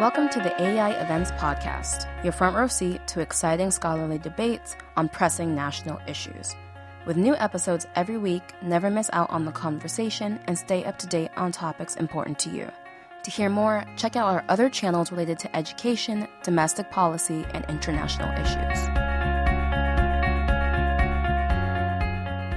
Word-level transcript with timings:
Welcome 0.00 0.30
to 0.30 0.38
the 0.38 0.58
AEI 0.58 0.98
Events 1.02 1.30
Podcast, 1.32 2.08
your 2.24 2.32
front 2.32 2.56
row 2.56 2.68
seat 2.68 3.06
to 3.08 3.20
exciting 3.20 3.70
scholarly 3.70 4.16
debates 4.16 4.74
on 4.96 5.10
pressing 5.10 5.54
national 5.54 6.00
issues. 6.08 6.56
With 7.04 7.18
new 7.18 7.36
episodes 7.36 7.86
every 7.96 8.16
week, 8.16 8.42
never 8.62 8.88
miss 8.88 9.10
out 9.12 9.28
on 9.28 9.44
the 9.44 9.52
conversation 9.52 10.40
and 10.46 10.56
stay 10.56 10.86
up 10.86 10.98
to 11.00 11.06
date 11.06 11.28
on 11.36 11.52
topics 11.52 11.96
important 11.96 12.38
to 12.38 12.48
you. 12.48 12.66
To 13.24 13.30
hear 13.30 13.50
more, 13.50 13.84
check 13.98 14.16
out 14.16 14.32
our 14.32 14.42
other 14.48 14.70
channels 14.70 15.12
related 15.12 15.38
to 15.40 15.54
education, 15.54 16.26
domestic 16.42 16.90
policy, 16.90 17.44
and 17.52 17.66
international 17.68 18.32
issues. 18.40 18.88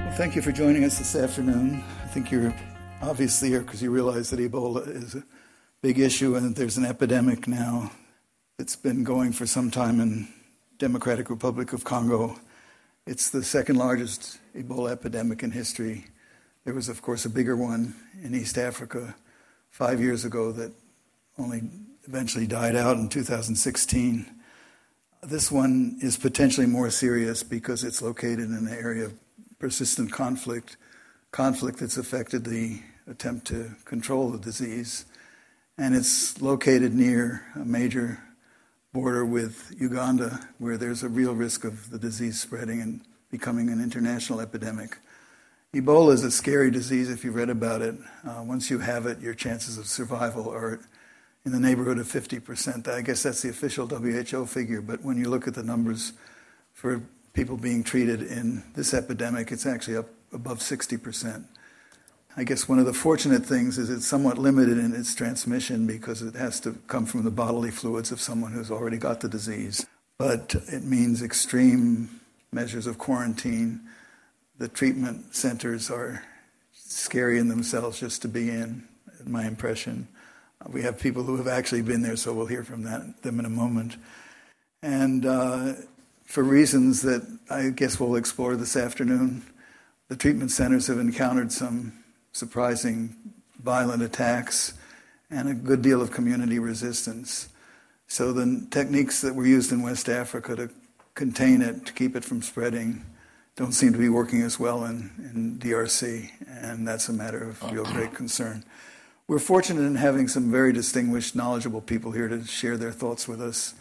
Well, 0.00 0.16
thank 0.16 0.34
you 0.34 0.40
for 0.40 0.50
joining 0.50 0.84
us 0.84 0.96
this 0.96 1.14
afternoon. 1.14 1.84
I 2.04 2.06
think 2.06 2.30
you're 2.30 2.54
obviously 3.02 3.50
here 3.50 3.60
because 3.60 3.82
you 3.82 3.90
realize 3.90 4.30
that 4.30 4.40
Ebola 4.40 4.88
is 4.88 5.16
a 5.16 5.22
big 5.84 5.98
issue 5.98 6.34
and 6.34 6.56
there's 6.56 6.78
an 6.78 6.84
epidemic 6.86 7.46
now. 7.46 7.92
It's 8.58 8.74
been 8.74 9.04
going 9.04 9.32
for 9.32 9.44
some 9.44 9.70
time 9.70 10.00
in 10.00 10.26
Democratic 10.78 11.28
Republic 11.28 11.74
of 11.74 11.84
Congo 11.84 12.38
it's 13.06 13.28
the 13.28 13.44
second 13.44 13.76
largest 13.76 14.38
Ebola 14.56 14.92
epidemic 14.92 15.42
in 15.42 15.50
history. 15.50 16.06
There 16.64 16.72
was, 16.72 16.88
of 16.88 17.02
course, 17.02 17.26
a 17.26 17.28
bigger 17.28 17.54
one 17.54 17.94
in 18.22 18.34
East 18.34 18.56
Africa 18.56 19.14
five 19.68 20.00
years 20.00 20.24
ago 20.24 20.52
that 20.52 20.72
only 21.38 21.64
eventually 22.08 22.46
died 22.46 22.76
out 22.76 22.96
in 22.96 23.10
2016. 23.10 24.24
This 25.22 25.52
one 25.52 25.98
is 26.00 26.16
potentially 26.16 26.66
more 26.66 26.88
serious 26.88 27.42
because 27.42 27.84
it's 27.84 28.00
located 28.00 28.48
in 28.48 28.54
an 28.54 28.68
area 28.68 29.04
of 29.04 29.12
persistent 29.58 30.10
conflict, 30.10 30.78
conflict 31.30 31.80
that's 31.80 31.98
affected 31.98 32.46
the 32.46 32.80
attempt 33.06 33.46
to 33.48 33.74
control 33.84 34.30
the 34.30 34.38
disease. 34.38 35.04
And 35.76 35.94
it's 35.94 36.40
located 36.40 36.94
near 36.94 37.44
a 37.56 37.64
major 37.64 38.20
border 38.92 39.24
with 39.24 39.74
Uganda, 39.76 40.48
where 40.58 40.76
there's 40.76 41.02
a 41.02 41.08
real 41.08 41.34
risk 41.34 41.64
of 41.64 41.90
the 41.90 41.98
disease 41.98 42.40
spreading 42.40 42.80
and 42.80 43.00
becoming 43.30 43.68
an 43.68 43.82
international 43.82 44.40
epidemic. 44.40 44.98
Ebola 45.74 46.12
is 46.12 46.22
a 46.22 46.30
scary 46.30 46.70
disease 46.70 47.10
if 47.10 47.24
you've 47.24 47.34
read 47.34 47.50
about 47.50 47.82
it. 47.82 47.96
Uh, 48.24 48.44
once 48.46 48.70
you 48.70 48.78
have 48.78 49.06
it, 49.06 49.18
your 49.20 49.34
chances 49.34 49.76
of 49.76 49.86
survival 49.86 50.48
are 50.48 50.80
in 51.44 51.50
the 51.50 51.58
neighborhood 51.58 51.98
of 51.98 52.06
50%. 52.06 52.86
I 52.86 53.00
guess 53.02 53.24
that's 53.24 53.42
the 53.42 53.50
official 53.50 53.88
WHO 53.88 54.46
figure, 54.46 54.80
but 54.80 55.02
when 55.02 55.18
you 55.18 55.28
look 55.28 55.48
at 55.48 55.54
the 55.54 55.64
numbers 55.64 56.12
for 56.72 57.02
people 57.32 57.56
being 57.56 57.82
treated 57.82 58.22
in 58.22 58.62
this 58.76 58.94
epidemic, 58.94 59.50
it's 59.50 59.66
actually 59.66 59.96
up 59.96 60.08
above 60.32 60.60
60%. 60.60 61.44
I 62.36 62.42
guess 62.42 62.68
one 62.68 62.80
of 62.80 62.86
the 62.86 62.92
fortunate 62.92 63.46
things 63.46 63.78
is 63.78 63.90
it's 63.90 64.08
somewhat 64.08 64.38
limited 64.38 64.76
in 64.76 64.92
its 64.92 65.14
transmission 65.14 65.86
because 65.86 66.20
it 66.20 66.34
has 66.34 66.58
to 66.60 66.72
come 66.88 67.06
from 67.06 67.22
the 67.22 67.30
bodily 67.30 67.70
fluids 67.70 68.10
of 68.10 68.20
someone 68.20 68.50
who's 68.50 68.72
already 68.72 68.96
got 68.96 69.20
the 69.20 69.28
disease. 69.28 69.86
But 70.18 70.56
it 70.66 70.82
means 70.82 71.22
extreme 71.22 72.20
measures 72.50 72.88
of 72.88 72.98
quarantine. 72.98 73.80
The 74.58 74.66
treatment 74.66 75.36
centers 75.36 75.90
are 75.90 76.24
scary 76.72 77.38
in 77.38 77.46
themselves 77.46 78.00
just 78.00 78.22
to 78.22 78.28
be 78.28 78.50
in, 78.50 78.82
my 79.24 79.46
impression. 79.46 80.08
We 80.68 80.82
have 80.82 80.98
people 80.98 81.22
who 81.22 81.36
have 81.36 81.48
actually 81.48 81.82
been 81.82 82.02
there, 82.02 82.16
so 82.16 82.32
we'll 82.32 82.46
hear 82.46 82.64
from 82.64 82.82
that, 82.82 83.22
them 83.22 83.38
in 83.38 83.44
a 83.44 83.50
moment. 83.50 83.96
And 84.82 85.24
uh, 85.24 85.74
for 86.24 86.42
reasons 86.42 87.02
that 87.02 87.22
I 87.48 87.70
guess 87.70 88.00
we'll 88.00 88.16
explore 88.16 88.56
this 88.56 88.76
afternoon, 88.76 89.44
the 90.08 90.16
treatment 90.16 90.50
centers 90.50 90.88
have 90.88 90.98
encountered 90.98 91.52
some 91.52 92.03
surprising 92.34 93.16
violent 93.62 94.02
attacks, 94.02 94.74
and 95.30 95.48
a 95.48 95.54
good 95.54 95.80
deal 95.80 96.02
of 96.02 96.10
community 96.10 96.58
resistance. 96.58 97.48
So 98.06 98.32
the 98.32 98.66
techniques 98.70 99.22
that 99.22 99.34
were 99.34 99.46
used 99.46 99.72
in 99.72 99.82
West 99.82 100.08
Africa 100.08 100.54
to 100.56 100.70
contain 101.14 101.62
it, 101.62 101.86
to 101.86 101.92
keep 101.92 102.14
it 102.14 102.24
from 102.24 102.42
spreading, 102.42 103.06
don't 103.56 103.72
seem 103.72 103.92
to 103.92 103.98
be 103.98 104.08
working 104.08 104.42
as 104.42 104.58
well 104.58 104.84
in, 104.84 105.10
in 105.32 105.58
DRC, 105.58 106.28
and 106.46 106.86
that's 106.86 107.08
a 107.08 107.12
matter 107.12 107.42
of 107.42 107.62
real 107.72 107.84
great 107.84 108.12
concern. 108.12 108.64
We're 109.28 109.38
fortunate 109.38 109.82
in 109.82 109.94
having 109.94 110.28
some 110.28 110.50
very 110.50 110.72
distinguished, 110.72 111.34
knowledgeable 111.34 111.80
people 111.80 112.10
here 112.10 112.28
to 112.28 112.44
share 112.44 112.76
their 112.76 112.92
thoughts 112.92 113.26
with 113.26 113.40
us. 113.40 113.74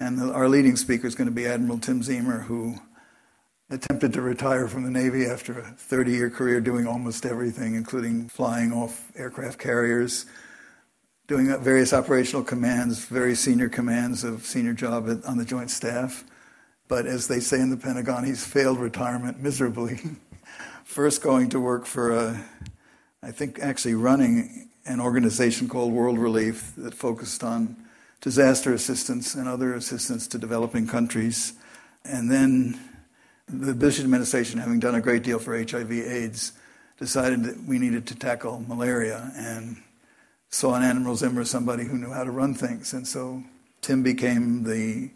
And 0.00 0.18
the, 0.18 0.32
our 0.32 0.48
leading 0.48 0.76
speaker 0.76 1.06
is 1.06 1.14
going 1.14 1.28
to 1.28 1.34
be 1.34 1.46
Admiral 1.46 1.78
Tim 1.78 2.00
Ziemer, 2.00 2.44
who 2.44 2.80
attempted 3.70 4.12
to 4.12 4.20
retire 4.20 4.66
from 4.66 4.82
the 4.82 4.90
Navy 4.90 5.26
after 5.26 5.60
a 5.60 5.62
30 5.62 6.10
year 6.10 6.28
career 6.28 6.60
doing 6.60 6.86
almost 6.86 7.24
everything, 7.24 7.74
including 7.74 8.28
flying 8.28 8.72
off 8.72 9.12
aircraft 9.16 9.58
carriers, 9.58 10.26
doing 11.28 11.56
various 11.62 11.92
operational 11.92 12.42
commands, 12.42 13.04
very 13.04 13.36
senior 13.36 13.68
commands 13.68 14.24
of 14.24 14.44
senior 14.44 14.72
job 14.72 15.08
at, 15.08 15.24
on 15.24 15.38
the 15.38 15.44
Joint 15.44 15.70
Staff. 15.70 16.24
But 16.88 17.06
as 17.06 17.28
they 17.28 17.38
say 17.38 17.60
in 17.60 17.70
the 17.70 17.76
Pentagon, 17.76 18.24
he's 18.24 18.44
failed 18.44 18.78
retirement 18.78 19.40
miserably. 19.40 20.00
First, 20.84 21.22
going 21.22 21.48
to 21.50 21.60
work 21.60 21.86
for, 21.86 22.10
a, 22.10 22.44
I 23.22 23.30
think, 23.30 23.60
actually 23.60 23.94
running 23.94 24.70
an 24.84 24.98
organization 24.98 25.68
called 25.68 25.92
World 25.92 26.18
Relief 26.18 26.72
that 26.76 26.94
focused 26.94 27.44
on 27.44 27.76
disaster 28.20 28.74
assistance 28.74 29.36
and 29.36 29.46
other 29.46 29.72
assistance 29.74 30.26
to 30.26 30.38
developing 30.38 30.88
countries. 30.88 31.52
And 32.04 32.28
then 32.28 32.89
the 33.52 33.74
Bush 33.74 34.00
administration, 34.00 34.60
having 34.60 34.80
done 34.80 34.94
a 34.94 35.00
great 35.00 35.22
deal 35.22 35.38
for 35.38 35.56
HIV/AIDS, 35.56 36.52
decided 36.98 37.44
that 37.44 37.64
we 37.64 37.78
needed 37.78 38.06
to 38.06 38.14
tackle 38.14 38.64
malaria 38.66 39.32
and 39.36 39.76
saw 40.50 40.74
in 40.74 40.82
Admiral 40.82 41.16
Ziemer 41.16 41.46
somebody 41.46 41.84
who 41.84 41.96
knew 41.96 42.10
how 42.10 42.24
to 42.24 42.30
run 42.30 42.54
things. 42.54 42.92
And 42.92 43.06
so 43.06 43.42
Tim 43.80 44.02
became 44.02 44.64
the 44.64 45.10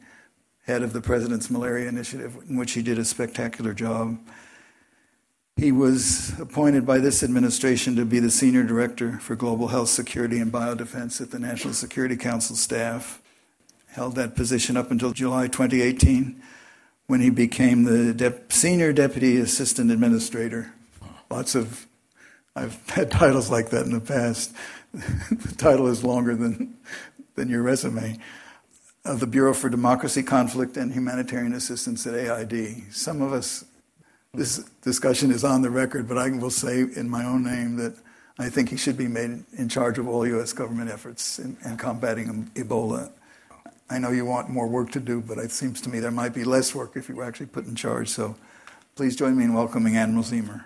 head 0.63 0.83
of 0.83 0.93
the 0.93 1.01
President's 1.01 1.51
Malaria 1.51 1.89
Initiative, 1.89 2.37
in 2.49 2.57
which 2.57 2.73
he 2.73 2.83
did 2.83 2.99
a 2.99 3.05
spectacular 3.05 3.75
job. 3.75 4.19
He 5.57 5.71
was 5.71 6.33
appointed 6.41 6.87
by 6.87 6.99
this 6.99 7.23
administration 7.23 7.95
to 7.97 8.05
be 8.05 8.19
the 8.19 8.31
Senior 8.31 8.65
Director 8.65 9.19
for 9.21 9.37
Global 9.37 9.69
Health 9.69 9.91
Security 9.91 10.39
and 10.39 10.51
Biodefense 10.51 11.21
at 11.21 11.31
the 11.31 11.39
National 11.39 11.75
Security 11.75 12.17
Council 12.17 12.57
staff. 12.57 13.21
Held 13.89 14.17
that 14.17 14.35
position 14.35 14.77
up 14.77 14.91
until 14.91 15.13
July 15.13 15.47
2018 15.47 16.43
when 17.07 17.21
he 17.21 17.31
became 17.31 17.85
the 17.85 18.41
senior 18.49 18.93
deputy 18.93 19.39
assistant 19.39 19.91
administrator. 19.91 20.73
Lots 21.31 21.55
of, 21.55 21.87
I've 22.57 22.89
had 22.91 23.11
titles 23.11 23.51
like 23.51 23.71
that 23.71 23.87
in 23.87 23.93
the 23.93 24.01
past. 24.01 24.53
the 24.93 25.55
title 25.57 25.89
is 25.89 26.05
longer 26.05 26.35
than, 26.35 26.77
than 27.35 27.49
your 27.49 27.63
resume. 27.63 28.19
Of 29.05 29.21
the 29.21 29.27
Bureau 29.27 29.53
for 29.53 29.69
Democracy, 29.69 30.23
Conflict, 30.23 30.79
and 30.79 30.91
Humanitarian 30.91 31.53
Assistance 31.53 32.07
at 32.07 32.15
AID. 32.15 32.85
Some 32.91 33.21
of 33.21 33.35
us, 33.35 33.65
this 34.33 34.65
discussion 34.81 35.31
is 35.31 35.45
on 35.45 35.61
the 35.61 35.69
record, 35.69 36.09
but 36.09 36.17
I 36.17 36.31
will 36.31 36.49
say 36.49 36.81
in 36.81 37.11
my 37.11 37.23
own 37.23 37.45
name 37.45 37.77
that 37.77 37.95
I 38.39 38.49
think 38.49 38.71
he 38.71 38.79
should 38.79 38.97
be 38.97 39.07
made 39.07 39.45
in 39.59 39.69
charge 39.69 39.99
of 39.99 40.09
all 40.09 40.27
U.S. 40.27 40.55
government 40.55 40.91
efforts 40.91 41.39
in, 41.39 41.59
in 41.67 41.77
combating 41.77 42.51
Ebola 42.55 43.13
I 43.91 43.99
know 43.99 44.11
you 44.11 44.25
want 44.25 44.49
more 44.49 44.67
work 44.67 44.91
to 44.93 45.01
do, 45.01 45.21
but 45.21 45.39
it 45.39 45.51
seems 45.51 45.81
to 45.83 45.91
me 45.91 46.01
there 46.01 46.11
might 46.11 46.35
be 46.35 46.45
less 46.45 46.75
work 46.75 46.97
if 46.97 47.09
you 47.09 47.17
were 47.17 47.25
actually 47.25 47.47
put 47.47 47.67
in 47.67 47.75
charge. 47.75 48.09
So 48.09 48.37
please 48.95 49.15
join 49.15 49.37
me 49.37 49.45
in 49.45 49.55
welcoming 49.55 49.97
Admiral 49.97 50.25
Ziemer. 50.25 50.65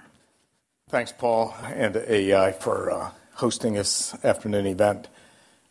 Thanks, 0.89 1.12
Paul, 1.12 1.55
and 1.65 1.97
AEI 1.97 2.53
for 2.53 2.91
uh, 2.91 3.11
hosting 3.34 3.75
this 3.75 4.15
afternoon 4.25 4.67
event. 4.67 5.09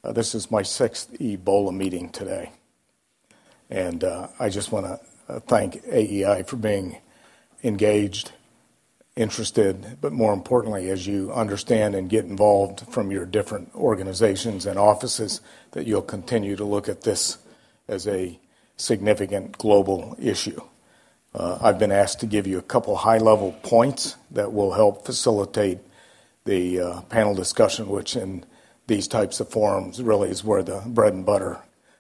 Uh, 0.04 0.12
this 0.12 0.36
is 0.36 0.52
my 0.52 0.62
sixth 0.62 1.12
Ebola 1.20 1.76
meeting 1.76 2.10
today. 2.10 2.52
And 3.70 4.04
uh, 4.04 4.28
I 4.40 4.50
just 4.50 4.72
want 4.72 4.86
to 4.86 5.00
uh, 5.28 5.40
thank 5.40 5.82
AEI 5.92 6.44
for 6.44 6.58
being 6.58 6.98
engaged 7.64 8.32
interested, 9.18 9.98
but 10.00 10.14
more 10.14 10.32
importantly, 10.34 10.90
as 10.90 11.08
you 11.08 11.34
understand 11.34 11.96
and 11.96 12.10
get 12.10 12.26
involved 12.26 12.82
from 12.92 13.12
your 13.12 13.26
different 13.26 13.74
organizations 13.76 14.66
and 14.66 14.78
offices, 14.78 15.42
that 15.72 15.88
you'll 15.88 16.02
continue 16.02 16.56
to 16.56 16.64
look 16.64 16.88
at 16.88 17.02
this 17.02 17.38
as 17.88 18.08
a 18.08 18.40
significant 18.78 19.58
global 19.58 20.16
issue. 20.20 20.62
Uh, 21.34 21.58
I've 21.62 21.80
been 21.80 21.92
asked 21.92 22.20
to 22.22 22.26
give 22.26 22.48
you 22.48 22.58
a 22.58 22.64
couple 22.64 22.96
high 22.96 23.18
level 23.18 23.52
points 23.64 24.16
that 24.32 24.54
will 24.54 24.72
help 24.72 25.06
facilitate 25.06 25.80
the 26.46 26.80
uh, 26.80 27.02
panel 27.02 27.36
discussion, 27.36 27.90
which 27.90 28.16
in 28.16 28.46
these 28.88 29.08
types 29.08 29.40
of 29.40 29.50
forums 29.50 30.02
really 30.02 30.30
is 30.30 30.44
where 30.44 30.64
the 30.64 30.82
bread 30.86 31.14
and 31.14 31.26
butter 31.26 31.60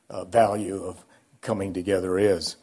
uh, 0.09 0.23
value 0.23 0.83
of 0.83 1.03
coming 1.41 1.73
together 1.73 2.17
is. 2.17 2.55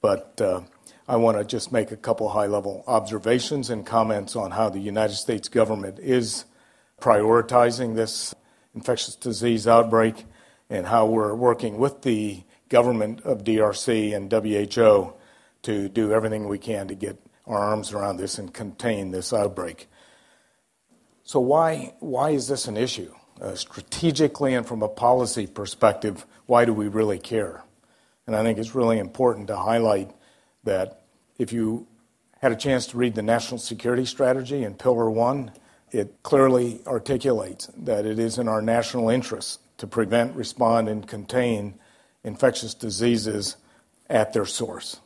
But 0.00 0.40
uh, 0.40 0.62
I 1.06 1.16
want 1.16 1.36
to 1.36 1.44
just 1.44 1.70
make 1.70 1.92
a 1.92 1.96
couple 1.96 2.30
high 2.30 2.46
level 2.46 2.82
observations 2.86 3.68
and 3.68 3.84
comments 3.84 4.36
on 4.36 4.52
how 4.52 4.70
the 4.70 4.80
United 4.80 5.16
States 5.16 5.48
government 5.48 5.98
is 5.98 6.46
prioritizing 6.98 7.94
this 7.94 8.34
infectious 8.74 9.14
disease 9.14 9.68
outbreak 9.68 10.24
and 10.70 10.86
how 10.86 11.04
we're 11.04 11.34
working 11.34 11.76
with 11.76 12.02
the 12.02 12.42
government 12.70 13.20
of 13.22 13.44
DRC 13.44 14.16
and 14.16 14.32
WHO 14.32 15.12
to 15.62 15.88
do 15.90 16.12
everything 16.12 16.48
we 16.48 16.58
can 16.58 16.88
to 16.88 16.94
get 16.94 17.18
our 17.46 17.58
arms 17.58 17.92
around 17.92 18.16
this 18.16 18.38
and 18.38 18.54
contain 18.54 19.10
this 19.10 19.34
outbreak. 19.34 19.88
So, 21.22 21.38
why, 21.38 21.94
why 22.00 22.30
is 22.30 22.48
this 22.48 22.66
an 22.66 22.78
issue? 22.78 23.12
Uh, 23.40 23.54
strategically 23.54 24.54
and 24.54 24.66
from 24.66 24.82
a 24.82 24.88
policy 24.88 25.46
perspective, 25.46 26.24
why 26.46 26.64
do 26.64 26.72
we 26.72 26.88
really 26.88 27.18
care? 27.18 27.62
And 28.26 28.34
I 28.34 28.42
think 28.42 28.58
it's 28.58 28.74
really 28.74 28.98
important 28.98 29.48
to 29.48 29.56
highlight 29.56 30.10
that 30.64 31.02
if 31.38 31.52
you 31.52 31.86
had 32.40 32.52
a 32.52 32.56
chance 32.56 32.86
to 32.88 32.98
read 32.98 33.14
the 33.14 33.22
National 33.22 33.58
Security 33.58 34.04
Strategy 34.04 34.64
in 34.64 34.74
Pillar 34.74 35.10
1, 35.10 35.52
it 35.92 36.22
clearly 36.22 36.82
articulates 36.86 37.70
that 37.76 38.04
it 38.04 38.18
is 38.18 38.38
in 38.38 38.48
our 38.48 38.60
national 38.60 39.08
interest 39.08 39.60
to 39.78 39.86
prevent, 39.86 40.34
respond, 40.34 40.88
and 40.88 41.06
contain 41.06 41.74
infectious 42.22 42.74
diseases 42.74 43.56
at 44.08 44.32
their 44.32 44.46
source. 44.46 45.00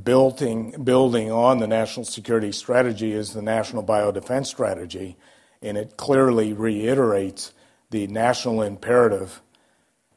Building, 0.00 0.84
building 0.84 1.32
on 1.32 1.58
the 1.58 1.66
national 1.66 2.04
security 2.04 2.52
strategy 2.52 3.12
is 3.12 3.32
the 3.32 3.42
national 3.42 3.82
biodefense 3.82 4.46
strategy, 4.46 5.16
and 5.62 5.76
it 5.76 5.96
clearly 5.96 6.52
reiterates 6.52 7.52
the 7.90 8.06
national 8.06 8.62
imperative 8.62 9.42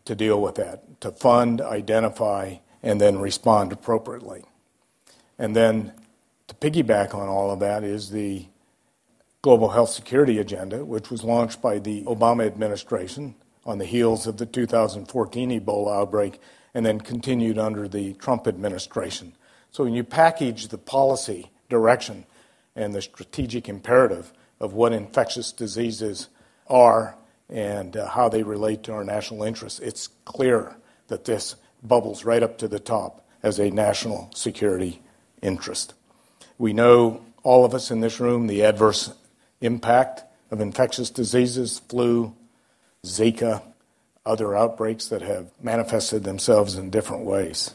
to 0.05 0.13
deal 0.13 0.41
with 0.41 0.55
that, 0.55 1.01
to 1.01 1.11
fund, 1.11 1.59
identify, 1.61 2.57
and 2.83 2.99
then 2.99 3.17
respond 3.17 3.71
appropriately. 3.71 4.43
And 5.39 5.55
then 5.55 5.93
to 6.47 6.55
piggyback 6.55 7.15
on 7.15 7.29
all 7.29 7.49
of 7.49 7.59
that 7.61 7.83
is 7.83 8.11
the 8.11 8.45
Global 9.41 9.69
Health 9.69 9.89
Security 9.89 10.37
Agenda, 10.37 10.85
which 10.85 11.09
was 11.09 11.23
launched 11.23 11.61
by 11.61 11.79
the 11.79 12.03
Obama 12.03 12.45
administration 12.45 13.35
on 13.65 13.77
the 13.77 13.85
heels 13.85 14.27
of 14.27 14.37
the 14.37 14.45
2014 14.45 15.61
Ebola 15.61 16.01
outbreak 16.01 16.39
and 16.73 16.85
then 16.85 16.99
continued 16.99 17.57
under 17.57 17.87
the 17.87 18.13
Trump 18.13 18.47
administration. 18.47 19.33
So 19.71 19.83
when 19.83 19.93
you 19.93 20.03
package 20.03 20.67
the 20.67 20.77
policy 20.77 21.51
direction 21.69 22.25
and 22.75 22.93
the 22.93 23.01
strategic 23.01 23.69
imperative 23.69 24.33
of 24.59 24.73
what 24.73 24.93
infectious 24.93 25.51
diseases 25.51 26.29
are 26.67 27.15
and 27.49 27.95
uh, 27.95 28.07
how 28.07 28.29
they 28.29 28.43
relate 28.43 28.83
to 28.83 28.93
our 28.93 29.03
national 29.03 29.43
interests, 29.43 29.79
it's 29.79 30.07
clear 30.25 30.75
that 31.07 31.25
this 31.25 31.55
bubbles 31.83 32.25
right 32.25 32.41
up 32.41 32.57
to 32.59 32.67
the 32.67 32.79
top 32.79 33.25
as 33.43 33.59
a 33.59 33.69
national 33.69 34.29
security 34.33 35.01
interest. 35.41 35.93
We 36.57 36.73
know, 36.73 37.21
all 37.43 37.65
of 37.65 37.73
us 37.73 37.91
in 37.91 37.99
this 37.99 38.19
room, 38.19 38.47
the 38.47 38.63
adverse 38.63 39.13
impact 39.59 40.23
of 40.49 40.61
infectious 40.61 41.09
diseases, 41.09 41.79
flu, 41.89 42.33
Zika, 43.05 43.61
other 44.25 44.55
outbreaks 44.55 45.07
that 45.07 45.21
have 45.21 45.51
manifested 45.61 46.23
themselves 46.23 46.75
in 46.75 46.89
different 46.89 47.25
ways. 47.25 47.73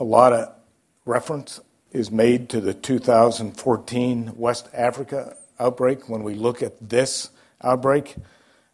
A 0.00 0.04
lot 0.04 0.32
of 0.32 0.54
reference 1.04 1.60
is 1.92 2.10
made 2.10 2.48
to 2.50 2.60
the 2.60 2.74
2014 2.74 4.32
West 4.36 4.68
Africa 4.72 5.36
outbreak. 5.58 6.08
When 6.08 6.22
we 6.22 6.34
look 6.34 6.62
at 6.62 6.88
this 6.88 7.30
outbreak, 7.62 8.16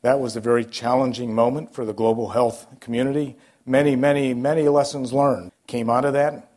that 0.02 0.20
was 0.20 0.36
a 0.36 0.40
very 0.40 0.64
challenging 0.64 1.34
moment 1.34 1.74
for 1.74 1.84
the 1.84 1.94
global 1.94 2.30
health 2.30 2.66
community. 2.80 3.36
Many, 3.66 3.96
many, 3.96 4.34
many 4.34 4.68
lessons 4.68 5.12
learned 5.12 5.52
came 5.66 5.88
out 5.88 6.04
of 6.04 6.12
that. 6.12 6.50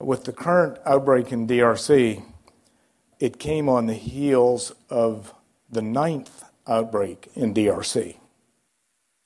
With 0.00 0.24
the 0.24 0.32
current 0.32 0.78
outbreak 0.84 1.32
in 1.32 1.46
DRC, 1.46 2.22
it 3.18 3.38
came 3.38 3.68
on 3.68 3.86
the 3.86 3.94
heels 3.94 4.72
of 4.90 5.34
the 5.70 5.82
ninth 5.82 6.44
outbreak 6.66 7.28
in 7.34 7.54
DRC. 7.54 8.16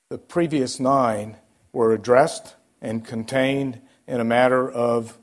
The 0.08 0.18
previous 0.18 0.78
nine 0.78 1.36
were 1.72 1.92
addressed 1.92 2.54
and 2.80 3.04
contained 3.04 3.80
in 4.06 4.20
a 4.20 4.24
matter 4.24 4.70
of 4.70 5.18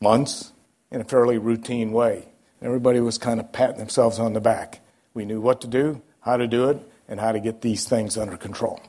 months 0.00 0.52
in 0.90 1.00
a 1.00 1.04
fairly 1.04 1.38
routine 1.38 1.92
way. 1.92 2.28
Everybody 2.62 3.00
was 3.00 3.16
kind 3.16 3.40
of 3.40 3.52
patting 3.52 3.78
themselves 3.78 4.18
on 4.18 4.32
the 4.32 4.40
back. 4.40 4.80
We 5.14 5.24
knew 5.24 5.40
what 5.40 5.60
to 5.62 5.66
do, 5.66 6.02
how 6.20 6.36
to 6.36 6.46
do 6.46 6.68
it, 6.68 6.78
and 7.08 7.20
how 7.20 7.32
to 7.32 7.40
get 7.40 7.60
these 7.60 7.88
things 7.88 8.18
under 8.18 8.36
control. 8.36 8.80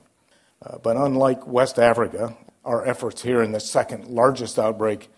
Uh, 0.63 0.77
but 0.77 0.95
unlike 0.97 1.47
West 1.47 1.79
Africa, 1.79 2.35
our 2.63 2.85
efforts 2.85 3.23
here 3.23 3.41
in 3.41 3.51
the 3.51 3.59
second 3.59 4.07
largest 4.07 4.59
outbreak, 4.59 5.09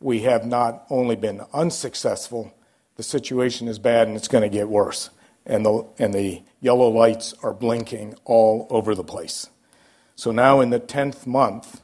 we 0.00 0.20
have 0.20 0.46
not 0.46 0.84
only 0.90 1.16
been 1.16 1.42
unsuccessful, 1.52 2.52
the 2.96 3.02
situation 3.02 3.66
is 3.68 3.78
bad 3.78 4.06
and 4.06 4.16
it's 4.16 4.28
going 4.28 4.42
to 4.42 4.48
get 4.48 4.68
worse 4.68 5.10
and 5.48 5.64
the, 5.64 5.86
and 5.98 6.12
the 6.14 6.42
yellow 6.60 6.88
lights 6.88 7.34
are 7.42 7.54
blinking 7.54 8.14
all 8.24 8.66
over 8.70 8.94
the 8.94 9.02
place. 9.02 9.48
So 10.14 10.30
now, 10.30 10.60
in 10.60 10.70
the 10.70 10.78
10th 10.80 11.26
month, 11.26 11.80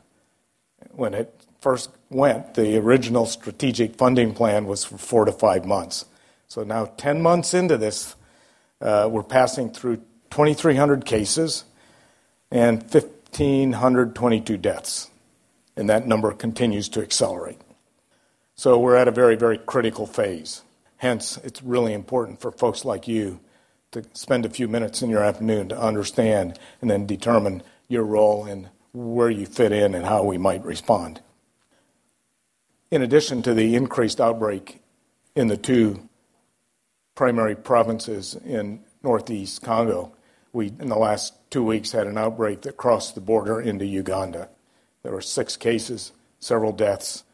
when 0.91 1.15
it 1.15 1.35
first 1.61 1.91
went, 2.11 2.55
the 2.55 2.77
original 2.77 3.27
strategic 3.27 3.97
funding 3.97 4.35
plan 4.35 4.67
was 4.67 4.85
for 4.85 4.99
four 4.99 5.25
to 5.25 5.33
five 5.33 5.65
months. 5.65 6.05
So 6.47 6.63
now, 6.63 6.87
10 6.97 7.23
months 7.23 7.55
into 7.55 7.79
this, 7.79 8.15
uh, 8.81 9.09
we're 9.11 9.23
passing 9.23 9.71
through 9.71 9.97
2,300 10.31 11.05
cases 11.07 11.65
and 12.55 12.83
1,522 12.83 14.57
deaths. 14.57 15.11
And 15.77 15.91
that 15.91 16.07
number 16.07 16.31
continues 16.31 16.89
to 16.91 17.03
accelerate. 17.03 17.61
So 18.55 18.79
we're 18.79 18.95
at 18.95 19.09
a 19.09 19.11
very, 19.11 19.35
very 19.35 19.59
critical 19.59 20.07
phase. 20.07 20.63
Hence, 20.99 21.37
it's 21.39 21.61
really 21.65 21.93
important 21.93 22.41
for 22.41 22.53
folks 22.53 22.85
like 22.85 23.09
you 23.09 23.41
to 23.91 24.05
spend 24.13 24.47
a 24.47 24.51
few 24.51 24.69
minutes 24.69 25.03
in 25.03 25.11
your 25.11 25.25
afternoon 25.25 25.69
to 25.71 25.79
understand 25.79 26.57
and 26.81 26.89
then 26.89 27.07
determine 27.07 27.65
your 27.89 28.05
role 28.05 28.45
and 28.45 28.69
where 28.93 29.31
you 29.31 29.47
fit 29.47 29.73
in 29.73 29.93
and 29.93 30.07
how 30.07 30.23
we 30.23 30.39
might 30.39 30.65
respond. 30.65 31.21
In 32.93 33.03
addition 33.03 33.43
to 33.43 33.53
the 33.53 33.75
increased 33.75 34.21
outbreak 34.21 34.81
in 35.35 35.49
the 35.49 35.57
two 35.57 36.09
primary 37.17 37.57
provinces 37.57 38.37
in 38.47 38.85
northeast 39.03 39.61
Congo, 39.61 40.13
we, 40.55 40.69
in 40.69 40.89
the 40.89 40.97
last 40.97 41.35
two 41.51 41.65
weeks, 41.65 41.93
had 41.93 42.07
an 42.07 42.17
outbreak 42.17 42.63
that 42.63 42.77
crossed 42.77 43.15
the 43.15 43.21
border 43.21 43.61
into 43.61 43.85
Uganda. 43.85 44.49
There 45.03 45.13
were 45.13 45.21
six 45.21 45.57
cases, 45.57 46.13
several 46.39 46.73
deaths, 46.73 47.25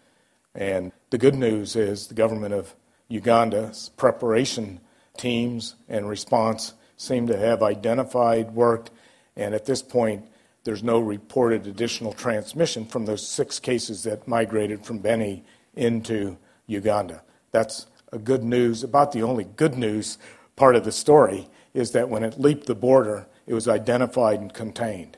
and 0.54 0.90
the 1.10 1.18
good 1.18 1.34
news 1.34 1.76
is 1.76 2.08
the 2.08 2.14
government 2.14 2.54
of 2.54 2.74
Uganda's 3.08 3.90
preparation 3.96 4.80
teams 5.16 5.76
and 5.88 6.08
response 6.08 6.74
seem 6.96 7.26
to 7.26 7.36
have 7.36 7.62
identified, 7.62 8.52
worked, 8.52 8.90
and 9.36 9.54
at 9.54 9.66
this 9.66 9.82
point, 9.82 10.24
there's 10.64 10.82
no 10.82 10.98
reported 10.98 11.66
additional 11.66 12.12
transmission 12.12 12.84
from 12.84 13.06
those 13.06 13.26
six 13.26 13.58
cases 13.58 14.02
that 14.02 14.28
migrated 14.28 14.84
from 14.84 14.98
Beni 14.98 15.44
into 15.74 16.36
Uganda. 16.66 17.22
That's 17.50 17.86
a 18.12 18.18
good 18.18 18.44
news. 18.44 18.82
About 18.82 19.12
the 19.12 19.22
only 19.22 19.44
good 19.44 19.76
news 19.76 20.18
part 20.56 20.76
of 20.76 20.84
the 20.84 20.92
story 20.92 21.48
is 21.74 21.92
that 21.92 22.08
when 22.08 22.22
it 22.24 22.40
leaped 22.40 22.66
the 22.66 22.74
border, 22.74 23.26
it 23.46 23.54
was 23.54 23.68
identified 23.68 24.40
and 24.40 24.52
contained. 24.52 25.16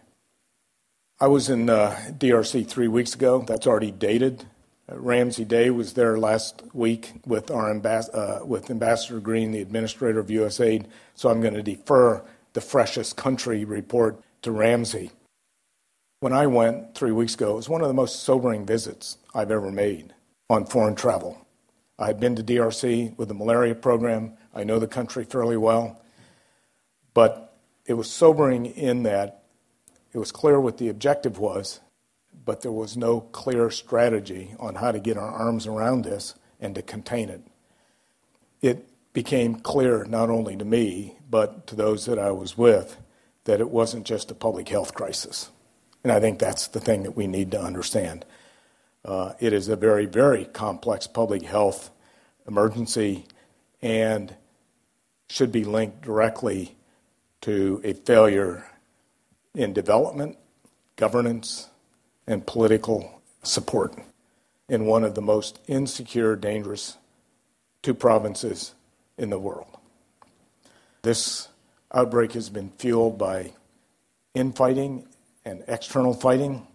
I 1.20 1.28
was 1.28 1.48
in 1.48 1.70
uh, 1.70 1.96
DRC 2.18 2.66
three 2.66 2.88
weeks 2.88 3.14
ago. 3.14 3.44
That's 3.46 3.66
already 3.66 3.90
dated. 3.90 4.44
Ramsey 4.88 5.44
Day 5.44 5.70
was 5.70 5.94
there 5.94 6.18
last 6.18 6.62
week 6.72 7.12
with 7.24 7.50
our 7.50 7.70
ambas- 7.70 8.10
uh, 8.10 8.40
with 8.44 8.70
Ambassador 8.70 9.20
Green, 9.20 9.52
the 9.52 9.60
administrator 9.60 10.18
of 10.18 10.26
USAID. 10.26 10.86
So 11.14 11.30
I'm 11.30 11.40
going 11.40 11.54
to 11.54 11.62
defer 11.62 12.24
the 12.52 12.60
freshest 12.60 13.16
country 13.16 13.64
report 13.64 14.20
to 14.42 14.50
Ramsey. 14.50 15.12
When 16.20 16.32
I 16.32 16.46
went 16.46 16.94
three 16.94 17.12
weeks 17.12 17.34
ago, 17.34 17.52
it 17.52 17.56
was 17.56 17.68
one 17.68 17.80
of 17.80 17.88
the 17.88 17.94
most 17.94 18.22
sobering 18.22 18.66
visits 18.66 19.18
I've 19.34 19.50
ever 19.50 19.70
made 19.70 20.12
on 20.50 20.66
foreign 20.66 20.94
travel. 20.94 21.46
I 21.98 22.06
had 22.06 22.20
been 22.20 22.36
to 22.36 22.42
DRC 22.42 23.16
with 23.16 23.28
the 23.28 23.34
malaria 23.34 23.74
program. 23.74 24.36
I 24.54 24.64
know 24.64 24.78
the 24.78 24.86
country 24.86 25.24
fairly 25.24 25.56
well. 25.56 26.00
But 27.14 27.54
it 27.86 27.94
was 27.94 28.10
sobering 28.10 28.66
in 28.66 29.02
that 29.04 29.42
it 30.12 30.18
was 30.18 30.32
clear 30.32 30.60
what 30.60 30.78
the 30.78 30.88
objective 30.88 31.38
was, 31.38 31.80
but 32.44 32.60
there 32.62 32.72
was 32.72 32.96
no 32.96 33.20
clear 33.20 33.70
strategy 33.70 34.54
on 34.58 34.76
how 34.76 34.92
to 34.92 35.00
get 35.00 35.16
our 35.16 35.30
arms 35.30 35.66
around 35.66 36.04
this 36.04 36.34
and 36.60 36.74
to 36.74 36.82
contain 36.82 37.28
it. 37.28 37.42
It 38.60 38.88
became 39.12 39.56
clear 39.56 40.04
not 40.04 40.30
only 40.30 40.56
to 40.56 40.64
me, 40.64 41.16
but 41.28 41.66
to 41.68 41.76
those 41.76 42.06
that 42.06 42.18
I 42.18 42.30
was 42.30 42.56
with, 42.56 42.96
that 43.44 43.60
it 43.60 43.70
wasn't 43.70 44.06
just 44.06 44.30
a 44.30 44.34
public 44.34 44.68
health 44.68 44.94
crisis. 44.94 45.50
And 46.02 46.12
I 46.12 46.20
think 46.20 46.38
that's 46.38 46.68
the 46.68 46.80
thing 46.80 47.02
that 47.04 47.16
we 47.16 47.26
need 47.26 47.50
to 47.52 47.60
understand. 47.60 48.24
Uh, 49.04 49.32
it 49.40 49.52
is 49.52 49.68
a 49.68 49.76
very, 49.76 50.06
very 50.06 50.44
complex 50.44 51.06
public 51.06 51.42
health 51.42 51.90
emergency 52.46 53.26
and 53.80 54.36
should 55.28 55.50
be 55.50 55.64
linked 55.64 56.02
directly 56.02 56.76
to 57.42 57.80
a 57.84 57.92
failure 57.92 58.64
in 59.54 59.72
development, 59.72 60.38
governance, 60.96 61.68
and 62.26 62.46
political 62.46 63.20
support 63.42 63.94
in 64.68 64.86
one 64.86 65.04
of 65.04 65.14
the 65.14 65.20
most 65.20 65.58
insecure, 65.66 66.36
dangerous 66.36 66.96
two 67.82 67.94
provinces 67.94 68.74
in 69.18 69.28
the 69.30 69.38
world. 69.38 69.66
This 71.02 71.48
outbreak 71.92 72.32
has 72.32 72.48
been 72.48 72.70
fueled 72.78 73.18
by 73.18 73.52
infighting 74.34 75.06
and 75.44 75.64
external 75.66 76.14
fighting, 76.14 76.66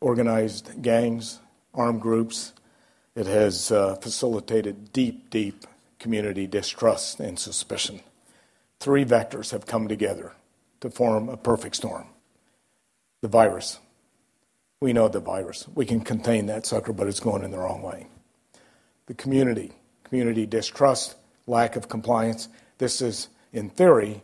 organized 0.00 0.82
gangs, 0.82 1.38
armed 1.72 2.02
groups. 2.02 2.52
It 3.14 3.26
has 3.26 3.70
uh, 3.70 3.94
facilitated 3.96 4.92
deep, 4.92 5.30
deep 5.30 5.64
community 6.00 6.48
distrust 6.48 7.20
and 7.20 7.38
suspicion 7.38 8.00
three 8.84 9.06
vectors 9.06 9.50
have 9.50 9.64
come 9.64 9.88
together 9.88 10.34
to 10.78 10.90
form 10.90 11.30
a 11.30 11.38
perfect 11.38 11.74
storm. 11.74 12.06
The 13.22 13.28
virus. 13.28 13.78
We 14.78 14.92
know 14.92 15.08
the 15.08 15.20
virus. 15.20 15.66
We 15.74 15.86
can 15.86 16.02
contain 16.02 16.44
that 16.46 16.66
sucker, 16.66 16.92
but 16.92 17.06
it's 17.06 17.18
going 17.18 17.44
in 17.44 17.50
the 17.50 17.58
wrong 17.58 17.80
way. 17.80 18.08
The 19.06 19.14
community. 19.14 19.72
Community 20.04 20.44
distrust, 20.44 21.16
lack 21.46 21.76
of 21.76 21.88
compliance. 21.88 22.50
This 22.76 23.00
is, 23.00 23.28
in 23.54 23.70
theory, 23.70 24.22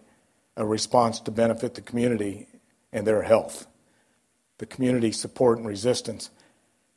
a 0.59 0.67
response 0.67 1.21
to 1.21 1.31
benefit 1.31 1.73
the 1.73 1.81
community 1.81 2.47
and 2.93 3.07
their 3.07 3.23
health. 3.23 3.67
The 4.59 4.67
community 4.67 5.11
support 5.11 5.57
and 5.57 5.67
resistance 5.67 6.29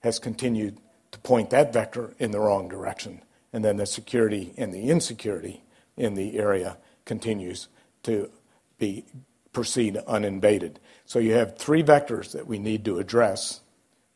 has 0.02 0.20
continued 0.20 0.80
to 1.12 1.20
point 1.20 1.50
that 1.52 1.72
vector 1.72 2.14
in 2.20 2.32
the 2.32 2.42
wrong 2.42 2.68
direction. 2.68 3.22
And 3.54 3.64
then 3.64 3.78
the 3.78 3.86
security 3.86 4.54
and 4.58 4.74
the 4.74 4.90
insecurity 4.90 5.64
in 5.96 6.16
the 6.16 6.38
area 6.38 6.78
continues 7.06 7.68
to 8.04 8.30
be 8.78 9.06
proceed 9.52 9.96
uninvaded. 10.08 10.78
So 11.06 11.20
you 11.20 11.34
have 11.34 11.58
three 11.58 11.84
vectors 11.84 12.32
that 12.32 12.48
we 12.48 12.60
need 12.60 12.84
to 12.86 13.00
address 13.00 13.62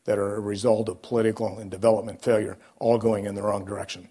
that 0.04 0.18
are 0.18 0.36
a 0.36 0.40
result 0.40 0.88
of 0.88 1.02
political 1.02 1.58
and 1.58 1.70
development 1.70 2.22
failure, 2.22 2.56
all 2.78 2.98
going 2.98 3.26
in 3.26 3.34
the 3.34 3.42
wrong 3.42 3.64
direction. 3.64 4.08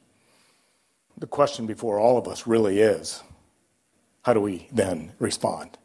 The 1.18 1.28
question 1.28 1.66
before 1.66 2.00
all 2.00 2.18
of 2.18 2.28
us 2.28 2.46
really 2.46 2.80
is 2.80 3.24
how 4.22 4.34
do 4.34 4.42
we 4.42 4.68
then 4.72 5.14
respond? 5.20 5.78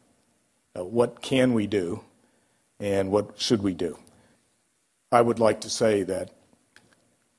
Uh, 0.77 0.85
what 0.85 1.21
can 1.21 1.53
we 1.53 1.65
do 1.65 2.03
and 2.79 3.09
what 3.09 3.39
should 3.39 3.63
we 3.63 3.73
do? 3.73 3.97
I 5.11 5.21
would 5.21 5.39
like 5.39 5.61
to 5.61 5.69
say 5.69 6.03
that 6.03 6.31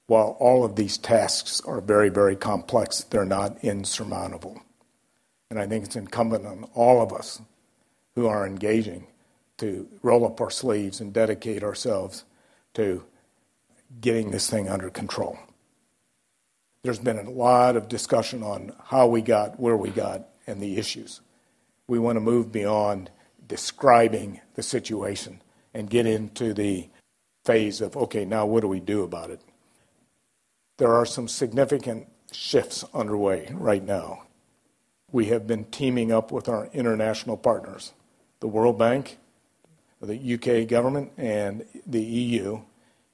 while 0.06 0.37
all 0.40 0.64
of 0.64 0.76
these 0.76 0.99
tasks 0.99 1.61
are 1.64 1.80
very, 1.80 2.08
very 2.08 2.37
complex, 2.37 3.04
they're 3.04 3.25
not 3.25 3.62
insurmountable. 3.62 4.63
And 5.54 5.62
I 5.62 5.68
think 5.68 5.84
it's 5.84 5.94
incumbent 5.94 6.44
on 6.46 6.64
all 6.75 7.00
of 7.00 7.12
us 7.12 7.40
who 8.16 8.26
are 8.26 8.44
engaging 8.44 9.06
to 9.58 9.88
roll 10.02 10.26
up 10.26 10.40
our 10.40 10.50
sleeves 10.50 11.00
and 11.00 11.12
dedicate 11.12 11.62
ourselves 11.62 12.25
to 12.73 13.04
getting 14.00 14.32
this 14.32 14.50
thing 14.50 14.68
under 14.68 14.90
control. 14.90 15.38
There's 16.82 16.99
been 16.99 17.20
a 17.20 17.30
lot 17.30 17.76
of 17.76 17.88
discussion 17.88 18.42
on 18.42 18.73
how 18.87 19.06
we 19.06 19.23
got 19.23 19.61
where 19.61 19.76
we 19.76 19.90
got 19.90 20.26
and 20.49 20.61
the 20.61 20.76
issues. 20.76 21.20
We 21.87 22.00
want 22.00 22.16
to 22.16 22.20
move 22.20 22.50
beyond 22.50 23.12
describing 23.46 24.40
the 24.56 24.62
situation 24.64 25.40
and 25.73 25.88
get 25.88 26.04
into 26.04 26.52
the 26.52 26.88
phase 27.44 27.80
of, 27.80 27.96
okay, 27.96 28.25
now 28.25 28.44
what 28.44 28.62
do 28.62 28.66
we 28.66 28.80
do 28.80 29.04
about 29.04 29.30
it? 29.30 29.40
There 30.78 30.92
are 30.92 31.06
some 31.06 31.28
significant 31.28 32.08
shifts 32.32 32.84
underway 32.92 33.50
right 33.52 33.84
now. 33.84 34.25
We 35.14 35.26
have 35.26 35.47
been 35.47 35.66
teaming 35.66 36.11
up 36.11 36.33
with 36.33 36.49
our 36.49 36.68
international 36.73 37.37
partners, 37.37 37.92
the 38.40 38.49
World 38.49 38.76
Bank, 38.76 39.18
the 40.02 40.35
UK 40.35 40.68
government, 40.68 41.12
and 41.16 41.64
the 41.87 42.02
EU, 42.02 42.62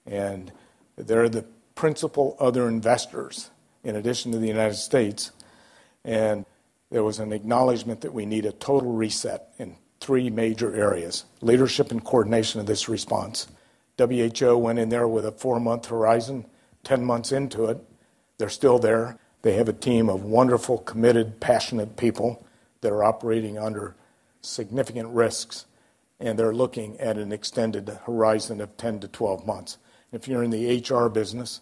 and 0.06 0.50
they're 0.96 1.28
the 1.28 1.44
principal 1.74 2.38
other 2.40 2.68
investors 2.68 3.50
in 3.84 3.96
addition 3.96 4.32
to 4.32 4.38
the 4.38 4.48
United 4.48 4.76
States. 4.76 5.32
And 6.02 6.46
there 6.90 7.04
was 7.04 7.18
an 7.18 7.34
acknowledgement 7.34 8.00
that 8.00 8.14
we 8.14 8.24
need 8.24 8.46
a 8.46 8.52
total 8.52 8.92
reset 8.92 9.52
in 9.58 9.76
three 10.00 10.30
major 10.30 10.74
areas 10.74 11.26
leadership 11.42 11.90
and 11.90 12.02
coordination 12.02 12.60
of 12.60 12.66
this 12.66 12.88
response. 12.88 13.46
WHO 13.98 14.56
went 14.56 14.78
in 14.78 14.88
there 14.88 15.06
with 15.06 15.26
a 15.26 15.32
four 15.32 15.60
month 15.60 15.84
horizon 15.88 16.46
10 16.82 17.04
months 17.04 17.30
into 17.30 17.66
it. 17.66 17.76
They're 18.38 18.48
still 18.48 18.78
there. 18.78 19.18
They 19.42 19.54
have 19.54 19.68
a 19.68 19.74
team 19.74 20.08
of 20.08 20.24
wonderful, 20.24 20.78
committed, 20.78 21.40
passionate 21.40 21.96
people 21.96 22.44
that 22.80 22.92
are 22.92 23.04
operating 23.04 23.58
under 23.58 23.94
significant 24.42 25.08
risks, 25.08 25.66
and 26.18 26.38
they're 26.38 26.54
looking 26.54 26.98
at 27.00 27.16
an 27.16 27.32
extended 27.32 27.88
horizon 28.04 28.60
of 28.60 28.76
10 28.76 29.00
to 29.00 29.08
12 29.08 29.46
months. 29.46 29.78
If 30.12 30.28
you're 30.28 30.42
in 30.42 30.50
the 30.50 30.80
HR 30.80 31.08
business, 31.08 31.60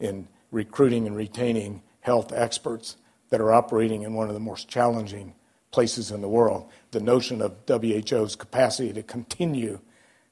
in 0.00 0.26
recruiting 0.50 1.06
and 1.06 1.14
retaining 1.14 1.82
health 2.00 2.32
experts 2.32 2.96
that 3.28 3.40
are 3.40 3.52
operating 3.52 4.02
in 4.02 4.14
one 4.14 4.28
of 4.28 4.34
the 4.34 4.40
most 4.40 4.68
challenging 4.68 5.34
places 5.70 6.10
in 6.10 6.20
the 6.20 6.28
world, 6.28 6.68
the 6.90 7.00
notion 7.00 7.40
of 7.40 7.54
WHO's 7.68 8.34
capacity 8.34 8.92
to 8.92 9.02
continue 9.02 9.78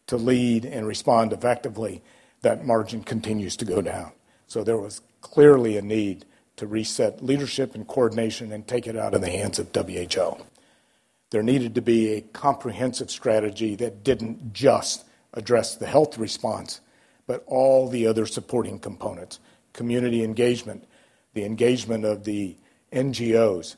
to 0.09 0.17
lead 0.17 0.65
and 0.65 0.87
respond 0.87 1.33
effectively, 1.33 2.03
that 2.43 2.65
margin 2.65 3.03
continues 3.03 3.57
to 3.57 3.65
go 3.65 3.83
down. 3.83 4.11
So 4.47 4.65
there 4.65 4.79
was 4.79 5.03
clearly 5.21 5.77
a 5.77 5.83
need 5.83 6.25
to 6.59 6.67
reset 6.67 7.25
leadership 7.25 7.75
and 7.75 7.87
coordination 7.87 8.53
and 8.53 8.67
take 8.67 8.87
it 8.87 8.97
out 8.97 9.15
of 9.15 9.21
the 9.21 9.31
hands 9.31 9.59
of 9.59 9.69
WHO. 9.75 10.45
There 11.31 11.43
needed 11.43 11.75
to 11.75 11.83
be 11.83 12.15
a 12.15 12.21
comprehensive 12.21 13.11
strategy 13.11 13.75
that 13.77 14.05
didn't 14.05 14.53
just 14.53 15.05
address 15.35 15.75
the 15.75 15.87
health 15.87 16.19
response, 16.19 16.81
but 17.27 17.45
all 17.47 17.89
the 17.89 18.07
other 18.07 18.27
supporting 18.27 18.79
components 18.79 19.41
community 19.75 20.25
engagement, 20.25 20.89
the 21.35 21.45
engagement 21.45 22.05
of 22.05 22.25
the 22.25 22.57
NGOs, 22.93 23.77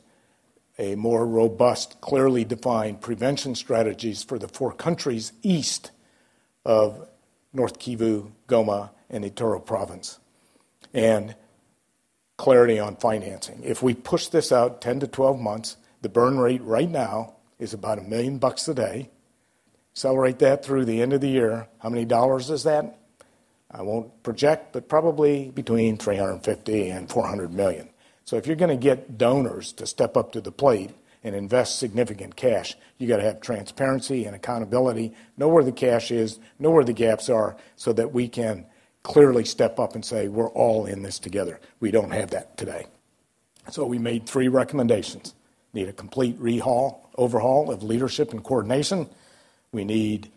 a 0.79 0.95
more 0.95 1.27
robust, 1.27 2.01
clearly 2.01 2.43
defined 2.43 3.03
prevention 3.03 3.55
strategies 3.55 4.23
for 4.23 4.39
the 4.39 4.49
four 4.49 4.73
countries 4.73 5.33
east 5.43 5.91
of 6.65 7.07
North 7.53 7.79
Kivu, 7.79 8.31
Goma, 8.49 8.91
and 9.11 9.25
Ituri 9.25 9.67
province 9.67 10.21
and 10.93 11.35
clarity 12.41 12.79
on 12.79 12.97
financing. 12.97 13.61
If 13.63 13.83
we 13.83 13.93
push 13.93 14.29
this 14.29 14.51
out 14.51 14.81
10 14.81 15.01
to 15.01 15.07
12 15.07 15.39
months, 15.39 15.77
the 16.01 16.09
burn 16.09 16.39
rate 16.39 16.63
right 16.63 16.89
now 16.89 17.35
is 17.59 17.75
about 17.75 17.99
a 17.99 18.03
million 18.03 18.39
bucks 18.39 18.67
a 18.67 18.73
day. 18.73 19.11
Accelerate 19.93 20.39
that 20.39 20.65
through 20.65 20.87
the 20.87 21.03
end 21.03 21.13
of 21.13 21.21
the 21.21 21.29
year. 21.29 21.69
How 21.81 21.91
many 21.91 22.07
dollars 22.07 22.49
is 22.49 22.63
that? 22.63 22.99
I 23.71 23.83
won't 23.83 24.23
project, 24.23 24.73
but 24.73 24.89
probably 24.89 25.51
between 25.51 25.99
350 25.99 26.89
and 26.89 27.11
400 27.11 27.53
million. 27.53 27.91
So 28.25 28.37
if 28.37 28.47
you're 28.47 28.57
going 28.57 28.75
to 28.75 28.83
get 28.83 29.19
donors 29.19 29.75
to 29.75 29.87
step 29.87 30.17
up 30.17 30.33
to 30.33 30.41
the 30.41 30.51
plate 30.51 30.93
and 31.23 31.35
invest 31.35 31.79
significant 31.79 32.37
cash, 32.37 32.75
you 32.97 33.07
got 33.07 33.19
to 33.19 33.23
have 33.23 33.43
transparency 33.43 34.25
and 34.25 34.35
accountability, 34.35 35.13
know 35.37 35.49
where 35.49 35.63
the 35.63 35.73
cash 35.73 36.11
is, 36.11 36.39
know 36.59 36.71
where 36.71 36.85
the 36.85 36.95
gaps 36.95 37.29
are, 37.29 37.59
so 37.77 37.93
that 37.93 38.15
we 38.15 38.29
can 38.29 38.65
clearly 39.03 39.45
step 39.45 39.79
up 39.79 39.95
and 39.95 40.05
say, 40.05 40.29
we're 40.29 40.51
all 40.51 40.87
in 40.87 41.03
this 41.03 41.19
together. 41.19 41.61
We 41.81 41.91
don't 41.91 42.11
have 42.11 42.31
that 42.31 42.57
today. 42.57 42.87
So 43.71 43.85
we 43.87 43.99
made 43.99 44.27
three 44.27 44.49
recommendations. 44.49 45.35
Need 45.73 45.89
a 45.89 45.93
complete 45.93 46.39
rehaul, 46.41 46.99
overhaul 47.17 47.71
of 47.71 47.83
leadership 47.83 48.33
and 48.33 48.43
coordination. 48.43 49.09
We 49.73 49.85
need 49.85 50.31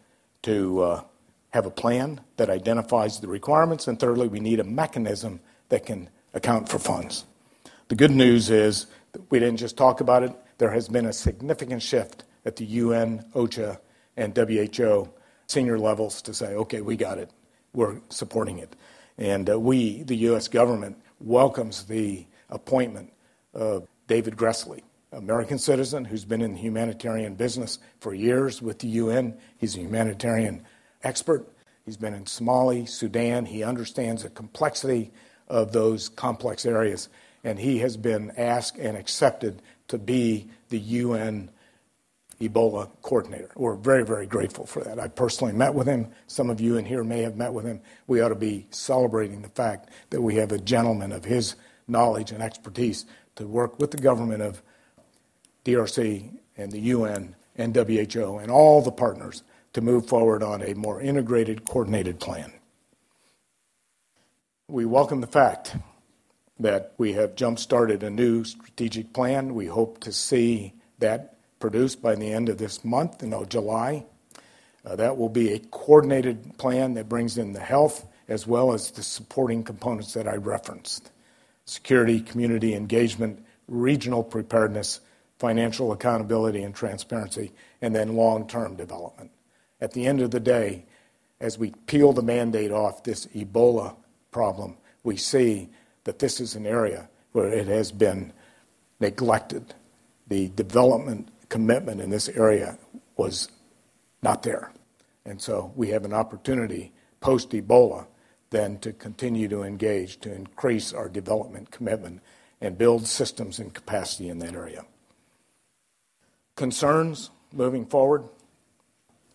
to 0.44 0.82
uh, 0.82 1.04
have 1.52 1.66
a 1.66 1.72
plan 1.72 2.22
that 2.38 2.50
identifies 2.50 3.20
the 3.20 3.28
requirements. 3.28 3.88
And 3.88 4.00
thirdly, 4.00 4.28
we 4.28 4.40
need 4.40 4.60
a 4.60 4.64
mechanism 4.64 5.40
that 5.70 5.86
can 5.86 6.10
account 6.34 6.70
for 6.70 6.80
funds. 6.80 7.26
The 7.88 7.96
good 7.96 8.12
news 8.12 8.50
is 8.50 8.88
we 9.30 9.40
didn't 9.40 9.58
just 9.58 9.78
talk 9.78 10.02
about 10.02 10.24
it. 10.24 10.34
There 10.58 10.72
has 10.72 10.88
been 10.88 11.06
a 11.06 11.14
significant 11.14 11.82
shift 11.82 12.24
at 12.46 12.56
the 12.56 12.66
UN, 12.66 13.26
OCHA, 13.34 13.80
and 14.16 14.38
WHO 14.38 15.10
senior 15.48 15.80
levels 15.80 16.22
to 16.22 16.34
say, 16.34 16.54
okay, 16.54 16.82
we 16.82 16.96
got 16.96 17.18
it 17.18 17.32
we're 17.74 18.00
supporting 18.10 18.60
it. 18.60 18.76
And 19.18 19.50
uh, 19.50 19.60
we, 19.60 20.04
the 20.04 20.16
U.S. 20.18 20.48
government, 20.48 20.98
welcomes 21.20 21.86
the 21.86 22.26
appointment 22.50 23.12
of 23.54 23.88
David 24.08 24.36
Gressly, 24.36 24.82
American 25.12 25.58
citizen 25.58 26.06
who's 26.06 26.26
been 26.26 26.42
in 26.42 26.54
the 26.54 26.60
humanitarian 26.60 27.36
business 27.36 27.80
for 28.00 28.14
years 28.14 28.62
with 28.62 28.80
the 28.80 28.88
UN. 28.88 29.38
He's 29.58 29.76
a 29.76 29.80
humanitarian 29.80 30.64
expert. 31.04 31.48
He's 31.86 31.98
been 31.98 32.14
in 32.14 32.26
Somalia, 32.26 32.88
Sudan. 32.88 33.46
He 33.46 33.64
understands 33.64 34.24
the 34.24 34.30
complexity 34.30 35.12
of 35.48 35.72
those 35.72 36.10
complex 36.10 36.66
areas. 36.66 37.10
And 37.44 37.60
he 37.60 37.80
has 37.80 37.98
been 37.98 38.32
asked 38.38 38.78
and 38.78 38.98
accepted 38.98 39.62
to 39.90 39.98
be 39.98 40.50
the 40.70 40.80
UN 40.80 41.50
Ebola 42.48 42.90
coordinator. 43.02 43.50
We're 43.56 43.76
very, 43.76 44.06
very 44.06 44.26
grateful 44.26 44.66
for 44.66 44.84
that. 44.84 45.00
I 45.00 45.08
personally 45.08 45.54
met 45.54 45.74
with 45.74 45.88
him. 45.88 46.12
Some 46.28 46.50
of 46.50 46.60
you 46.62 46.78
in 46.78 46.86
here 46.86 47.04
may 47.04 47.22
have 47.22 47.36
met 47.36 47.54
with 47.54 47.66
him. 47.66 47.82
We 48.08 48.22
ought 48.22 48.30
to 48.30 48.36
be 48.36 48.68
celebrating 48.70 49.42
the 49.42 49.50
fact 49.50 49.90
that 50.10 50.22
we 50.22 50.36
have 50.36 50.52
a 50.52 50.58
gentleman 50.58 51.12
of 51.12 51.26
his 51.26 51.56
knowledge 51.88 52.32
and 52.32 52.42
expertise 52.42 53.06
to 53.36 53.48
work 53.48 53.80
with 53.80 53.92
the 53.92 53.98
government 53.98 54.42
of 54.42 54.62
DRC 55.66 56.40
and 56.58 56.72
the 56.72 56.80
UN 56.80 57.36
and 57.56 57.76
WHO 57.76 58.38
and 58.38 58.52
all 58.52 58.82
the 58.82 58.92
partners 58.92 59.44
to 59.74 59.82
move 59.82 60.08
forward 60.08 60.44
on 60.44 60.62
a 60.62 60.74
more 60.76 61.02
integrated, 61.02 61.66
coordinated 61.66 62.20
plan. 62.20 62.54
We 64.70 64.86
welcome 64.86 65.22
the 65.22 65.28
fact 65.28 65.76
that 66.60 66.94
we 66.98 67.14
have 67.14 67.36
jump 67.36 67.60
started 67.60 68.04
a 68.04 68.10
new 68.10 68.44
strategic 68.44 69.14
plan. 69.14 69.56
We 69.56 69.66
hope 69.66 70.00
to 70.02 70.12
see 70.12 70.74
that 71.00 71.33
produced 71.64 72.02
by 72.02 72.14
the 72.14 72.30
end 72.30 72.50
of 72.50 72.58
this 72.58 72.84
month, 72.84 73.24
you 73.24 73.30
know, 73.30 73.46
July. 73.46 74.06
Uh, 74.86 74.98
that 74.98 75.16
will 75.16 75.30
be 75.30 75.54
a 75.54 75.60
coordinated 75.60 76.58
plan 76.58 76.94
that 76.94 77.08
brings 77.08 77.38
in 77.38 77.54
the 77.54 77.60
health 77.62 78.06
as 78.28 78.46
well 78.46 78.74
as 78.74 78.92
the 78.92 79.02
supporting 79.02 79.64
components 79.64 80.12
that 80.12 80.28
I 80.28 80.36
referenced 80.36 81.10
security, 81.64 82.20
community 82.20 82.76
engagement, 82.76 83.46
regional 83.70 84.26
preparedness 84.26 85.00
financial 85.40 85.94
accountability 85.94 86.64
and 86.64 86.76
transparency, 86.76 87.54
and 87.82 87.96
then 87.96 88.18
long 88.18 88.46
term 88.46 88.76
development. 88.76 89.32
At 89.80 89.94
the 89.94 90.06
end 90.06 90.20
of 90.20 90.32
the 90.32 90.42
day, 90.42 90.84
as 91.40 91.58
we 91.58 91.72
peel 91.88 92.12
the 92.12 92.22
mandate 92.22 92.74
off 92.74 93.04
this 93.04 93.26
Ebola 93.28 93.96
problem, 94.32 94.76
we 95.04 95.16
see 95.16 95.70
that 96.04 96.20
this 96.20 96.42
is 96.42 96.56
an 96.56 96.66
area 96.66 97.08
where 97.32 97.48
it 97.48 97.68
has 97.68 97.94
been 97.94 98.34
neglected. 99.00 99.74
The 100.28 100.50
development 100.50 101.30
commitment 101.54 102.02
in 102.02 102.10
this 102.10 102.30
area 102.30 102.80
was 103.16 103.48
not 104.24 104.42
there. 104.42 104.72
And 105.24 105.40
so 105.40 105.72
we 105.76 105.90
have 105.90 106.04
an 106.04 106.12
opportunity 106.12 106.92
post 107.20 107.52
Ebola 107.52 108.08
then 108.50 108.80
to 108.80 108.92
continue 108.92 109.48
to 109.48 109.62
engage, 109.62 110.20
to 110.22 110.34
increase 110.34 110.94
our 110.94 111.08
development 111.08 111.70
commitment 111.70 112.22
and 112.60 112.76
build 112.76 113.06
systems 113.06 113.60
and 113.60 113.72
capacity 113.72 114.30
in 114.30 114.40
that 114.40 114.56
area. 114.56 114.84
Concerns 116.56 117.30
moving 117.52 117.86
forward? 117.86 118.24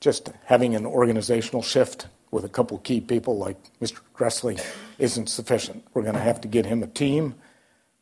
Just 0.01 0.31
having 0.45 0.75
an 0.75 0.87
organizational 0.87 1.63
shift 1.63 2.09
with 2.33 2.45
a 2.45 2.49
couple 2.49 2.79
key 2.79 3.01
people 3.01 3.39
like 3.39 3.59
Mr. 3.81 4.01
Gressly 4.13 4.61
isn't 4.99 5.29
sufficient. 5.29 5.85
We're 5.95 6.03
going 6.03 6.15
to 6.17 6.21
have 6.21 6.41
to 6.41 6.49
get 6.49 6.67
him 6.67 6.83
a 6.83 6.89
team 6.89 7.37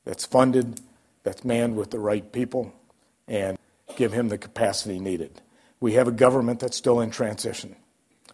that's 0.07 0.25
funded, 0.25 0.81
that's 1.23 1.45
manned 1.45 1.77
with 1.77 1.91
the 1.91 1.99
right 1.99 2.33
people, 2.33 2.73
and 3.29 3.59
give 3.97 4.13
him 4.13 4.29
the 4.29 4.39
capacity 4.39 4.99
needed. 4.99 5.41
We 5.81 5.95
have 5.95 6.09
a 6.09 6.13
government 6.13 6.61
that's 6.61 6.77
still 6.77 7.01
in 7.01 7.11
transition. 7.11 7.77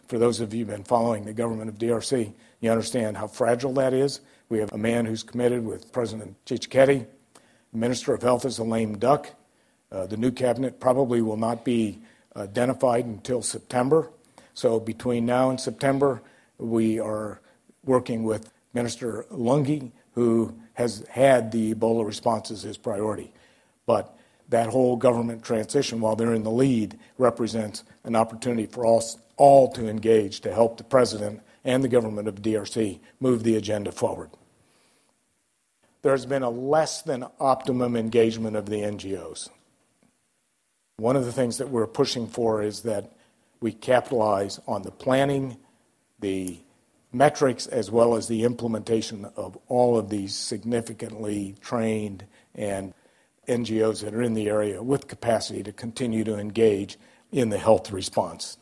For 0.07 0.17
those 0.17 0.39
of 0.39 0.53
you 0.53 0.65
who've 0.65 0.75
been 0.75 0.83
following 0.83 1.25
the 1.25 1.33
government 1.33 1.69
of 1.69 1.77
DRC, 1.77 2.33
you 2.59 2.71
understand 2.71 3.17
how 3.17 3.27
fragile 3.27 3.73
that 3.73 3.93
is. 3.93 4.21
We 4.49 4.59
have 4.59 4.71
a 4.73 4.77
man 4.77 5.05
who's 5.05 5.23
committed 5.23 5.65
with 5.65 5.91
President 5.91 6.35
Tshisekedi. 6.45 7.05
The 7.71 7.77
Minister 7.77 8.13
of 8.13 8.21
Health 8.21 8.45
is 8.45 8.59
a 8.59 8.63
lame 8.63 8.97
duck. 8.97 9.29
Uh, 9.91 10.05
the 10.05 10.17
new 10.17 10.31
cabinet 10.31 10.79
probably 10.79 11.21
will 11.21 11.37
not 11.37 11.65
be 11.65 11.99
identified 12.35 13.05
until 13.05 13.41
September. 13.41 14.09
So 14.53 14.79
between 14.79 15.25
now 15.25 15.49
and 15.49 15.59
September, 15.59 16.21
we 16.57 16.99
are 16.99 17.41
working 17.83 18.23
with 18.23 18.51
Minister 18.73 19.25
Ilunga, 19.31 19.91
who 20.13 20.55
has 20.73 21.05
had 21.09 21.51
the 21.51 21.73
Ebola 21.73 22.05
response 22.05 22.51
as 22.51 22.63
his 22.63 22.77
priority. 22.77 23.31
But 23.85 24.15
that 24.53 24.69
whole 24.69 24.95
government 24.95 25.43
transition, 25.43 25.99
while 25.99 26.15
they're 26.15 26.35
in 26.35 26.43
the 26.43 26.51
lead, 26.51 26.99
represents 27.17 27.83
an 28.03 28.15
opportunity 28.15 28.67
for 28.67 28.85
us 28.97 29.17
all 29.35 29.71
to 29.71 29.89
engage 29.89 30.41
to 30.41 30.53
help 30.53 30.77
the 30.77 30.83
president 30.83 31.41
and 31.65 31.83
the 31.83 31.87
government 31.87 32.27
of 32.27 32.35
DRC 32.35 32.99
move 33.19 33.41
the 33.41 33.55
agenda 33.55 33.91
forward. 33.91 34.29
There's 36.03 36.27
been 36.27 36.43
a 36.43 36.51
less 36.51 37.01
than 37.01 37.25
optimum 37.39 37.95
engagement 37.95 38.55
of 38.55 38.67
the 38.67 38.81
NGOs. 38.81 39.49
One 40.97 41.15
of 41.15 41.25
the 41.25 41.31
things 41.31 41.57
that 41.57 41.69
we're 41.69 41.87
pushing 41.87 42.27
for 42.27 42.61
is 42.61 42.81
that 42.81 43.11
we 43.59 43.71
capitalize 43.71 44.59
on 44.67 44.83
the 44.83 44.91
planning, 44.91 45.57
the 46.19 46.59
metrics, 47.11 47.65
as 47.65 47.89
well 47.89 48.13
as 48.15 48.27
the 48.27 48.43
implementation 48.43 49.25
of 49.35 49.57
all 49.67 49.97
of 49.97 50.11
these 50.11 50.35
significantly 50.35 51.55
trained 51.59 52.25
and 52.53 52.93
NGOs 53.47 54.03
that 54.03 54.13
are 54.13 54.21
in 54.21 54.33
the 54.33 54.49
area 54.49 54.81
with 54.81 55.07
capacity 55.07 55.63
to 55.63 55.71
continue 55.71 56.23
to 56.23 56.37
engage 56.37 56.97
in 57.31 57.49
the 57.49 57.57
health 57.57 57.91
response. 57.91 58.57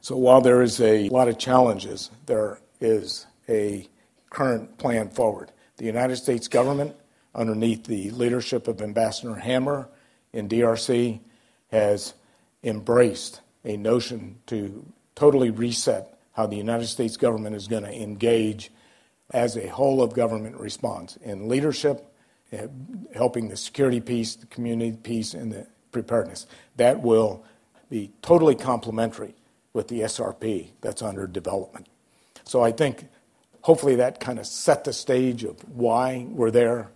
So 0.00 0.16
while 0.16 0.40
there 0.40 0.62
is 0.62 0.80
a 0.80 1.08
lot 1.10 1.28
of 1.28 1.38
challenges, 1.38 2.10
there 2.26 2.60
is 2.80 3.26
a 3.48 3.88
current 4.30 4.78
plan 4.78 5.10
forward. 5.10 5.52
The 5.76 5.84
United 5.84 6.16
States 6.16 6.48
government, 6.48 6.96
underneath 7.34 7.84
the 7.84 8.10
leadership 8.10 8.68
of 8.68 8.80
Ambassador 8.80 9.34
Hammer 9.34 9.88
in 10.32 10.48
DRC, 10.48 11.20
has 11.70 12.14
embraced 12.62 13.40
a 13.64 13.76
notion 13.76 14.38
to 14.46 14.84
totally 15.14 15.50
reset 15.50 16.18
how 16.32 16.46
the 16.46 16.56
United 16.56 16.86
States 16.86 17.16
government 17.16 17.56
is 17.56 17.66
going 17.66 17.82
to 17.82 17.92
engage 17.92 18.70
as 19.30 19.56
a 19.56 19.66
whole 19.68 20.02
of 20.02 20.14
government 20.14 20.56
response 20.56 21.16
in 21.16 21.48
leadership, 21.48 22.07
helping 23.14 23.48
the 23.48 23.56
security 23.56 24.00
piece, 24.00 24.34
the 24.36 24.46
community 24.46 24.96
piece, 24.96 25.34
and 25.34 25.52
the 25.52 25.66
preparedness. 25.92 26.46
That 26.76 27.02
will 27.02 27.44
be 27.90 28.10
totally 28.22 28.54
complementary 28.54 29.34
with 29.72 29.88
the 29.88 30.00
SRP 30.00 30.70
that's 30.80 31.02
under 31.02 31.26
development. 31.26 31.86
So 32.44 32.62
I 32.62 32.72
think 32.72 33.08
hopefully 33.62 33.96
that 33.96 34.20
kind 34.20 34.38
of 34.38 34.46
set 34.46 34.84
the 34.84 34.92
stage 34.92 35.44
of 35.44 35.56
why 35.68 36.26
we're 36.30 36.50
there, 36.50 36.90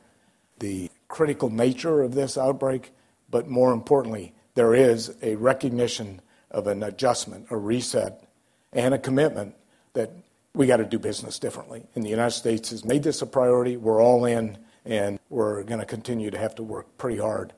the 0.59 0.91
critical 1.09 1.51
nature 1.51 2.01
of 2.01 2.15
this 2.15 2.39
outbreak, 2.39 2.91
but 3.31 3.49
more 3.49 3.73
importantly, 3.73 4.35
there 4.55 4.75
is 4.75 5.15
a 5.23 5.37
recognition 5.37 6.21
of 6.51 6.67
an 6.67 6.83
adjustment, 6.83 7.47
a 7.51 7.57
reset, 7.57 8.25
and 8.73 8.95
a 8.95 8.99
commitment 8.99 9.55
that 9.95 10.11
we 10.55 10.67
got 10.67 10.79
to 10.79 10.85
do 10.85 10.99
business 10.99 11.39
differently. 11.39 11.83
And 11.95 12.05
the 12.05 12.11
United 12.11 12.33
States 12.33 12.71
has 12.71 12.85
made 12.85 13.03
this 13.03 13.23
a 13.23 13.27
priority. 13.27 13.77
We're 13.77 14.03
all 14.03 14.25
in, 14.25 14.59
and 14.85 15.19
we're 15.29 15.63
going 15.63 15.81
to 15.81 15.87
continue 15.87 16.31
to 16.31 16.39
have 16.39 16.55
to 16.57 16.63
work 16.63 16.87
pretty 16.99 17.19
hard 17.19 17.53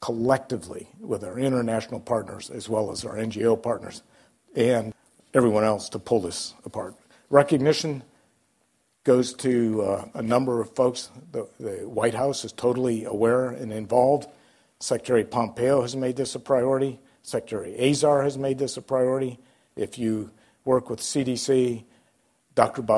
collectively 0.00 0.90
with 1.00 1.24
our 1.24 1.38
international 1.38 2.00
partners 2.00 2.50
as 2.50 2.68
well 2.68 2.90
as 2.90 3.04
our 3.04 3.16
NGO 3.16 3.60
partners 3.60 4.02
and 4.54 4.92
everyone 5.32 5.64
else 5.64 5.88
to 5.88 5.98
pull 5.98 6.20
this 6.20 6.54
apart. 6.64 6.94
Recognition 7.30 8.02
goes 9.04 9.34
to 9.34 9.82
uh, 9.82 10.04
a 10.14 10.22
number 10.22 10.60
of 10.60 10.74
folks. 10.74 11.10
The, 11.32 11.48
the, 11.58 11.88
White 11.88 12.14
House 12.14 12.44
is 12.44 12.52
totally 12.52 13.04
aware 13.04 13.50
and 13.50 13.72
involved. 13.72 14.28
Secretary 14.80 15.24
Pompeo 15.24 15.82
has 15.82 15.94
made 15.96 16.16
this 16.16 16.34
a 16.34 16.40
priority. 16.40 17.00
Secretary 17.22 17.74
Azar 17.90 18.22
has 18.22 18.36
made 18.38 18.58
this 18.58 18.76
a 18.76 18.82
priority. 18.82 19.38
If 19.76 19.98
you 19.98 20.30
work 20.64 20.90
with 20.90 21.00
CDC, 21.00 21.84
Dr. 22.54 22.84
Uh, 22.88 22.94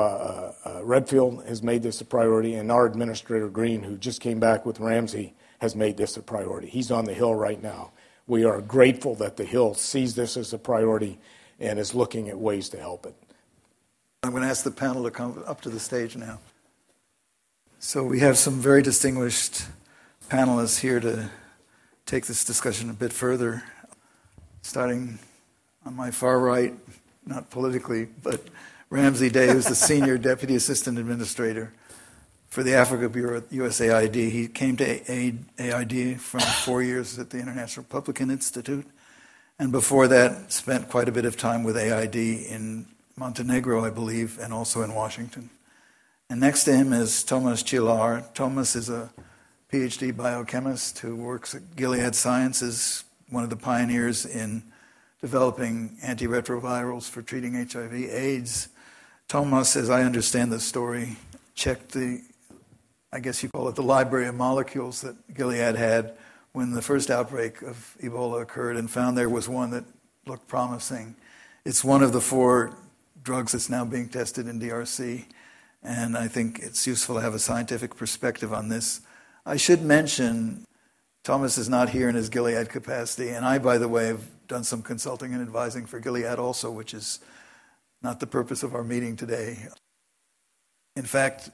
uh, 0.65 0.83
Redfield 0.83 1.43
has 1.45 1.63
made 1.63 1.81
this 1.81 1.99
a 2.01 2.05
priority, 2.05 2.53
and 2.55 2.71
our 2.71 2.85
Administrator 2.85 3.49
Green, 3.49 3.83
who 3.83 3.97
just 3.97 4.21
came 4.21 4.39
back 4.39 4.65
with 4.65 4.79
Ramsey, 4.79 5.33
has 5.59 5.75
made 5.75 5.97
this 5.97 6.15
a 6.17 6.21
priority. 6.21 6.67
He's 6.67 6.91
on 6.91 7.05
the 7.05 7.13
Hill 7.13 7.33
right 7.33 7.61
now. 7.61 7.91
We 8.27 8.43
are 8.43 8.61
grateful 8.61 9.15
that 9.15 9.37
the 9.37 9.45
Hill 9.45 9.73
sees 9.73 10.13
this 10.13 10.37
as 10.37 10.53
a 10.53 10.59
priority 10.59 11.17
and 11.59 11.79
is 11.79 11.95
looking 11.95 12.29
at 12.29 12.37
ways 12.37 12.69
to 12.69 12.77
help 12.77 13.05
it. 13.05 13.15
I'm 14.21 14.31
going 14.31 14.43
to 14.43 14.49
ask 14.49 14.63
the 14.63 14.71
panel 14.71 15.03
to 15.03 15.11
come 15.11 15.43
up 15.47 15.61
to 15.61 15.69
the 15.69 15.79
stage 15.79 16.15
now. 16.15 16.39
So 17.79 18.03
we 18.03 18.19
have 18.19 18.37
some 18.37 18.59
very 18.59 18.81
distinguished 18.81 19.65
panelists 20.29 20.79
here 20.79 20.99
to 20.99 21.29
take 22.05 22.25
this 22.25 22.43
discussion 22.43 22.89
a 22.89 22.93
bit 22.93 23.13
further. 23.13 23.63
Starting 24.61 25.17
on 25.85 25.95
my 25.95 26.11
far 26.11 26.39
right, 26.39 26.73
not 27.25 27.49
politically, 27.49 28.09
but 28.21 28.41
Ramsey 28.89 29.29
Day, 29.29 29.47
who's 29.47 29.65
the 29.65 29.75
Senior 29.75 30.17
Deputy 30.17 30.55
Assistant 30.55 30.97
Administrator 30.97 31.73
for 32.49 32.63
the 32.63 32.73
Africa 32.73 33.09
Bureau 33.09 33.37
at 33.37 33.49
USAID. 33.49 34.15
He 34.31 34.47
came 34.47 34.77
to 34.77 34.85
AID 35.59 36.21
from 36.21 36.39
four 36.39 36.81
years 36.81 37.19
at 37.19 37.29
the 37.29 37.39
International 37.39 37.83
Republican 37.83 38.29
Institute 38.29 38.85
and 39.59 39.71
before 39.71 40.07
that, 40.07 40.51
spent 40.51 40.87
quite 40.87 41.09
a 41.09 41.11
bit 41.11 41.25
of 41.25 41.35
time 41.35 41.63
with 41.63 41.77
AID 41.77 42.15
in 42.15 42.85
Montenegro, 43.15 43.83
I 43.83 43.89
believe, 43.89 44.37
and 44.39 44.53
also 44.53 44.83
in 44.83 44.93
Washington. 44.93 45.49
And 46.29 46.39
next 46.39 46.65
to 46.65 46.75
him 46.75 46.93
is 46.93 47.23
Thomas 47.23 47.63
Cihlar. 47.63 48.31
Thomas 48.35 48.75
is 48.75 48.89
a 48.89 49.09
PhD 49.73 50.15
biochemist 50.15 50.99
who 50.99 51.15
works 51.15 51.55
at 51.55 51.75
Gilead 51.75 52.13
Sciences, 52.13 53.03
one 53.31 53.43
of 53.43 53.49
the 53.49 53.55
pioneers 53.55 54.27
in 54.27 54.61
developing 55.21 55.97
antiretrovirals 56.05 57.09
for 57.09 57.23
treating 57.23 57.55
HIV 57.55 57.93
AIDS. 57.93 58.69
Thomas, 59.27 59.75
as 59.75 59.89
I 59.89 60.03
understand 60.03 60.53
the 60.53 60.59
story, 60.59 61.17
checked 61.53 61.91
the, 61.91 62.21
I 63.11 63.19
guess 63.19 63.43
you 63.43 63.49
call 63.49 63.67
it 63.67 63.75
the 63.75 63.83
library 63.83 64.25
of 64.27 64.35
molecules 64.35 65.01
that 65.01 65.33
Gilead 65.33 65.75
had 65.75 66.13
when 66.53 66.71
the 66.71 66.81
first 66.81 67.11
outbreak 67.11 67.61
of 67.61 67.97
Ebola 68.01 68.41
occurred 68.41 68.77
and 68.77 68.89
found 68.89 69.17
there 69.17 69.27
was 69.27 69.49
one 69.49 69.71
that 69.71 69.83
looked 70.25 70.47
promising. 70.47 71.13
It's 71.65 71.83
one 71.83 72.03
of 72.03 72.13
the 72.13 72.21
four 72.21 72.77
drugs 73.21 73.51
that's 73.51 73.69
now 73.69 73.83
being 73.83 74.07
tested 74.07 74.47
in 74.47 74.61
DRC, 74.61 75.25
and 75.83 76.17
I 76.17 76.29
think 76.29 76.59
it's 76.59 76.87
useful 76.87 77.15
to 77.15 77.21
have 77.21 77.33
a 77.33 77.39
scientific 77.39 77.97
perspective 77.97 78.53
on 78.53 78.69
this. 78.69 79.01
I 79.45 79.57
should 79.57 79.81
mention 79.81 80.63
Thomas 81.25 81.57
is 81.57 81.67
not 81.67 81.89
here 81.89 82.07
in 82.07 82.15
his 82.15 82.29
Gilead 82.29 82.69
capacity, 82.69 83.27
and 83.31 83.45
I, 83.45 83.57
by 83.57 83.77
the 83.77 83.89
way, 83.89 84.07
have 84.07 84.23
done 84.47 84.63
some 84.63 84.81
consulting 84.81 85.33
and 85.33 85.41
advising 85.41 85.85
for 85.85 85.99
Gilead 85.99 86.39
also, 86.39 86.71
which 86.71 86.93
is 86.93 87.19
not 88.01 88.19
the 88.19 88.27
purpose 88.27 88.63
of 88.63 88.75
our 88.75 88.83
meeting 88.83 89.15
today. 89.15 89.67
In 90.95 91.03
fact, 91.03 91.49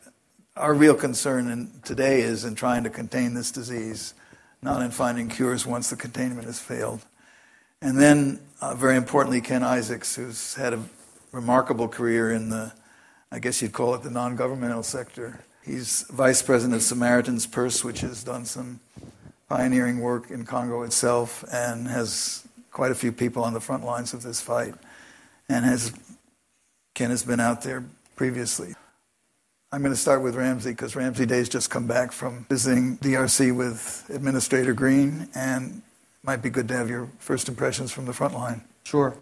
our 0.55 0.73
real 0.73 0.95
concern 0.95 1.49
in, 1.49 1.71
today 1.83 2.21
is 2.21 2.45
in 2.45 2.55
trying 2.55 2.83
to 2.83 2.89
contain 2.89 3.33
this 3.33 3.51
disease 3.51 4.13
not 4.63 4.81
in 4.81 4.91
finding 4.91 5.27
cures 5.27 5.65
once 5.65 5.89
the 5.89 5.95
containment 5.95 6.45
has 6.45 6.59
failed. 6.59 7.01
And 7.81 7.99
then, 7.99 8.39
uh, 8.61 8.75
very 8.75 8.95
importantly, 8.95 9.41
Ken 9.41 9.61
Isaacs, 9.61 10.15
who's 10.15 10.55
had 10.55 10.73
a 10.73 10.81
remarkable 11.33 11.89
career 11.89 12.31
in 12.31 12.49
the, 12.49 12.71
I 13.31 13.39
guess 13.39 13.61
you'd 13.61 13.73
call 13.73 13.93
it 13.95 14.03
the 14.03 14.09
non 14.09 14.35
governmental 14.37 14.83
sector. 14.83 15.41
He's 15.65 16.03
vice 16.09 16.41
president 16.41 16.75
of 16.75 16.81
Samaritan's 16.81 17.45
Purse, 17.45 17.83
which 17.83 18.01
has 18.01 18.23
done 18.23 18.45
some 18.45 18.79
pioneering 19.49 19.99
work 19.99 20.31
in 20.31 20.45
Congo 20.45 20.83
itself 20.83 21.43
and 21.51 21.87
has 21.87 22.47
quite 22.71 22.91
a 22.91 22.95
few 22.95 23.11
people 23.11 23.43
on 23.43 23.53
the 23.53 23.59
front 23.59 23.83
lines 23.83 24.13
of 24.13 24.23
this 24.23 24.39
fight. 24.39 24.75
And 25.49 25.65
has 25.65 25.91
Ken 26.93 27.09
has 27.09 27.23
been 27.23 27.39
out 27.39 27.63
there 27.63 27.83
previously. 28.15 28.75
I'm 29.71 29.81
going 29.81 29.93
to 29.93 29.99
start 29.99 30.21
with 30.21 30.35
Ramsey 30.35 30.71
because 30.71 30.95
Ramsey 30.95 31.25
Day's 31.25 31.49
just 31.49 31.71
come 31.71 31.87
back 31.87 32.11
from 32.11 32.45
visiting 32.47 32.97
DRC 32.99 33.55
with 33.55 34.05
Administrator 34.13 34.73
Green, 34.73 35.27
and 35.33 35.81
might 36.21 36.43
be 36.43 36.51
good 36.51 36.67
to 36.67 36.77
have 36.77 36.89
your 36.89 37.09
first 37.17 37.49
impressions 37.49 37.91
from 37.91 38.05
the 38.05 38.13
front 38.13 38.35
line. 38.35 38.63
Sure. 38.83 39.17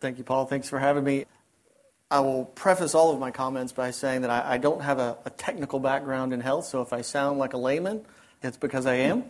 Thank 0.00 0.18
you, 0.18 0.24
Paul. 0.24 0.44
Thanks 0.44 0.68
for 0.68 0.78
having 0.78 1.04
me. 1.04 1.24
I 2.10 2.20
will 2.20 2.44
preface 2.44 2.94
all 2.94 3.12
of 3.14 3.18
my 3.18 3.30
comments 3.30 3.72
by 3.72 3.90
saying 3.90 4.20
that 4.20 4.30
I, 4.30 4.54
I 4.54 4.58
don't 4.58 4.82
have 4.82 4.98
a, 4.98 5.16
a, 5.24 5.30
technical 5.30 5.80
background 5.80 6.34
in 6.34 6.40
health, 6.40 6.66
so 6.66 6.82
if 6.82 6.92
I 6.92 7.00
sound 7.00 7.38
like 7.38 7.54
a 7.54 7.56
layman, 7.56 8.04
it's 8.42 8.58
because 8.58 8.84
I 8.84 8.96
am. 8.96 9.24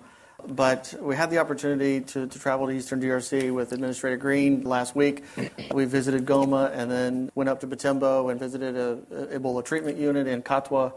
But 0.49 0.95
we 1.01 1.17
had 1.17 1.31
the 1.31 1.39
opportunity 1.39 2.01
to, 2.01 2.27
to 2.27 2.39
travel 2.39 2.67
to 2.67 2.73
Eastern 2.73 3.01
DRC 3.01 3.53
with 3.53 3.73
Administrator 3.73 4.17
Green 4.17 4.63
last 4.63 4.95
week. 4.95 5.25
We 5.73 5.85
visited 5.85 6.27
Goma 6.27 6.71
and 6.73 6.91
then 6.91 7.31
went 7.35 7.49
up 7.49 7.61
to 7.61 7.67
Butembo 7.67 8.31
and 8.31 8.39
visited 8.39 8.77
a, 8.77 8.93
a 9.11 9.39
Ebola 9.39 9.65
treatment 9.65 9.99
unit 9.99 10.27
in 10.27 10.43
Katwa. 10.43 10.93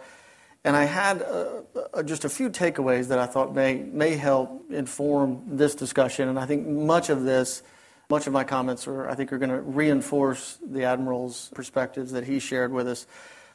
And 0.64 0.76
I 0.76 0.84
had 0.84 1.22
uh, 1.22 2.04
just 2.04 2.26
a 2.26 2.30
few 2.30 2.50
takeaways 2.50 3.08
that 3.08 3.20
I 3.20 3.26
thought 3.26 3.56
may, 3.56 3.76
may 3.76 4.16
help 4.16 4.66
inform 4.70 5.44
this 5.48 5.76
discussion. 5.76 6.28
And 6.28 6.38
I 6.38 6.46
think 6.46 6.68
much 6.68 7.10
of 7.10 7.24
this 7.24 7.64
much 8.10 8.26
of 8.26 8.32
my 8.32 8.44
comments 8.44 8.88
are, 8.88 9.10
I 9.10 9.16
think, 9.16 9.34
are 9.34 9.38
going 9.38 9.50
to 9.50 9.60
reinforce 9.60 10.58
the 10.66 10.86
Admiral's 10.86 11.50
perspectives 11.54 12.14
that 12.14 12.24
he 12.24 12.40
shared 12.40 12.72
with 12.72 12.88
us. 12.88 13.06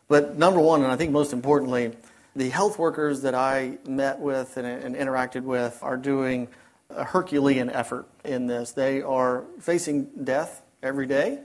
But 0.08 0.36
number 0.36 0.60
one, 0.60 0.82
and 0.82 0.92
I 0.92 0.96
think 0.96 1.10
most 1.10 1.32
importantly, 1.32 1.92
the 2.34 2.48
health 2.48 2.78
workers 2.78 3.22
that 3.22 3.34
I 3.34 3.78
met 3.86 4.18
with 4.18 4.56
and, 4.56 4.66
and 4.66 4.96
interacted 4.96 5.42
with 5.42 5.78
are 5.82 5.96
doing 5.96 6.48
a 6.90 7.04
Herculean 7.04 7.70
effort 7.70 8.06
in 8.24 8.46
this. 8.46 8.72
They 8.72 9.02
are 9.02 9.44
facing 9.60 10.10
death 10.24 10.62
every 10.82 11.06
day 11.06 11.40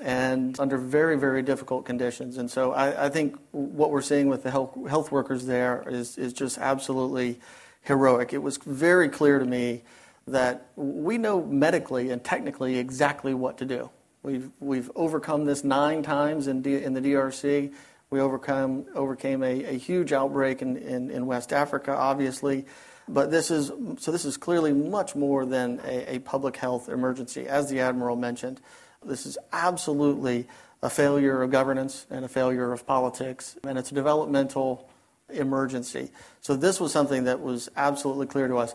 and 0.00 0.58
under 0.60 0.76
very, 0.76 1.16
very 1.16 1.42
difficult 1.42 1.84
conditions. 1.84 2.36
And 2.36 2.50
so 2.50 2.72
I, 2.72 3.06
I, 3.06 3.08
think 3.08 3.36
what 3.52 3.90
we're 3.90 4.02
seeing 4.02 4.28
with 4.28 4.42
the 4.42 4.50
health, 4.50 4.76
health 4.88 5.10
workers 5.10 5.46
there 5.46 5.84
is, 5.88 6.18
is 6.18 6.32
just 6.32 6.58
absolutely 6.58 7.40
heroic. 7.82 8.32
It 8.32 8.42
was 8.42 8.58
very 8.58 9.08
clear 9.08 9.38
to 9.38 9.44
me 9.44 9.84
that 10.26 10.70
we 10.76 11.18
know 11.18 11.42
medically 11.42 12.10
and 12.10 12.22
technically 12.22 12.78
exactly 12.78 13.32
what 13.32 13.58
to 13.58 13.64
do. 13.64 13.90
We've, 14.22 14.50
we've 14.58 14.90
overcome 14.96 15.44
this 15.44 15.62
nine 15.62 16.02
times 16.02 16.48
in, 16.48 16.62
D, 16.62 16.82
in 16.82 16.94
the 16.94 17.00
DRC. 17.00 17.72
We 18.10 18.20
overcome, 18.20 18.86
overcame 18.94 19.42
a, 19.42 19.64
a 19.64 19.78
huge 19.78 20.12
outbreak 20.12 20.62
in, 20.62 20.76
in, 20.76 21.10
in, 21.10 21.26
West 21.26 21.52
Africa, 21.52 21.94
obviously. 21.94 22.64
But 23.08 23.30
this 23.30 23.50
is, 23.50 23.72
so 23.98 24.12
this 24.12 24.24
is 24.24 24.36
clearly 24.36 24.72
much 24.72 25.16
more 25.16 25.44
than 25.44 25.80
a, 25.84 26.16
a 26.16 26.18
public 26.20 26.56
health 26.56 26.88
emergency. 26.88 27.46
As 27.48 27.68
the 27.68 27.80
Admiral 27.80 28.16
mentioned, 28.16 28.60
this 29.04 29.26
is 29.26 29.38
absolutely 29.52 30.46
a 30.82 30.90
failure 30.90 31.42
of 31.42 31.50
governance 31.50 32.06
and 32.10 32.24
a 32.24 32.28
failure 32.28 32.72
of 32.72 32.86
politics, 32.86 33.56
and 33.64 33.78
it's 33.78 33.90
a 33.90 33.94
developmental 33.94 34.88
emergency. 35.30 36.10
So 36.40 36.54
this 36.56 36.80
was 36.80 36.92
something 36.92 37.24
that 37.24 37.40
was 37.40 37.68
absolutely 37.76 38.26
clear 38.26 38.48
to 38.48 38.56
us. 38.56 38.74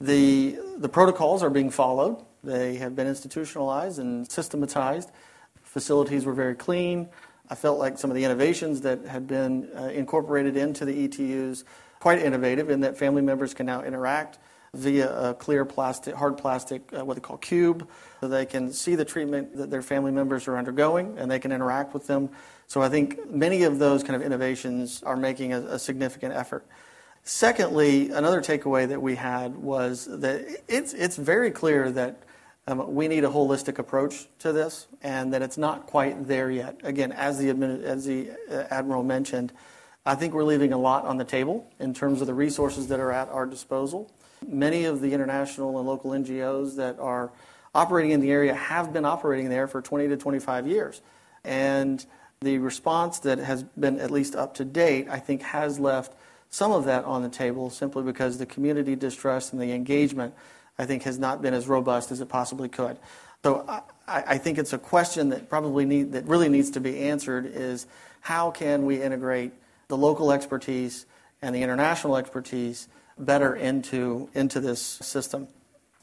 The, 0.00 0.58
the 0.76 0.88
protocols 0.88 1.42
are 1.42 1.50
being 1.50 1.70
followed. 1.70 2.22
They 2.44 2.76
have 2.76 2.94
been 2.94 3.06
institutionalized 3.06 3.98
and 3.98 4.30
systematized. 4.30 5.10
Facilities 5.62 6.26
were 6.26 6.34
very 6.34 6.54
clean. 6.54 7.08
I 7.48 7.54
felt 7.54 7.78
like 7.78 7.98
some 7.98 8.10
of 8.10 8.16
the 8.16 8.24
innovations 8.24 8.80
that 8.82 9.04
had 9.04 9.26
been 9.26 9.68
uh, 9.76 9.84
incorporated 9.84 10.56
into 10.56 10.84
the 10.84 11.08
ETUs 11.08 11.64
quite 12.00 12.18
innovative 12.18 12.70
in 12.70 12.80
that 12.80 12.98
family 12.98 13.22
members 13.22 13.54
can 13.54 13.66
now 13.66 13.82
interact 13.82 14.38
via 14.74 15.30
a 15.30 15.34
clear 15.34 15.64
plastic, 15.64 16.14
hard 16.14 16.36
plastic, 16.36 16.82
uh, 16.92 17.04
what 17.04 17.14
they 17.14 17.20
call 17.20 17.38
cube, 17.38 17.88
so 18.20 18.28
they 18.28 18.44
can 18.44 18.72
see 18.72 18.94
the 18.94 19.04
treatment 19.04 19.56
that 19.56 19.70
their 19.70 19.82
family 19.82 20.12
members 20.12 20.46
are 20.48 20.56
undergoing 20.56 21.16
and 21.18 21.30
they 21.30 21.38
can 21.38 21.52
interact 21.52 21.94
with 21.94 22.06
them. 22.06 22.28
So 22.66 22.82
I 22.82 22.88
think 22.88 23.30
many 23.30 23.62
of 23.62 23.78
those 23.78 24.02
kind 24.02 24.16
of 24.16 24.22
innovations 24.22 25.02
are 25.04 25.16
making 25.16 25.52
a, 25.52 25.60
a 25.60 25.78
significant 25.78 26.34
effort. 26.34 26.66
Secondly, 27.22 28.10
another 28.10 28.40
takeaway 28.40 28.86
that 28.88 29.00
we 29.00 29.16
had 29.16 29.56
was 29.56 30.06
that 30.06 30.44
it's, 30.68 30.92
it's 30.94 31.16
very 31.16 31.50
clear 31.50 31.90
that 31.92 32.22
um, 32.68 32.94
we 32.94 33.06
need 33.06 33.24
a 33.24 33.28
holistic 33.28 33.78
approach 33.78 34.26
to 34.40 34.52
this 34.52 34.88
and 35.02 35.32
that 35.32 35.42
it's 35.42 35.56
not 35.56 35.86
quite 35.86 36.26
there 36.26 36.50
yet. 36.50 36.80
Again, 36.82 37.12
as 37.12 37.38
the, 37.38 37.50
as 37.50 38.04
the 38.04 38.30
uh, 38.50 38.64
Admiral 38.70 39.04
mentioned, 39.04 39.52
I 40.04 40.14
think 40.14 40.34
we're 40.34 40.44
leaving 40.44 40.72
a 40.72 40.78
lot 40.78 41.04
on 41.04 41.16
the 41.16 41.24
table 41.24 41.70
in 41.78 41.94
terms 41.94 42.20
of 42.20 42.26
the 42.26 42.34
resources 42.34 42.88
that 42.88 43.00
are 43.00 43.12
at 43.12 43.28
our 43.28 43.46
disposal. 43.46 44.10
Many 44.46 44.84
of 44.84 45.00
the 45.00 45.12
international 45.12 45.78
and 45.78 45.86
local 45.86 46.10
NGOs 46.10 46.76
that 46.76 46.98
are 46.98 47.32
operating 47.74 48.12
in 48.12 48.20
the 48.20 48.30
area 48.30 48.54
have 48.54 48.92
been 48.92 49.04
operating 49.04 49.48
there 49.48 49.68
for 49.68 49.80
20 49.80 50.08
to 50.08 50.16
25 50.16 50.66
years. 50.66 51.02
And 51.44 52.04
the 52.40 52.58
response 52.58 53.20
that 53.20 53.38
has 53.38 53.62
been 53.62 54.00
at 54.00 54.10
least 54.10 54.34
up 54.34 54.54
to 54.54 54.64
date, 54.64 55.08
I 55.08 55.18
think, 55.18 55.42
has 55.42 55.78
left 55.78 56.14
some 56.50 56.72
of 56.72 56.84
that 56.84 57.04
on 57.04 57.22
the 57.22 57.28
table 57.28 57.70
simply 57.70 58.02
because 58.02 58.38
the 58.38 58.46
community 58.46 58.96
distrust 58.96 59.52
and 59.52 59.60
the 59.60 59.72
engagement, 59.72 60.34
I 60.78 60.86
think, 60.86 61.04
has 61.04 61.18
not 61.18 61.42
been 61.42 61.54
as 61.54 61.66
robust 61.66 62.10
as 62.12 62.20
it 62.20 62.28
possibly 62.28 62.68
could. 62.68 62.98
So 63.44 63.64
I, 63.68 63.82
I 64.06 64.38
think 64.38 64.58
it's 64.58 64.72
a 64.72 64.78
question 64.78 65.28
that 65.30 65.48
probably 65.48 65.84
need, 65.84 66.12
that 66.12 66.26
really 66.26 66.48
needs 66.48 66.70
to 66.72 66.80
be 66.80 67.00
answered 67.00 67.46
is 67.46 67.86
how 68.20 68.50
can 68.50 68.84
we 68.84 69.00
integrate 69.00 69.52
the 69.88 69.96
local 69.96 70.32
expertise 70.32 71.06
and 71.40 71.54
the 71.54 71.62
international 71.62 72.16
expertise 72.16 72.88
better 73.18 73.54
into, 73.54 74.28
into 74.34 74.60
this 74.60 74.80
system? 74.80 75.48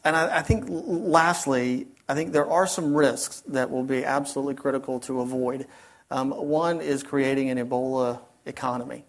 And 0.03 0.15
I, 0.15 0.37
I 0.37 0.41
think 0.41 0.65
lastly, 0.67 1.87
I 2.07 2.15
think 2.15 2.33
there 2.33 2.49
are 2.49 2.67
some 2.67 2.95
risks 2.95 3.41
that 3.47 3.69
will 3.69 3.83
be 3.83 4.05
absolutely 4.05 4.55
critical 4.55 4.99
to 5.01 5.21
avoid. 5.21 5.67
Um, 6.11 6.31
one 6.31 6.81
is 6.81 7.03
creating 7.03 7.49
an 7.49 7.57
Ebola 7.57 8.19
economy 8.45 9.05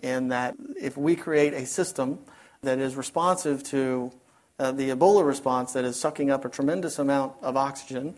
in 0.00 0.28
that 0.28 0.54
if 0.80 0.96
we 0.96 1.16
create 1.16 1.54
a 1.54 1.66
system 1.66 2.18
that 2.62 2.78
is 2.78 2.96
responsive 2.96 3.62
to 3.64 4.12
uh, 4.58 4.72
the 4.72 4.90
Ebola 4.90 5.26
response 5.26 5.72
that 5.72 5.84
is 5.84 5.98
sucking 5.98 6.30
up 6.30 6.44
a 6.44 6.48
tremendous 6.48 6.98
amount 6.98 7.34
of 7.42 7.56
oxygen, 7.56 8.14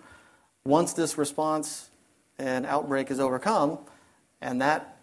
once 0.65 0.93
this 0.93 1.19
response 1.19 1.91
and 2.39 2.67
outbreak 2.67 3.11
is 3.11 3.19
overcome 3.19 3.79
and 4.41 4.61
that 4.61 4.99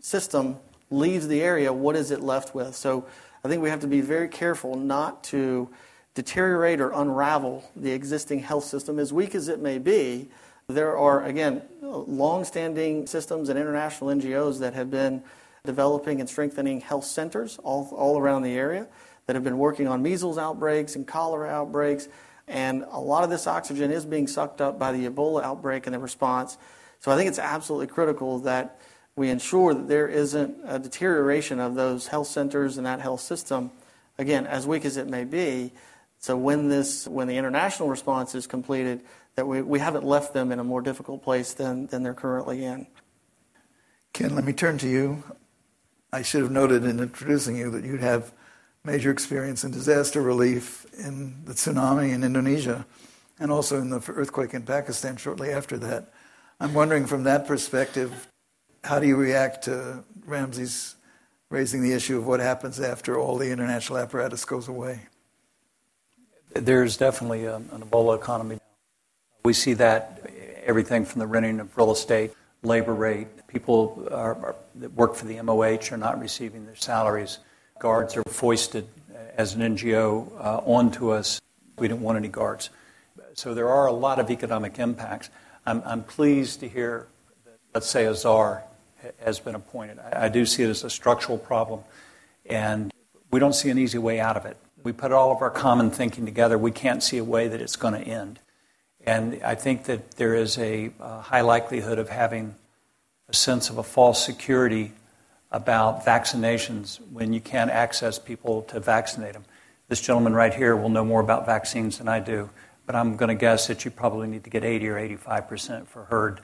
system 0.00 0.56
leaves 0.90 1.28
the 1.28 1.42
area, 1.42 1.72
what 1.72 1.96
is 1.96 2.10
it 2.10 2.20
left 2.20 2.54
with? 2.54 2.74
So 2.74 3.04
I 3.44 3.48
think 3.48 3.62
we 3.62 3.68
have 3.68 3.80
to 3.80 3.86
be 3.86 4.00
very 4.00 4.28
careful 4.28 4.76
not 4.76 5.22
to 5.24 5.68
deteriorate 6.14 6.80
or 6.80 6.90
unravel 6.90 7.64
the 7.76 7.92
existing 7.92 8.40
health 8.40 8.64
system, 8.64 8.98
as 8.98 9.12
weak 9.12 9.34
as 9.34 9.48
it 9.48 9.60
may 9.60 9.78
be. 9.78 10.28
There 10.68 10.96
are, 10.96 11.24
again, 11.24 11.62
long 11.80 12.44
standing 12.44 13.06
systems 13.06 13.48
and 13.48 13.58
international 13.58 14.10
NGOs 14.10 14.58
that 14.60 14.74
have 14.74 14.90
been 14.90 15.22
developing 15.64 16.20
and 16.20 16.28
strengthening 16.28 16.80
health 16.80 17.04
centers 17.04 17.58
all, 17.58 17.88
all 17.96 18.18
around 18.18 18.42
the 18.42 18.56
area 18.56 18.86
that 19.28 19.36
have 19.36 19.44
been 19.44 19.58
working 19.58 19.86
on 19.86 20.02
measles 20.02 20.38
outbreaks 20.38 20.96
and 20.96 21.06
cholera 21.06 21.50
outbreaks. 21.50 22.08
And 22.48 22.82
a 22.90 22.98
lot 22.98 23.24
of 23.24 23.30
this 23.30 23.46
oxygen 23.46 23.90
is 23.90 24.06
being 24.06 24.26
sucked 24.26 24.62
up 24.62 24.78
by 24.78 24.90
the 24.90 25.06
Ebola 25.06 25.42
outbreak 25.42 25.86
and 25.86 25.94
the 25.94 25.98
response. 25.98 26.56
So 27.00 27.12
I 27.12 27.16
think 27.16 27.28
it's 27.28 27.38
absolutely 27.38 27.88
critical 27.88 28.38
that 28.40 28.80
we 29.16 29.28
ensure 29.28 29.74
that 29.74 29.86
there 29.86 30.08
isn't 30.08 30.56
a 30.64 30.78
deterioration 30.78 31.60
of 31.60 31.74
those 31.74 32.06
health 32.06 32.28
centers 32.28 32.78
and 32.78 32.86
that 32.86 33.00
health 33.00 33.20
system, 33.20 33.70
again, 34.16 34.46
as 34.46 34.66
weak 34.66 34.86
as 34.86 34.96
it 34.96 35.08
may 35.08 35.24
be. 35.24 35.72
So 36.20 36.34
when 36.34 36.70
this, 36.70 37.06
when 37.06 37.28
the 37.28 37.36
international 37.36 37.90
response 37.90 38.34
is 38.34 38.46
completed, 38.46 39.02
that 39.34 39.46
we, 39.46 39.60
we 39.60 39.78
haven't 39.78 40.04
left 40.04 40.32
them 40.32 40.52
in 40.52 40.58
a 40.58 40.64
more 40.64 40.80
difficult 40.80 41.22
place 41.22 41.52
than, 41.52 41.86
than 41.88 42.02
they're 42.02 42.14
currently 42.14 42.64
in. 42.64 42.86
Ken, 44.14 44.34
let 44.34 44.44
me 44.44 44.54
turn 44.54 44.78
to 44.78 44.88
you. 44.88 45.22
I 46.14 46.22
should 46.22 46.40
have 46.40 46.50
noted 46.50 46.84
in 46.84 46.98
introducing 46.98 47.58
you 47.58 47.70
that 47.72 47.84
you'd 47.84 48.00
have 48.00 48.32
major 48.84 49.10
experience 49.10 49.64
in 49.64 49.70
disaster 49.70 50.22
relief 50.22 50.86
in 50.98 51.44
the 51.44 51.52
tsunami 51.52 52.12
in 52.12 52.24
Indonesia 52.24 52.86
and 53.38 53.50
also 53.50 53.78
in 53.80 53.90
the 53.90 54.02
earthquake 54.08 54.54
in 54.54 54.62
Pakistan 54.62 55.16
shortly 55.16 55.50
after 55.50 55.76
that. 55.78 56.12
I'm 56.60 56.74
wondering 56.74 57.06
from 57.06 57.24
that 57.24 57.46
perspective, 57.46 58.28
how 58.82 58.98
do 58.98 59.06
you 59.06 59.16
react 59.16 59.64
to 59.64 60.04
Ramsey's 60.24 60.96
raising 61.50 61.82
the 61.82 61.92
issue 61.92 62.18
of 62.18 62.26
what 62.26 62.40
happens 62.40 62.80
after 62.80 63.18
all 63.18 63.36
the 63.36 63.50
international 63.50 63.98
apparatus 63.98 64.44
goes 64.44 64.68
away? 64.68 65.00
There's 66.54 66.96
definitely 66.96 67.44
a, 67.44 67.56
an 67.56 67.82
Ebola 67.82 68.16
economy 68.16 68.56
now. 68.56 68.60
We 69.44 69.52
see 69.52 69.74
that 69.74 70.30
everything 70.64 71.04
from 71.04 71.20
the 71.20 71.26
renting 71.26 71.60
of 71.60 71.76
real 71.76 71.92
estate 71.92 72.32
labor 72.62 72.94
rate. 72.94 73.28
People 73.46 74.08
are, 74.10 74.34
are, 74.34 74.56
that 74.76 74.92
work 74.94 75.14
for 75.14 75.26
the 75.26 75.40
MOH 75.40 75.92
are 75.92 75.96
not 75.96 76.20
receiving 76.20 76.66
their 76.66 76.76
salaries. 76.76 77.38
Guards 77.78 78.16
are 78.16 78.22
foisted 78.28 78.88
as 79.36 79.54
an 79.54 79.60
NGO 79.60 80.32
uh, 80.38 80.58
onto 80.66 81.10
us. 81.10 81.40
We 81.78 81.86
didn't 81.86 82.00
want 82.00 82.18
any 82.18 82.28
guards. 82.28 82.70
So 83.34 83.54
there 83.54 83.68
are 83.68 83.86
a 83.86 83.92
lot 83.92 84.18
of 84.18 84.30
economic 84.30 84.80
impacts. 84.80 85.30
I'm, 85.64 85.82
I'm 85.86 86.02
pleased 86.02 86.60
to 86.60 86.68
hear 86.68 87.06
that, 87.44 87.58
let's 87.72 87.88
say, 87.88 88.06
a 88.06 88.14
czar 88.14 88.64
has 89.20 89.38
been 89.38 89.54
appointed. 89.54 90.00
I, 90.00 90.24
I 90.24 90.28
do 90.28 90.44
see 90.44 90.64
it 90.64 90.68
as 90.68 90.82
a 90.82 90.90
structural 90.90 91.38
problem, 91.38 91.84
and 92.46 92.92
we 93.30 93.38
don't 93.38 93.54
see 93.54 93.70
an 93.70 93.78
easy 93.78 93.98
way 93.98 94.18
out 94.18 94.36
of 94.36 94.44
it. 94.44 94.56
we 94.82 94.92
put 94.92 95.12
all 95.12 95.30
of 95.30 95.40
our 95.40 95.50
common 95.50 95.90
thinking 95.90 96.24
together, 96.24 96.58
we 96.58 96.72
can't 96.72 97.02
see 97.02 97.18
a 97.18 97.24
way 97.24 97.46
that 97.46 97.60
it's 97.60 97.76
going 97.76 97.94
to 97.94 98.00
end. 98.00 98.40
And 99.06 99.40
I 99.44 99.54
think 99.54 99.84
that 99.84 100.12
there 100.12 100.34
is 100.34 100.58
a, 100.58 100.90
a 100.98 101.20
high 101.20 101.42
likelihood 101.42 102.00
of 102.00 102.08
having 102.08 102.56
a 103.28 103.34
sense 103.34 103.70
of 103.70 103.78
a 103.78 103.82
false 103.84 104.24
security 104.24 104.92
about 105.50 106.04
vaccinations 106.04 107.00
when 107.10 107.32
you 107.32 107.40
can't 107.40 107.70
access 107.70 108.18
people 108.18 108.62
to 108.62 108.80
vaccinate 108.80 109.32
them. 109.32 109.44
This 109.88 110.00
gentleman 110.00 110.34
right 110.34 110.52
here 110.52 110.76
will 110.76 110.90
know 110.90 111.04
more 111.04 111.20
about 111.20 111.46
vaccines 111.46 111.98
than 111.98 112.08
I 112.08 112.20
do, 112.20 112.50
but 112.84 112.94
I'm 112.94 113.16
going 113.16 113.30
to 113.30 113.34
guess 113.34 113.66
that 113.68 113.84
you 113.84 113.90
probably 113.90 114.28
need 114.28 114.44
to 114.44 114.50
get 114.50 114.64
80 114.64 114.88
or 114.88 114.98
85 114.98 115.48
percent 115.48 115.88
for 115.88 116.04
herd 116.04 116.40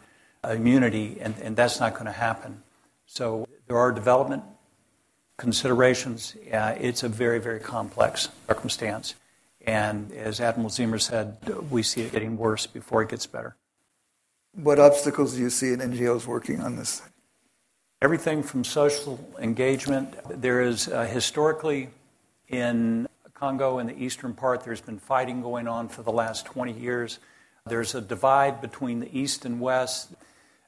immunity, 0.48 1.18
and, 1.20 1.34
and 1.42 1.56
that's 1.56 1.80
not 1.80 1.94
going 1.94 2.06
to 2.06 2.12
happen. 2.12 2.62
So 3.06 3.46
there 3.66 3.76
are 3.76 3.92
development 3.92 4.44
considerations. 5.36 6.36
Uh, 6.52 6.74
it's 6.78 7.02
a 7.02 7.08
very, 7.08 7.38
very 7.38 7.60
complex 7.60 8.28
circumstance. 8.48 9.14
And 9.66 10.12
as 10.12 10.40
Admiral 10.40 10.70
Ziemer 10.70 11.00
said, 11.00 11.38
we 11.70 11.82
see 11.82 12.02
it 12.02 12.12
getting 12.12 12.36
worse 12.36 12.66
before 12.66 13.02
it 13.02 13.08
gets 13.08 13.26
better. 13.26 13.56
What 14.52 14.78
obstacles 14.78 15.34
do 15.34 15.40
you 15.40 15.50
see 15.50 15.72
in 15.72 15.80
NGOs 15.80 16.26
working 16.26 16.60
on 16.60 16.76
this? 16.76 17.02
Everything 18.04 18.42
from 18.42 18.64
social 18.64 19.18
engagement. 19.38 20.14
There 20.28 20.60
is 20.60 20.88
uh, 20.88 21.06
historically 21.06 21.88
in 22.48 23.08
Congo, 23.32 23.78
in 23.78 23.86
the 23.86 23.96
eastern 23.98 24.34
part, 24.34 24.62
there's 24.62 24.82
been 24.82 24.98
fighting 24.98 25.40
going 25.40 25.66
on 25.66 25.88
for 25.88 26.02
the 26.02 26.12
last 26.12 26.44
20 26.44 26.72
years. 26.72 27.18
There's 27.64 27.94
a 27.94 28.02
divide 28.02 28.60
between 28.60 29.00
the 29.00 29.08
east 29.18 29.46
and 29.46 29.58
west. 29.58 30.10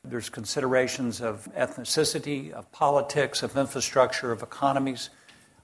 There's 0.03 0.31
considerations 0.31 1.21
of 1.21 1.47
ethnicity, 1.55 2.53
of 2.53 2.73
politics, 2.73 3.43
of 3.43 3.55
infrastructure, 3.55 4.33
of 4.33 4.43
economies. 4.43 5.11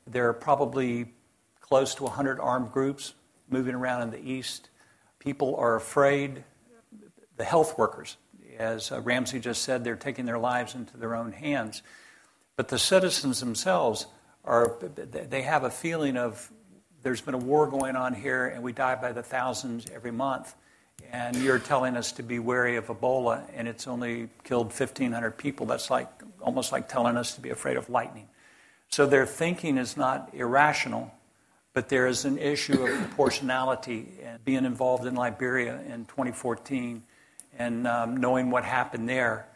There 0.07 0.29
are 0.29 0.35
probably 0.35 1.15
close 1.63 1.95
to 1.95 2.03
100 2.03 2.39
armed 2.39 2.71
groups 2.71 3.15
moving 3.49 3.75
around 3.75 4.03
in 4.03 4.11
the 4.11 4.21
east. 4.21 4.69
People 5.21 5.57
are 5.57 5.77
afraid. 5.77 6.45
The 7.39 7.45
health 7.45 7.79
workers, 7.79 8.19
as 8.59 8.93
uh, 8.93 9.01
Ramsey 9.01 9.41
just 9.41 9.63
said, 9.63 9.85
they're 9.85 9.97
taking 9.97 10.25
their 10.25 10.39
lives 10.39 10.75
into 10.75 10.97
their 10.97 11.15
own 11.15 11.33
hands. 11.33 11.83
But 12.57 12.69
the 12.69 12.79
citizens 12.79 13.41
themselves 13.41 14.07
are, 14.45 14.77
they 14.97 15.43
have 15.43 15.65
a 15.65 15.71
feeling 15.71 16.17
of 16.17 16.51
there's 17.03 17.21
been 17.21 17.35
a 17.35 17.39
war 17.39 17.67
going 17.67 17.97
on 17.97 18.15
here 18.15 18.47
and 18.47 18.63
we 18.63 18.73
die 18.73 18.95
by 18.95 19.13
the 19.13 19.23
thousands 19.23 19.87
every 19.91 20.13
month 20.13 20.55
and 21.11 21.37
you're 21.37 21.59
telling 21.59 21.97
us 21.97 22.13
to 22.13 22.23
be 22.23 22.39
wary 22.39 22.77
of 22.77 22.87
Ebola, 22.87 23.43
and 23.55 23.67
it's 23.67 23.87
only 23.87 24.29
killed 24.45 24.67
1,500 24.67 25.37
people. 25.37 25.67
That's 25.67 25.91
like 25.91 26.09
almost 26.41 26.73
like 26.73 26.89
telling 26.89 27.17
us 27.17 27.35
to 27.35 27.41
be 27.41 27.51
afraid 27.51 27.77
of 27.77 27.91
lightning. 27.91 28.29
So 28.89 29.07
their 29.07 29.27
thinking 29.27 29.79
is 29.79 29.97
not 29.97 30.31
irrational, 30.33 31.13
but 31.73 31.89
there 31.89 32.07
is 32.07 32.25
an 32.25 32.39
issue 32.39 32.83
of 32.83 32.91
proportionality. 32.99 34.09
And 34.23 34.45
being 34.45 34.65
involved 34.65 35.07
in 35.07 35.15
Liberia 35.15 35.81
in 35.89 36.05
2014 36.07 37.03
and 37.59 37.87
um, 37.87 38.17
knowing 38.17 38.51
what 38.51 38.65
happened 38.65 39.09
there, 39.09 39.49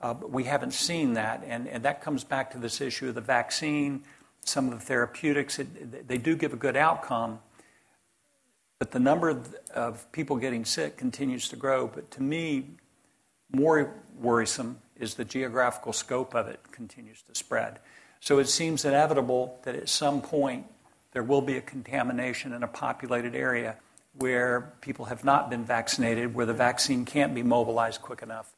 uh, 0.00 0.14
we 0.20 0.44
haven't 0.44 0.72
seen 0.72 1.14
that. 1.14 1.42
And, 1.46 1.68
and 1.68 1.84
that 1.84 2.02
comes 2.02 2.24
back 2.24 2.50
to 2.52 2.58
this 2.58 2.80
issue 2.80 3.08
of 3.08 3.14
the 3.14 3.20
vaccine, 3.20 4.04
some 4.44 4.68
of 4.68 4.78
the 4.78 4.84
therapeutics. 4.84 5.58
It, 5.58 6.08
they 6.08 6.18
do 6.18 6.36
give 6.36 6.52
a 6.52 6.56
good 6.56 6.76
outcome 6.76 7.38
but 8.84 8.90
the 8.90 8.98
number 8.98 9.40
of 9.72 10.12
people 10.12 10.36
getting 10.36 10.66
sick 10.66 10.98
continues 10.98 11.48
to 11.48 11.56
grow. 11.56 11.86
But 11.86 12.10
to 12.12 12.22
me, 12.22 12.66
more 13.50 13.94
worrisome 14.20 14.78
is 14.98 15.14
the 15.14 15.24
geographical 15.24 15.94
scope 15.94 16.34
of 16.34 16.48
it 16.48 16.60
continues 16.70 17.22
to 17.22 17.34
spread. 17.34 17.78
So 18.20 18.38
it 18.38 18.48
seems 18.48 18.84
inevitable 18.84 19.58
that 19.62 19.74
at 19.74 19.88
some 19.88 20.20
point 20.20 20.66
there 21.12 21.22
will 21.22 21.40
be 21.40 21.56
a 21.56 21.60
contamination 21.60 22.52
in 22.52 22.62
a 22.62 22.68
populated 22.68 23.34
area 23.34 23.76
where 24.18 24.72
people 24.80 25.06
have 25.06 25.24
not 25.24 25.50
been 25.50 25.64
vaccinated, 25.64 26.34
where 26.34 26.46
the 26.46 26.54
vaccine 26.54 27.04
can't 27.04 27.34
be 27.34 27.42
mobilized 27.42 28.00
quick 28.02 28.22
enough. 28.22 28.52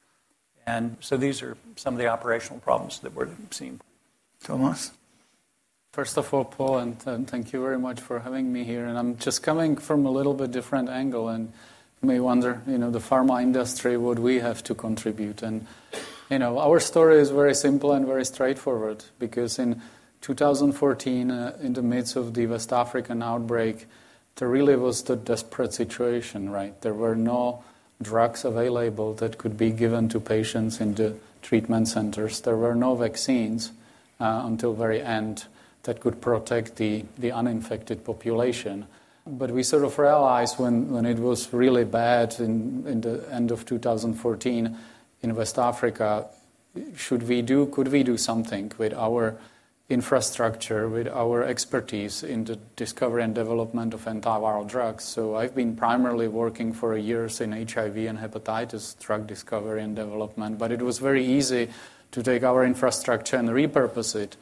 And 0.66 0.96
so 1.00 1.16
these 1.16 1.42
are 1.42 1.56
some 1.76 1.94
of 1.94 1.98
the 1.98 2.08
operational 2.08 2.58
problems 2.60 2.98
that 3.00 3.14
we're 3.14 3.28
seeing. 3.50 3.80
Thomas? 4.42 4.92
First 5.92 6.18
of 6.18 6.32
all, 6.34 6.44
Paul, 6.44 6.78
and, 6.78 6.96
and, 7.06 7.26
thank 7.26 7.52
you 7.52 7.62
very 7.62 7.78
much 7.78 8.00
for 8.00 8.20
having 8.20 8.52
me 8.52 8.64
here. 8.64 8.84
And 8.84 8.98
I'm 8.98 9.16
just 9.16 9.42
coming 9.42 9.76
from 9.76 10.04
a 10.04 10.10
little 10.10 10.34
bit 10.34 10.50
different 10.50 10.90
angle, 10.90 11.28
and 11.28 11.52
you 12.02 12.08
may 12.08 12.20
wonder, 12.20 12.60
you 12.66 12.76
know, 12.76 12.90
the 12.90 12.98
pharma 12.98 13.42
industry, 13.42 13.96
what 13.96 14.18
we 14.18 14.40
have 14.40 14.62
to 14.64 14.74
contribute. 14.74 15.42
And, 15.42 15.66
you 16.28 16.38
know, 16.38 16.58
our 16.58 16.80
story 16.80 17.18
is 17.18 17.30
very 17.30 17.54
simple 17.54 17.92
and 17.92 18.04
very 18.04 18.26
straightforward 18.26 19.04
because 19.18 19.58
in 19.58 19.80
2014, 20.20 21.30
uh, 21.30 21.56
in 21.62 21.72
the 21.72 21.82
midst 21.82 22.16
of 22.16 22.34
the 22.34 22.46
West 22.46 22.74
African 22.74 23.22
outbreak, 23.22 23.86
there 24.36 24.48
really 24.48 24.76
was 24.76 25.02
the 25.04 25.16
desperate 25.16 25.72
situation, 25.72 26.50
right? 26.50 26.78
There 26.82 26.94
were 26.94 27.16
no 27.16 27.64
drugs 28.00 28.44
available 28.44 29.14
that 29.14 29.38
could 29.38 29.56
be 29.56 29.70
given 29.70 30.08
to 30.10 30.20
patients 30.20 30.80
in 30.80 30.94
the 30.94 31.14
treatment 31.42 31.88
centers. 31.88 32.40
There 32.40 32.56
were 32.56 32.74
no 32.74 32.94
vaccines 32.94 33.72
uh, 34.20 34.42
until 34.44 34.74
very 34.74 35.02
end 35.02 35.46
that 35.84 36.00
could 36.00 36.20
protect 36.20 36.76
the, 36.76 37.04
the 37.16 37.32
uninfected 37.32 38.04
population. 38.04 38.86
But 39.26 39.50
we 39.50 39.62
sort 39.62 39.84
of 39.84 39.98
realized 39.98 40.58
when, 40.58 40.90
when 40.90 41.06
it 41.06 41.18
was 41.18 41.52
really 41.52 41.84
bad 41.84 42.36
in, 42.38 42.84
in 42.86 43.00
the 43.00 43.26
end 43.32 43.50
of 43.50 43.64
2014 43.64 44.76
in 45.22 45.34
West 45.34 45.58
Africa, 45.58 46.26
should 46.94 47.26
we 47.26 47.42
do, 47.42 47.66
could 47.66 47.88
we 47.88 48.02
do 48.02 48.16
something 48.16 48.70
with 48.76 48.92
our 48.92 49.36
infrastructure, 49.88 50.88
with 50.88 51.06
our 51.06 51.44
expertise 51.44 52.24
in 52.24 52.44
the 52.44 52.56
discovery 52.74 53.22
and 53.22 53.34
development 53.34 53.94
of 53.94 54.04
antiviral 54.04 54.66
drugs. 54.66 55.04
So 55.04 55.36
I've 55.36 55.54
been 55.54 55.76
primarily 55.76 56.26
working 56.26 56.72
for 56.72 56.96
years 56.96 57.40
in 57.40 57.52
HIV 57.52 57.96
and 57.96 58.18
hepatitis 58.18 58.98
drug 58.98 59.28
discovery 59.28 59.82
and 59.82 59.94
development, 59.94 60.58
but 60.58 60.72
it 60.72 60.82
was 60.82 60.98
very 60.98 61.24
easy 61.24 61.68
to 62.10 62.22
take 62.22 62.42
our 62.42 62.64
infrastructure 62.64 63.36
and 63.36 63.48
repurpose 63.48 64.16
it 64.16 64.36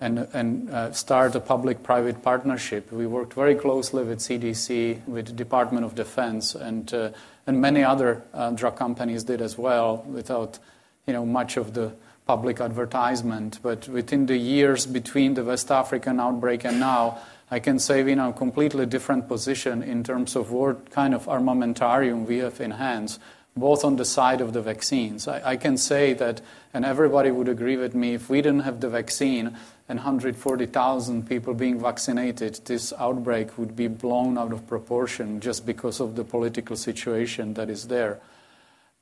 and, 0.00 0.28
and 0.32 0.70
uh, 0.70 0.92
start 0.92 1.34
a 1.34 1.40
public-private 1.40 2.22
partnership. 2.22 2.92
We 2.92 3.06
worked 3.06 3.32
very 3.32 3.54
closely 3.54 4.04
with 4.04 4.18
CDC, 4.18 5.06
with 5.06 5.26
the 5.26 5.32
Department 5.32 5.84
of 5.86 5.94
Defense, 5.94 6.54
and, 6.54 6.92
uh, 6.92 7.10
and 7.46 7.60
many 7.60 7.82
other 7.82 8.22
uh, 8.32 8.50
drug 8.50 8.76
companies 8.76 9.24
did 9.24 9.40
as 9.40 9.56
well 9.58 10.04
without 10.06 10.58
you 11.06 11.12
know, 11.12 11.26
much 11.26 11.56
of 11.56 11.74
the 11.74 11.92
public 12.26 12.60
advertisement. 12.60 13.58
But 13.62 13.88
within 13.88 14.26
the 14.26 14.36
years 14.36 14.86
between 14.86 15.34
the 15.34 15.44
West 15.44 15.70
African 15.70 16.20
outbreak 16.20 16.64
and 16.64 16.80
now, 16.80 17.18
I 17.50 17.58
can 17.58 17.78
say 17.78 18.02
we're 18.02 18.10
in 18.10 18.18
a 18.18 18.32
completely 18.32 18.86
different 18.86 19.28
position 19.28 19.82
in 19.82 20.02
terms 20.02 20.34
of 20.34 20.50
what 20.50 20.90
kind 20.90 21.14
of 21.14 21.26
armamentarium 21.26 22.26
we 22.26 22.38
have 22.38 22.60
in 22.60 22.72
hands, 22.72 23.18
both 23.56 23.84
on 23.84 23.96
the 23.96 24.04
side 24.04 24.40
of 24.40 24.52
the 24.54 24.62
vaccines. 24.62 25.28
I, 25.28 25.50
I 25.50 25.56
can 25.56 25.76
say 25.76 26.14
that, 26.14 26.40
and 26.72 26.84
everybody 26.84 27.30
would 27.30 27.48
agree 27.48 27.76
with 27.76 27.94
me, 27.94 28.14
if 28.14 28.30
we 28.30 28.40
didn't 28.40 28.60
have 28.60 28.80
the 28.80 28.88
vaccine, 28.88 29.56
and 29.86 29.98
140,000 29.98 31.28
people 31.28 31.52
being 31.52 31.78
vaccinated, 31.78 32.58
this 32.64 32.92
outbreak 32.98 33.58
would 33.58 33.76
be 33.76 33.86
blown 33.86 34.38
out 34.38 34.52
of 34.52 34.66
proportion 34.66 35.40
just 35.40 35.66
because 35.66 36.00
of 36.00 36.16
the 36.16 36.24
political 36.24 36.74
situation 36.74 37.52
that 37.54 37.68
is 37.68 37.88
there. 37.88 38.18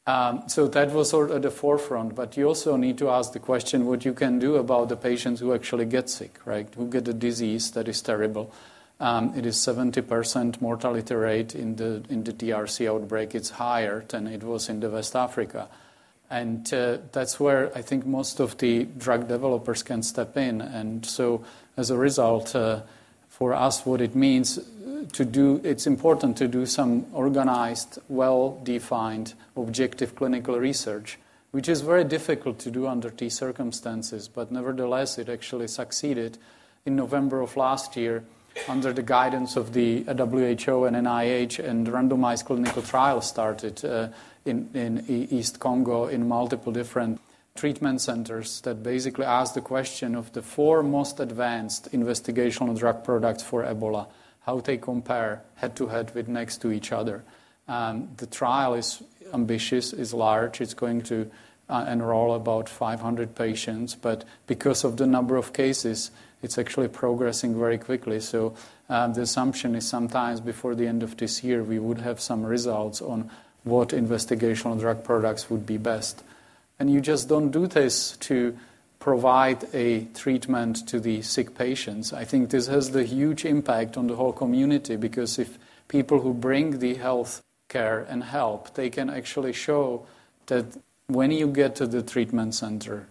Um, 0.06 0.42
so 0.48 0.66
that 0.66 0.90
was 0.92 1.10
sort 1.10 1.30
of 1.30 1.36
at 1.36 1.42
the 1.42 1.50
forefront. 1.50 2.14
But 2.14 2.36
you 2.36 2.48
also 2.48 2.76
need 2.76 2.98
to 2.98 3.10
ask 3.10 3.32
the 3.32 3.38
question 3.38 3.86
what 3.86 4.04
you 4.04 4.12
can 4.12 4.38
do 4.38 4.56
about 4.56 4.88
the 4.88 4.96
patients 4.96 5.40
who 5.40 5.54
actually 5.54 5.84
get 5.84 6.10
sick, 6.10 6.38
right? 6.44 6.68
Who 6.76 6.88
get 6.88 7.04
the 7.04 7.14
disease 7.14 7.70
that 7.72 7.88
is 7.88 8.02
terrible. 8.02 8.52
Um, 8.98 9.32
it 9.36 9.46
is 9.46 9.56
70% 9.56 10.60
mortality 10.60 11.14
rate 11.14 11.54
in 11.54 11.76
the, 11.76 12.04
in 12.08 12.24
the 12.24 12.32
DRC 12.32 12.88
outbreak. 12.88 13.34
It's 13.34 13.50
higher 13.50 14.04
than 14.08 14.26
it 14.26 14.42
was 14.42 14.68
in 14.68 14.80
the 14.80 14.90
West 14.90 15.16
Africa. 15.16 15.68
And 16.30 16.72
uh, 16.72 16.98
that's 17.12 17.38
where 17.38 17.76
I 17.76 17.82
think 17.82 18.06
most 18.06 18.40
of 18.40 18.56
the 18.58 18.84
drug 18.84 19.28
developers 19.28 19.82
can 19.82 20.02
step 20.02 20.36
in. 20.36 20.60
And 20.60 21.04
so, 21.04 21.44
as 21.76 21.90
a 21.90 21.96
result, 21.96 22.54
uh, 22.56 22.82
for 23.32 23.54
us, 23.54 23.86
what 23.86 24.02
it 24.02 24.14
means 24.14 24.58
to 25.14 25.24
do, 25.24 25.58
it's 25.64 25.86
important 25.86 26.36
to 26.36 26.46
do 26.46 26.66
some 26.66 27.06
organized, 27.14 27.98
well 28.08 28.60
defined, 28.62 29.32
objective 29.56 30.14
clinical 30.14 30.60
research, 30.60 31.18
which 31.50 31.66
is 31.66 31.80
very 31.80 32.04
difficult 32.04 32.58
to 32.58 32.70
do 32.70 32.86
under 32.86 33.08
these 33.08 33.34
circumstances. 33.34 34.28
But 34.28 34.52
nevertheless, 34.52 35.16
it 35.16 35.30
actually 35.30 35.68
succeeded 35.68 36.36
in 36.84 36.94
November 36.94 37.40
of 37.40 37.56
last 37.56 37.96
year 37.96 38.22
under 38.68 38.92
the 38.92 39.02
guidance 39.02 39.56
of 39.56 39.72
the 39.72 40.02
WHO 40.02 40.84
and 40.84 40.94
NIH, 40.94 41.58
and 41.58 41.86
randomized 41.86 42.44
clinical 42.44 42.82
trials 42.82 43.26
started. 43.26 43.82
Uh, 43.82 44.08
in, 44.44 44.68
in 44.74 45.04
East 45.08 45.60
Congo 45.60 46.06
in 46.06 46.26
multiple 46.26 46.72
different 46.72 47.20
treatment 47.54 48.00
centers 48.00 48.60
that 48.62 48.82
basically 48.82 49.24
ask 49.24 49.54
the 49.54 49.60
question 49.60 50.14
of 50.14 50.32
the 50.32 50.42
four 50.42 50.82
most 50.82 51.20
advanced 51.20 51.90
investigational 51.92 52.78
drug 52.78 53.04
products 53.04 53.42
for 53.42 53.62
Ebola, 53.64 54.06
how 54.46 54.60
they 54.60 54.76
compare 54.76 55.42
head 55.56 55.76
to 55.76 55.88
head 55.88 56.14
with 56.14 56.28
next 56.28 56.62
to 56.62 56.72
each 56.72 56.92
other. 56.92 57.22
Um, 57.68 58.08
the 58.16 58.26
trial 58.26 58.74
is 58.74 59.02
ambitious, 59.32 59.92
is 59.92 60.12
large, 60.12 60.60
it's 60.60 60.74
going 60.74 61.02
to 61.02 61.30
uh, 61.68 61.86
enroll 61.88 62.34
about 62.34 62.68
500 62.68 63.34
patients, 63.34 63.94
but 63.94 64.24
because 64.46 64.84
of 64.84 64.96
the 64.96 65.06
number 65.06 65.36
of 65.36 65.52
cases, 65.52 66.10
it's 66.42 66.58
actually 66.58 66.88
progressing 66.88 67.58
very 67.58 67.78
quickly. 67.78 68.20
So 68.20 68.54
um, 68.88 69.14
the 69.14 69.22
assumption 69.22 69.74
is 69.74 69.88
sometimes 69.88 70.40
before 70.40 70.74
the 70.74 70.86
end 70.86 71.02
of 71.02 71.16
this 71.16 71.44
year, 71.44 71.62
we 71.62 71.78
would 71.78 71.98
have 71.98 72.20
some 72.20 72.44
results 72.44 73.00
on 73.00 73.30
what 73.64 73.90
investigational 73.90 74.78
drug 74.78 75.04
products 75.04 75.48
would 75.48 75.64
be 75.64 75.76
best. 75.76 76.24
And 76.82 76.92
you 76.92 77.00
just 77.00 77.28
don't 77.28 77.52
do 77.52 77.68
this 77.68 78.16
to 78.26 78.58
provide 78.98 79.72
a 79.72 80.06
treatment 80.14 80.84
to 80.88 80.98
the 80.98 81.22
sick 81.22 81.54
patients. 81.54 82.12
I 82.12 82.24
think 82.24 82.50
this 82.50 82.66
has 82.66 82.90
the 82.90 83.04
huge 83.04 83.44
impact 83.44 83.96
on 83.96 84.08
the 84.08 84.16
whole 84.16 84.32
community 84.32 84.96
because 84.96 85.38
if 85.38 85.60
people 85.86 86.22
who 86.22 86.34
bring 86.34 86.80
the 86.80 86.94
health 86.94 87.40
care 87.68 88.00
and 88.00 88.24
help, 88.24 88.74
they 88.74 88.90
can 88.90 89.10
actually 89.10 89.52
show 89.52 90.04
that 90.46 90.76
when 91.06 91.30
you 91.30 91.46
get 91.46 91.76
to 91.76 91.86
the 91.86 92.02
treatment 92.02 92.56
center, 92.56 93.06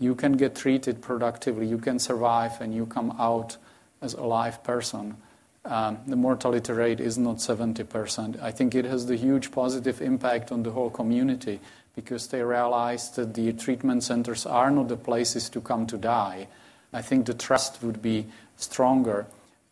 you 0.00 0.14
can 0.14 0.32
get 0.32 0.54
treated 0.54 1.02
productively, 1.02 1.66
you 1.66 1.76
can 1.76 1.98
survive, 1.98 2.62
and 2.62 2.74
you 2.74 2.86
come 2.86 3.14
out 3.18 3.58
as 4.00 4.14
a 4.14 4.22
live 4.22 4.64
person. 4.64 5.18
Um, 5.66 5.98
the 6.06 6.16
mortality 6.16 6.72
rate 6.72 6.98
is 6.98 7.18
not 7.18 7.36
70%. 7.36 8.42
I 8.42 8.52
think 8.52 8.74
it 8.74 8.86
has 8.86 9.04
the 9.04 9.16
huge 9.16 9.52
positive 9.52 10.00
impact 10.00 10.50
on 10.50 10.62
the 10.62 10.70
whole 10.70 10.88
community 10.88 11.60
because 11.94 12.28
they 12.28 12.42
realized 12.42 13.16
that 13.16 13.34
the 13.34 13.52
treatment 13.52 14.02
centers 14.02 14.46
are 14.46 14.70
not 14.70 14.88
the 14.88 14.96
places 14.96 15.48
to 15.50 15.60
come 15.60 15.86
to 15.86 15.98
die. 15.98 16.48
I 16.92 17.02
think 17.02 17.26
the 17.26 17.34
trust 17.34 17.82
would 17.82 18.02
be 18.02 18.26
stronger. 18.56 19.26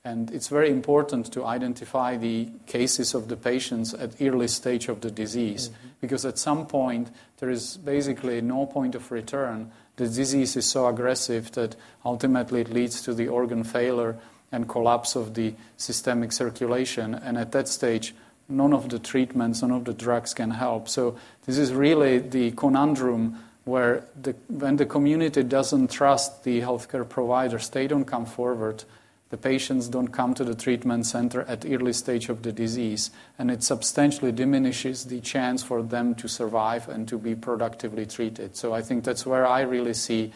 And 0.05 0.31
it's 0.31 0.49
very 0.49 0.71
important 0.71 1.31
to 1.33 1.45
identify 1.45 2.17
the 2.17 2.49
cases 2.67 3.15
of 3.15 3.29
the 3.29 3.37
patients 3.37 3.93
at 3.93 4.21
early 4.21 4.49
stage 4.49 4.89
of 4.89 5.03
the 5.03 5.11
disease 5.11 5.69
mm-hmm. 5.69 5.89
because 6.01 6.25
at 6.25 6.39
some 6.39 6.67
point 6.67 7.11
there 7.39 7.51
is 7.51 7.77
basically 7.77 8.41
no 8.41 8.65
point 8.65 8.95
of 8.95 9.11
return. 9.11 9.71
The 9.97 10.07
disease 10.07 10.57
is 10.57 10.65
so 10.65 10.87
aggressive 10.87 11.53
that 11.53 11.77
ultimately 12.03 12.63
it 12.63 12.73
leads 12.73 13.03
to 13.03 13.13
the 13.13 13.29
organ 13.29 13.63
failure 13.63 14.17
and 14.51 14.69
collapse 14.69 15.17
of 15.17 15.35
the 15.35 15.55
systemic 15.77 16.33
circulation. 16.33 17.15
And 17.15 17.37
at 17.37 17.53
that 17.53 17.69
stage, 17.69 18.15
none 18.51 18.73
of 18.73 18.89
the 18.89 18.99
treatments, 18.99 19.63
none 19.63 19.71
of 19.71 19.85
the 19.85 19.95
drugs 19.95 20.35
can 20.35 20.51
help. 20.51 20.89
So 20.89 21.17
this 21.47 21.59
is 21.59 21.73
really 21.73 22.19
the 22.19 22.51
conundrum 22.53 23.39
where 23.65 24.05
the, 24.21 24.35
when 24.49 24.77
the 24.77 24.87
community 24.87 25.43
doesn't 25.43 25.91
trust 25.91 26.45
the 26.45 26.61
healthcare 26.61 27.09
providers, 27.09 27.69
they 27.69 27.87
don't 27.87 28.05
come 28.05 28.27
forward. 28.27 28.85
The 29.29 29.37
patients 29.37 29.87
don't 29.89 30.09
come 30.09 30.35
to 30.35 30.45
the 30.45 30.57
treatment 30.57 31.07
center 31.07 31.43
at 31.43 31.65
early 31.65 31.93
stage 31.93 32.29
of 32.29 32.43
the 32.43 32.51
disease, 32.51 33.13
and 33.39 33.51
it 33.51 33.63
substantially 33.63 34.33
diminishes 34.33 35.05
the 35.05 35.21
chance 35.21 35.63
for 35.63 35.83
them 35.83 36.17
to 36.17 36.29
survive 36.29 36.89
and 36.89 37.07
to 37.07 37.17
be 37.17 37.37
productively 37.37 38.07
treated. 38.07 38.57
So 38.57 38.75
I 38.75 38.83
think 38.83 39.05
that's 39.05 39.25
where 39.25 39.47
I 39.47 39.61
really 39.61 39.95
see 39.95 40.33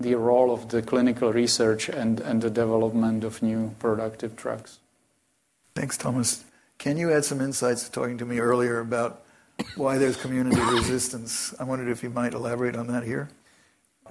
the 0.00 0.14
role 0.14 0.50
of 0.50 0.68
the 0.70 0.80
clinical 0.80 1.32
research 1.32 1.90
and, 1.90 2.20
and 2.20 2.40
the 2.40 2.50
development 2.50 3.24
of 3.24 3.42
new 3.42 3.74
productive 3.80 4.34
drugs. 4.36 4.78
Thanks, 5.74 5.98
Thomas. 5.98 6.44
Can 6.78 6.96
you 6.96 7.12
add 7.12 7.24
some 7.24 7.40
insights 7.40 7.82
to 7.84 7.90
talking 7.90 8.18
to 8.18 8.24
me 8.24 8.38
earlier 8.38 8.78
about 8.78 9.24
why 9.74 9.98
there's 9.98 10.16
community 10.16 10.60
resistance? 10.72 11.52
I 11.58 11.64
wondered 11.64 11.88
if 11.88 12.04
you 12.04 12.10
might 12.10 12.34
elaborate 12.34 12.76
on 12.76 12.86
that 12.86 13.02
here. 13.02 13.30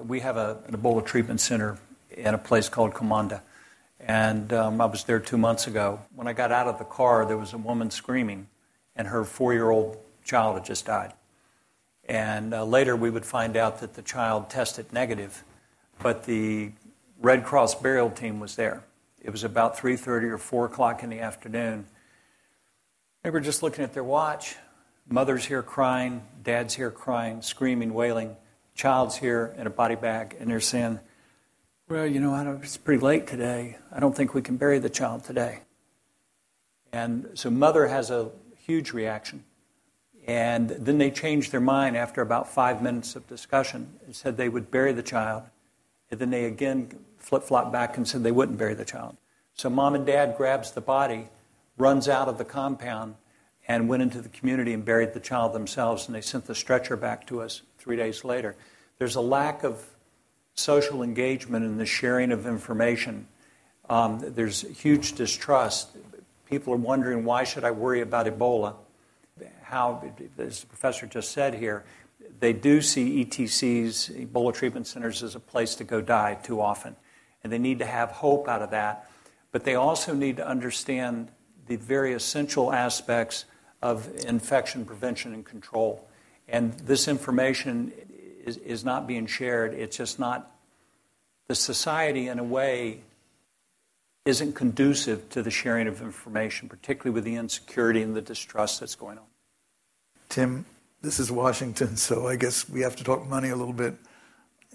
We 0.06 0.20
have 0.20 0.36
a, 0.36 0.58
an 0.68 0.76
Ebola 0.76 1.06
treatment 1.06 1.40
center 1.40 1.78
in 2.12 2.34
a 2.34 2.38
place 2.38 2.68
called 2.68 2.94
Komanda. 2.94 3.40
And 4.02 4.52
um, 4.52 4.82
I 4.82 4.86
was 4.86 5.06
there 5.06 5.22
two 5.22 5.38
months 5.38 5.66
ago. 5.66 6.02
When 6.14 6.28
I 6.28 6.34
got 6.34 6.52
out 6.52 6.68
of 6.68 6.78
the 6.78 6.84
car, 6.84 7.26
there 7.26 7.38
was 7.38 7.54
a 7.54 7.58
woman 7.58 7.90
screaming, 7.90 8.48
and 8.98 9.08
her 9.08 9.24
four 9.24 9.54
year 9.54 9.70
old 9.70 9.98
child 10.26 10.56
had 10.56 10.66
just 10.66 10.86
died. 10.86 11.14
And 12.04 12.54
uh, 12.54 12.66
later, 12.66 12.98
we 12.98 13.10
would 13.10 13.26
find 13.26 13.56
out 13.56 13.80
that 13.80 13.94
the 13.94 14.02
child 14.02 14.50
tested 14.50 14.92
negative, 14.92 15.46
but 16.00 16.26
the 16.26 16.74
Red 17.22 17.46
Cross 17.46 17.76
burial 17.76 18.10
team 18.10 18.42
was 18.42 18.58
there. 18.58 18.84
It 19.22 19.30
was 19.30 19.46
about 19.46 19.78
3:30 19.78 20.24
or 20.24 20.38
4 20.38 20.66
o'clock 20.66 21.02
in 21.02 21.10
the 21.10 21.22
afternoon, 21.22 21.86
they 23.28 23.32
were 23.32 23.42
just 23.42 23.62
looking 23.62 23.84
at 23.84 23.92
their 23.92 24.06
watch. 24.06 24.56
Mother's 25.10 25.44
here 25.44 25.62
crying, 25.62 26.24
dad's 26.44 26.74
here 26.74 26.90
crying, 26.90 27.42
screaming, 27.42 27.94
wailing, 27.94 28.38
child's 28.74 29.18
here 29.18 29.54
in 29.58 29.68
a 29.68 29.70
body 29.70 29.96
bag, 29.96 30.38
and 30.40 30.50
they're 30.50 30.62
saying, 30.62 31.02
Well, 31.90 32.08
you 32.08 32.22
know, 32.22 32.58
it's 32.64 32.78
pretty 32.78 33.04
late 33.04 33.28
today. 33.28 33.80
I 33.92 34.00
don't 34.00 34.16
think 34.16 34.34
we 34.34 34.42
can 34.42 34.56
bury 34.56 34.80
the 34.80 34.90
child 34.90 35.26
today. 35.26 35.60
And 36.94 37.32
so 37.34 37.50
mother 37.50 37.88
has 37.88 38.10
a 38.12 38.32
huge 38.60 38.94
reaction. 38.94 39.44
And 40.26 40.70
then 40.70 40.98
they 40.98 41.12
changed 41.12 41.52
their 41.52 41.60
mind 41.60 41.98
after 41.98 42.22
about 42.22 42.48
five 42.48 42.82
minutes 42.82 43.18
of 43.18 43.28
discussion 43.28 44.00
and 44.06 44.16
said 44.16 44.38
they 44.38 44.48
would 44.48 44.72
bury 44.72 44.94
the 44.94 45.04
child. 45.04 45.44
And 46.10 46.18
then 46.22 46.30
they 46.30 46.46
again 46.46 46.98
flip 47.18 47.44
flop 47.44 47.74
back 47.74 47.98
and 47.98 48.08
said 48.08 48.24
they 48.24 48.32
wouldn't 48.32 48.58
bury 48.58 48.74
the 48.74 48.86
child. 48.86 49.18
So 49.54 49.70
mom 49.70 49.96
and 49.96 50.06
dad 50.06 50.36
grabs 50.38 50.72
the 50.72 50.80
body 50.80 51.28
runs 51.78 52.10
out 52.10 52.28
of 52.28 52.38
the 52.38 52.46
compound 52.46 53.16
and 53.68 53.90
went 53.90 54.02
into 54.02 54.22
the 54.22 54.30
community 54.30 54.74
and 54.74 54.84
buried 54.86 55.14
the 55.14 55.20
child 55.20 55.54
themselves, 55.54 56.08
and 56.08 56.16
they 56.16 56.22
sent 56.22 56.46
the 56.46 56.56
stretcher 56.56 56.96
back 56.96 57.28
to 57.28 57.42
us 57.42 57.62
three 57.78 57.98
days 57.98 58.24
later. 58.24 58.56
There's 58.98 59.16
a 59.16 59.22
lack 59.22 59.64
of 59.64 59.86
social 60.54 61.04
engagement 61.04 61.66
in 61.66 61.78
the 61.78 61.86
sharing 61.86 62.32
of 62.32 62.48
information. 62.48 63.28
Um, 63.90 64.20
there's 64.22 64.62
huge 64.62 65.14
distrust. 65.14 65.90
People 66.46 66.74
are 66.74 66.78
wondering 66.78 67.26
why 67.26 67.44
should 67.44 67.64
I 67.64 67.72
worry 67.72 68.02
about 68.02 68.26
Ebola? 68.26 68.76
How, 69.62 70.02
as 70.38 70.62
the 70.62 70.68
professor 70.68 71.06
just 71.06 71.32
said 71.32 71.54
here, 71.54 71.84
they 72.40 72.54
do 72.54 72.82
see 72.82 73.24
ETCs, 73.26 74.28
Ebola 74.28 74.54
treatment 74.54 74.88
centers, 74.88 75.24
as 75.24 75.36
a 75.36 75.40
place 75.40 75.76
to 75.76 75.84
go 75.84 76.02
die 76.02 76.36
too 76.36 76.62
often. 76.62 76.96
And 77.44 77.52
they 77.54 77.60
need 77.60 77.80
to 77.80 77.86
have 77.86 78.10
hope 78.12 78.48
out 78.48 78.62
of 78.62 78.72
that. 78.72 79.10
But 79.52 79.64
they 79.64 79.76
also 79.76 80.14
need 80.14 80.38
to 80.38 80.48
understand 80.48 81.32
the 81.68 81.76
very 81.76 82.14
essential 82.14 82.74
aspects 82.74 83.46
of 83.82 84.10
infection 84.26 84.86
prevention 84.86 85.34
and 85.34 85.46
control. 85.46 86.08
And 86.48 86.74
this 86.80 87.08
information 87.08 87.92
is, 88.46 88.58
is 88.58 88.86
not 88.86 89.08
being 89.08 89.28
shared. 89.28 89.74
It's 89.74 89.98
just 89.98 90.20
not, 90.20 90.52
the 91.48 91.56
society, 91.56 92.28
in 92.28 92.40
a 92.40 92.44
way, 92.44 93.02
isn't 94.26 94.54
conducive 94.54 95.30
to 95.30 95.42
the 95.42 95.52
sharing 95.52 95.88
of 95.88 96.02
information, 96.02 96.68
particularly 96.68 97.14
with 97.14 97.24
the 97.24 97.36
insecurity 97.36 98.02
and 98.02 98.16
the 98.16 98.22
distrust 98.22 98.80
that's 98.80 98.96
going 98.96 99.18
on. 99.18 99.24
Tim, 100.30 100.66
this 101.02 101.20
is 101.20 101.32
Washington, 101.32 101.96
so 101.96 102.28
I 102.28 102.36
guess 102.36 102.68
we 102.68 102.82
have 102.82 102.96
to 102.98 103.04
talk 103.04 103.26
money 103.28 103.50
a 103.50 103.56
little 103.56 103.74
bit. 103.74 103.96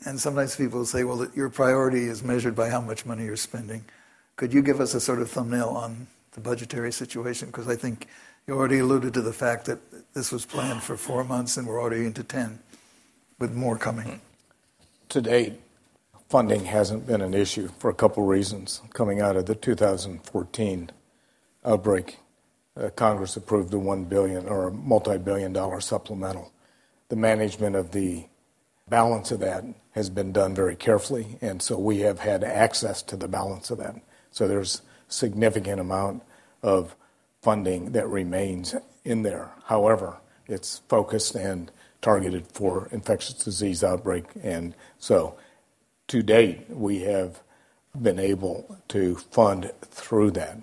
And 0.07 0.19
sometimes 0.19 0.57
people 0.57 0.85
say, 0.85 1.05
well, 1.05 1.29
your 1.35 1.51
priority 1.51 2.05
is 2.05 2.23
measured 2.23 2.55
by 2.55 2.71
how 2.71 2.81
much 2.81 3.05
money 3.05 3.25
you're 3.25 3.37
spending. 3.37 3.85
Could 4.37 4.53
you 4.53 4.63
give 4.63 4.81
us 4.81 4.95
a 4.95 5.01
sort 5.01 5.21
of 5.21 5.31
thumbnail 5.31 5.69
on 5.69 6.07
the 6.33 6.41
budgetary 6.41 6.93
situation? 6.93 7.49
Because 7.49 7.69
I 7.69 7.77
think 7.77 8.07
you 8.47 8.55
already 8.55 8.79
alluded 8.79 9.15
to 9.15 9.23
the 9.23 9.33
fact 9.33 9.67
that 9.67 9.79
this 10.15 10.33
was 10.33 10.45
planned 10.45 10.83
for 10.83 10.97
four 10.97 11.25
months 11.25 11.57
and 11.57 11.67
we're 11.67 11.81
already 11.81 12.05
into 12.05 12.25
10, 12.25 12.59
with 13.39 13.55
more 13.55 13.79
coming. 13.79 14.21
To 15.11 15.21
date, 15.21 15.61
funding 16.29 16.65
hasn't 16.65 17.07
been 17.07 17.21
an 17.21 17.35
issue 17.35 17.69
for 17.79 17.91
a 17.91 17.95
couple 17.95 18.25
reasons. 18.25 18.81
Coming 18.93 19.21
out 19.21 19.37
of 19.37 19.47
the 19.47 19.55
2014 19.55 20.91
outbreak, 21.65 22.19
uh, 22.77 22.89
Congress 22.91 23.37
approved 23.37 23.75
a 23.75 23.79
one 23.79 24.05
billion 24.05 24.47
or 24.49 24.69
a 24.69 24.73
multi-billion 24.73 25.53
dollar 25.53 25.81
supplemental. 25.81 26.53
The 27.09 27.17
management 27.17 27.77
of 27.77 27.93
the 27.93 28.27
balance 28.89 29.31
of 29.31 29.41
that 29.41 29.65
has 29.93 30.09
been 30.09 30.33
done 30.33 30.55
very 30.55 30.75
carefully, 30.75 31.37
and 31.43 31.61
so 31.61 31.79
we 31.79 32.01
have 32.01 32.21
had 32.21 32.43
access 32.43 33.03
to 33.03 33.17
the 33.17 33.29
balance 33.29 33.71
of 33.71 33.79
that. 33.79 33.97
So 34.31 34.49
there's 34.49 34.81
significant 35.13 35.81
amount 35.81 36.23
of 36.63 36.97
funding 37.43 37.93
that 37.93 38.09
remains 38.09 38.75
in 39.05 39.23
there. 39.23 39.51
However, 39.67 40.19
it's 40.47 40.81
focused 40.89 41.35
and 41.35 41.71
targeted 42.01 42.47
for 42.53 42.89
infectious 42.91 43.35
disease 43.35 43.83
outbreak. 43.85 44.25
And 44.43 44.75
so 44.99 45.37
to 46.09 46.23
date, 46.23 46.69
we 46.69 47.01
have 47.01 47.43
been 48.01 48.19
able 48.19 48.79
to 48.89 49.17
fund 49.17 49.73
through 49.83 50.33
that. 50.33 50.59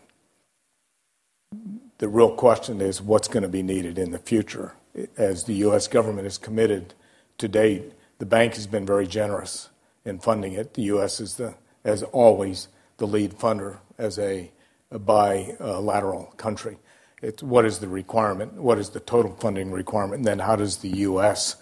The 2.00 2.08
real 2.08 2.36
question 2.36 2.82
is 2.82 3.02
what's 3.02 3.28
going 3.28 3.44
to 3.44 3.50
be 3.50 3.64
needed 3.64 3.98
in 3.98 4.12
the 4.12 4.20
future. 4.20 4.74
As 5.18 5.44
the 5.44 5.54
U.S. 5.56 5.88
government 5.88 6.28
is 6.28 6.38
committed 6.38 6.94
to 7.38 7.48
date, 7.48 7.94
the 8.20 8.26
bank 8.26 8.56
has 8.56 8.68
been 8.68 8.86
very 8.86 9.08
generous 9.08 9.70
in 10.06 10.20
funding 10.20 10.54
it. 10.54 10.74
The 10.74 10.84
U.S. 10.84 11.20
is, 11.20 11.36
the, 11.36 11.56
as 11.84 12.04
always, 12.04 12.68
the 12.98 13.08
lead 13.08 13.34
funder 13.34 13.80
as 14.00 14.18
a, 14.18 14.52
a 14.90 14.98
bilateral 14.98 16.34
country. 16.38 16.78
It's 17.22 17.44
what 17.44 17.66
is 17.66 17.80
the 17.80 17.88
requirement? 17.88 18.54
What 18.54 18.80
is 18.80 18.90
the 18.90 19.02
total 19.02 19.36
funding 19.36 19.72
requirement? 19.72 20.20
And 20.20 20.26
then 20.26 20.40
how 20.40 20.56
does 20.56 20.78
the 20.78 20.90
U.S. 21.00 21.58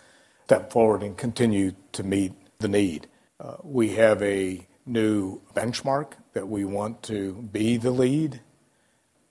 step 0.45 0.71
forward 0.71 1.01
and 1.01 1.17
continue 1.17 1.73
to 1.93 2.03
meet 2.03 2.33
the 2.59 2.67
need? 2.67 3.07
Uh, 3.39 3.55
we 3.63 3.95
have 3.95 4.21
a 4.21 4.65
new 4.85 5.41
benchmark 5.55 6.13
that 6.33 6.47
we 6.47 6.63
want 6.63 7.03
to 7.03 7.33
be 7.51 7.77
the 7.77 7.91
lead. 7.91 8.39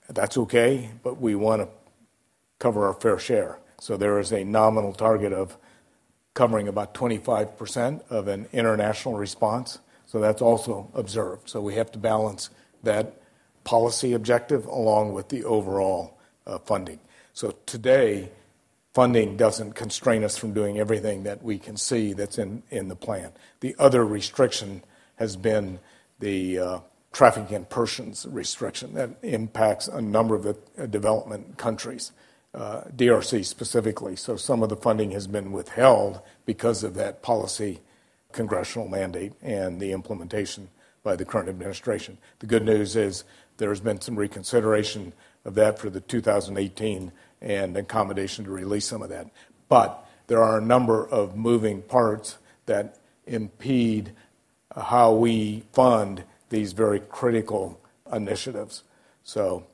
That's 0.09 0.37
okay, 0.37 0.91
but 1.03 1.21
we 1.21 1.35
want 1.35 1.63
to 1.63 1.69
cover 2.59 2.87
our 2.87 2.95
fair 2.95 3.19
share. 3.19 3.59
So 3.81 3.97
there 3.97 4.19
is 4.19 4.33
a 4.33 4.45
nominal 4.45 4.93
target 4.93 5.33
of 5.33 5.57
covering 6.35 6.69
about 6.69 6.93
25% 6.95 8.03
of 8.11 8.29
an 8.29 8.49
international 8.53 9.17
response. 9.17 9.79
So 10.07 10.17
So 10.17 10.21
that's 10.21 10.41
also 10.41 10.91
observed. 10.95 11.49
So 11.49 11.61
we 11.61 11.75
have 11.75 11.91
to 11.93 11.99
balance 11.99 12.51
that 12.83 13.21
policy 13.65 14.13
objective 14.13 14.67
along 14.67 15.13
with 15.13 15.29
the 15.29 15.45
overall 15.45 16.19
uh, 16.47 16.59
funding. 16.59 17.01
So 17.33 17.55
today, 17.67 18.31
funding 18.95 19.37
doesn't 19.37 19.73
constrain 19.73 20.25
us 20.25 20.39
from 20.39 20.55
doing 20.55 20.79
everything 20.79 21.25
that 21.25 21.43
we 21.43 21.59
can 21.59 21.77
see 21.77 22.13
that's 22.13 22.39
in, 22.39 22.63
in 22.71 22.89
the 22.89 22.97
plan. 22.97 23.33
The 23.61 23.75
other 23.79 24.07
restriction 24.07 24.83
has 25.17 25.37
been 25.37 25.81
the 26.19 26.59
uh, 26.59 26.79
trafficking 27.13 27.57
in 27.57 27.65
persons 27.65 28.27
restriction 28.31 28.95
that 28.95 29.11
impacts 29.23 29.89
a 29.89 30.01
number 30.01 30.35
of 30.35 30.45
the 30.45 30.57
uh, 30.79 30.87
development 30.87 31.59
countries, 31.59 32.13
uh, 32.55 32.83
DRC 32.95 33.45
specifically. 33.45 34.17
So 34.17 34.37
some 34.37 34.63
of 34.63 34.69
the 34.69 34.77
funding 34.77 35.11
has 35.11 35.27
been 35.27 35.53
withheld 35.53 36.21
because 36.45 36.85
of 36.85 36.95
that 36.95 37.23
policy 37.23 37.81
congressional 38.33 38.89
mandate 38.89 39.33
and 39.43 39.81
the 39.81 39.93
implementation 39.93 40.69
by 41.07 41.15
the 41.15 41.25
current 41.25 41.49
administration. 41.49 42.19
The 42.41 42.47
good 42.47 42.65
news 42.65 42.97
is 42.97 43.23
there 43.59 43.69
has 43.69 43.81
been 43.81 44.01
some 44.01 44.17
reconsideration 44.17 45.13
of 45.45 45.55
that 45.55 45.79
for 45.79 45.89
the 45.89 46.01
2018 46.01 47.13
and 47.41 47.77
accommodation 47.77 48.45
to 48.45 48.51
release 48.51 48.87
some 48.87 49.03
of 49.03 49.09
that. 49.11 49.31
But 49.69 50.05
there 50.27 50.43
are 50.43 50.59
a 50.59 50.61
number 50.61 51.07
of 51.09 51.37
moving 51.37 51.83
parts 51.83 52.39
that 52.67 52.99
impede 53.25 54.15
how 54.77 55.13
we 55.13 55.63
fund 55.73 56.25
these 56.51 56.73
very 56.73 56.99
critical 56.99 57.81
initiatives. 58.13 58.83
So 59.23 59.65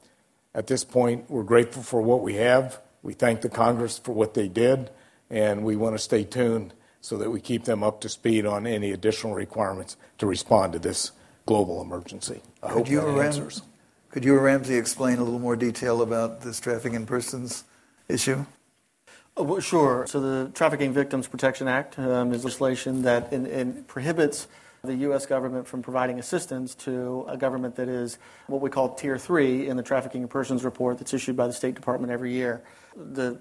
at 0.55 0.66
this 0.66 0.85
point, 0.85 1.30
we're 1.30 1.45
grateful 1.45 1.83
for 1.83 2.03
what 2.03 2.20
we 2.20 2.35
have. 2.35 2.78
We 3.03 3.14
thank 3.14 3.41
the 3.41 3.49
Congress 3.49 3.97
for 3.97 4.12
what 4.12 4.35
they 4.35 4.49
did, 4.49 4.91
and 5.30 5.64
we 5.64 5.76
want 5.76 5.95
to 5.95 5.99
stay 5.99 6.24
tuned 6.24 6.74
so 7.01 7.16
that 7.16 7.30
we 7.30 7.41
keep 7.41 7.64
them 7.64 7.83
up 7.83 8.03
to 8.03 8.11
speed 8.11 8.45
on 8.45 8.66
any 8.66 8.93
additional 8.93 9.35
requirements 9.35 9.97
to 10.18 10.26
respond 10.26 10.74
to 10.74 10.78
this 10.78 11.12
global 11.47 11.82
emergency. 11.82 12.40
I 12.62 12.68
could 12.68 12.74
hope 12.76 12.90
you 12.90 13.01
that 13.01 13.07
Ram- 13.07 13.26
answers. 13.26 13.62
Could 14.11 14.24
you 14.24 14.34
or 14.34 14.40
Ramsey 14.40 14.76
explain 14.76 15.18
a 15.18 15.24
little 15.24 15.38
more 15.38 15.57
detail 15.57 16.03
about 16.03 16.43
this 16.43 16.61
trafficking 16.61 16.95
in 16.95 17.07
persons 17.07 17.64
issue? 18.09 18.45
Oh, 19.36 19.45
well, 19.45 19.61
sure. 19.61 20.07
So 20.07 20.20
the 20.20 20.51
Trafficking 20.51 20.93
Victims 20.93 21.26
Protection 21.26 21.66
Act 21.66 21.99
um, 21.99 22.34
is 22.34 22.45
legislation 22.45 23.03
that 23.03 23.32
in, 23.32 23.47
in 23.47 23.84
prohibits 23.84 24.47
the 24.84 24.95
U.S. 24.97 25.24
government 25.24 25.66
from 25.66 25.80
providing 25.80 26.18
assistance 26.18 26.74
to 26.74 27.24
a 27.28 27.38
government 27.38 27.76
that 27.76 27.88
is 27.88 28.18
what 28.49 28.61
we 28.61 28.68
call 28.68 28.95
Tier 28.95 29.16
3 29.16 29.68
in 29.68 29.78
the 29.78 29.82
Trafficking 29.82 30.22
in 30.22 30.28
Persons 30.28 30.64
report 30.64 30.99
that's 30.99 31.14
issued 31.14 31.36
by 31.36 31.47
the 31.47 31.53
State 31.53 31.74
Department 31.74 32.12
every 32.12 32.32
year. 32.32 32.62
The 32.97 33.38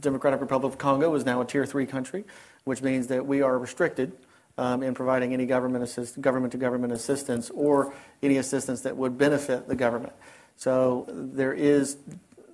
Democratic 0.00 0.40
Republic 0.40 0.72
of 0.72 0.78
Congo 0.78 1.14
is 1.14 1.26
now 1.26 1.42
a 1.42 1.44
Tier 1.44 1.66
3 1.66 1.84
country, 1.84 2.24
which 2.64 2.80
means 2.80 3.08
that 3.08 3.26
we 3.26 3.42
are 3.42 3.58
restricted 3.58 4.12
um, 4.58 4.82
in 4.82 4.94
providing 4.94 5.32
any 5.32 5.46
government 5.46 5.84
assist- 5.84 6.20
government-to-government 6.20 6.92
assistance 6.92 7.50
or 7.50 7.92
any 8.22 8.36
assistance 8.36 8.82
that 8.82 8.96
would 8.96 9.18
benefit 9.18 9.68
the 9.68 9.74
government. 9.74 10.12
So 10.56 11.06
there 11.08 11.52
is 11.52 11.96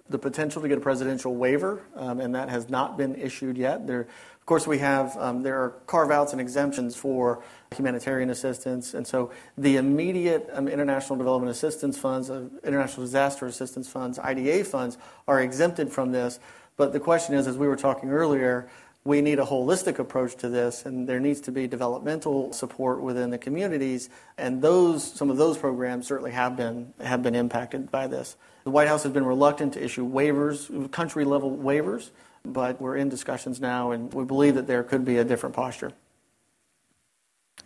the 0.08 0.18
potential 0.18 0.60
to 0.60 0.68
get 0.68 0.78
a 0.78 0.80
presidential 0.80 1.34
waiver, 1.34 1.80
um, 1.94 2.20
and 2.20 2.34
that 2.34 2.48
has 2.48 2.68
not 2.68 2.98
been 2.98 3.14
issued 3.14 3.56
yet. 3.56 3.86
There, 3.86 4.00
of 4.00 4.46
course, 4.46 4.66
we 4.66 4.78
have 4.78 5.16
um, 5.18 5.42
there 5.42 5.62
are 5.62 5.70
carve-outs 5.86 6.32
and 6.32 6.40
exemptions 6.40 6.96
for 6.96 7.44
humanitarian 7.76 8.30
assistance, 8.30 8.94
and 8.94 9.06
so 9.06 9.30
the 9.56 9.76
immediate 9.76 10.48
um, 10.52 10.66
international 10.66 11.16
development 11.16 11.50
assistance 11.50 11.96
funds, 11.96 12.28
uh, 12.28 12.46
international 12.64 13.06
disaster 13.06 13.46
assistance 13.46 13.88
funds, 13.88 14.18
IDA 14.18 14.64
funds 14.64 14.98
are 15.28 15.40
exempted 15.40 15.92
from 15.92 16.10
this. 16.10 16.40
But 16.76 16.92
the 16.92 17.00
question 17.00 17.34
is, 17.34 17.46
as 17.46 17.56
we 17.56 17.68
were 17.68 17.76
talking 17.76 18.10
earlier, 18.10 18.68
we 19.04 19.22
need 19.22 19.38
a 19.38 19.44
holistic 19.44 19.98
approach 19.98 20.36
to 20.36 20.48
this, 20.48 20.84
and 20.84 21.08
there 21.08 21.20
needs 21.20 21.40
to 21.42 21.52
be 21.52 21.66
developmental 21.66 22.52
support 22.52 23.00
within 23.00 23.30
the 23.30 23.38
communities, 23.38 24.10
and 24.36 24.60
those 24.60 25.02
some 25.02 25.30
of 25.30 25.36
those 25.36 25.56
programs 25.56 26.06
certainly 26.06 26.32
have 26.32 26.56
been 26.56 26.92
have 27.00 27.22
been 27.22 27.34
impacted 27.34 27.90
by 27.90 28.06
this. 28.06 28.36
The 28.64 28.70
White 28.70 28.88
House 28.88 29.02
has 29.04 29.12
been 29.12 29.24
reluctant 29.24 29.72
to 29.74 29.82
issue 29.82 30.06
waivers, 30.06 30.90
country 30.92 31.24
level 31.24 31.56
waivers, 31.56 32.10
but 32.44 32.80
we're 32.80 32.96
in 32.96 33.08
discussions 33.08 33.58
now, 33.60 33.90
and 33.90 34.12
we 34.12 34.24
believe 34.24 34.54
that 34.56 34.66
there 34.66 34.82
could 34.82 35.04
be 35.04 35.16
a 35.16 35.24
different 35.24 35.54
posture. 35.54 35.92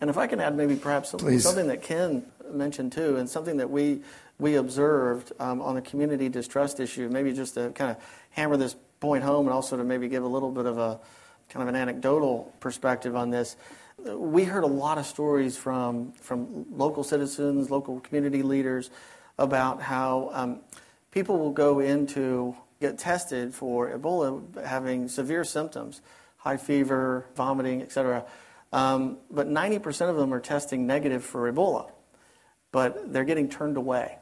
And 0.00 0.10
if 0.10 0.16
I 0.16 0.28
can 0.28 0.40
add 0.40 0.56
maybe 0.56 0.76
perhaps 0.76 1.10
something, 1.10 1.38
something 1.40 1.66
that 1.66 1.82
Ken 1.82 2.24
mentioned 2.48 2.92
too, 2.92 3.16
and 3.16 3.28
something 3.28 3.56
that 3.56 3.70
we 3.70 4.02
we 4.38 4.54
observed 4.54 5.32
um, 5.40 5.60
on 5.60 5.74
the 5.74 5.82
community 5.82 6.28
distrust 6.28 6.78
issue, 6.78 7.08
maybe 7.08 7.32
just 7.32 7.54
to 7.54 7.70
kind 7.70 7.90
of 7.90 7.96
hammer 8.30 8.56
this 8.56 8.76
point 9.00 9.24
home, 9.24 9.46
and 9.46 9.54
also 9.54 9.76
to 9.76 9.82
maybe 9.82 10.08
give 10.08 10.22
a 10.22 10.28
little 10.28 10.52
bit 10.52 10.66
of 10.66 10.78
a 10.78 11.00
kind 11.48 11.62
of 11.62 11.68
an 11.68 11.76
anecdotal 11.76 12.52
perspective 12.60 13.16
on 13.16 13.30
this. 13.30 13.56
We 13.98 14.44
heard 14.44 14.64
a 14.64 14.68
lot 14.68 14.98
of 14.98 15.06
stories 15.06 15.56
from, 15.56 16.12
from 16.12 16.66
local 16.70 17.04
citizens, 17.04 17.70
local 17.70 18.00
community 18.00 18.42
leaders 18.42 18.90
about 19.38 19.82
how 19.82 20.30
um, 20.32 20.60
people 21.10 21.38
will 21.38 21.52
go 21.52 21.80
in 21.80 22.06
to 22.08 22.56
get 22.80 22.98
tested 22.98 23.54
for 23.54 23.96
Ebola 23.96 24.64
having 24.64 25.08
severe 25.08 25.44
symptoms, 25.44 26.02
high 26.36 26.56
fever, 26.56 27.26
vomiting, 27.34 27.82
etc. 27.82 28.24
Um, 28.72 29.18
but 29.30 29.48
90% 29.48 30.10
of 30.10 30.16
them 30.16 30.34
are 30.34 30.40
testing 30.40 30.86
negative 30.86 31.24
for 31.24 31.50
Ebola, 31.50 31.90
but 32.72 33.12
they're 33.12 33.24
getting 33.24 33.48
turned 33.48 33.76
away. 33.76 34.18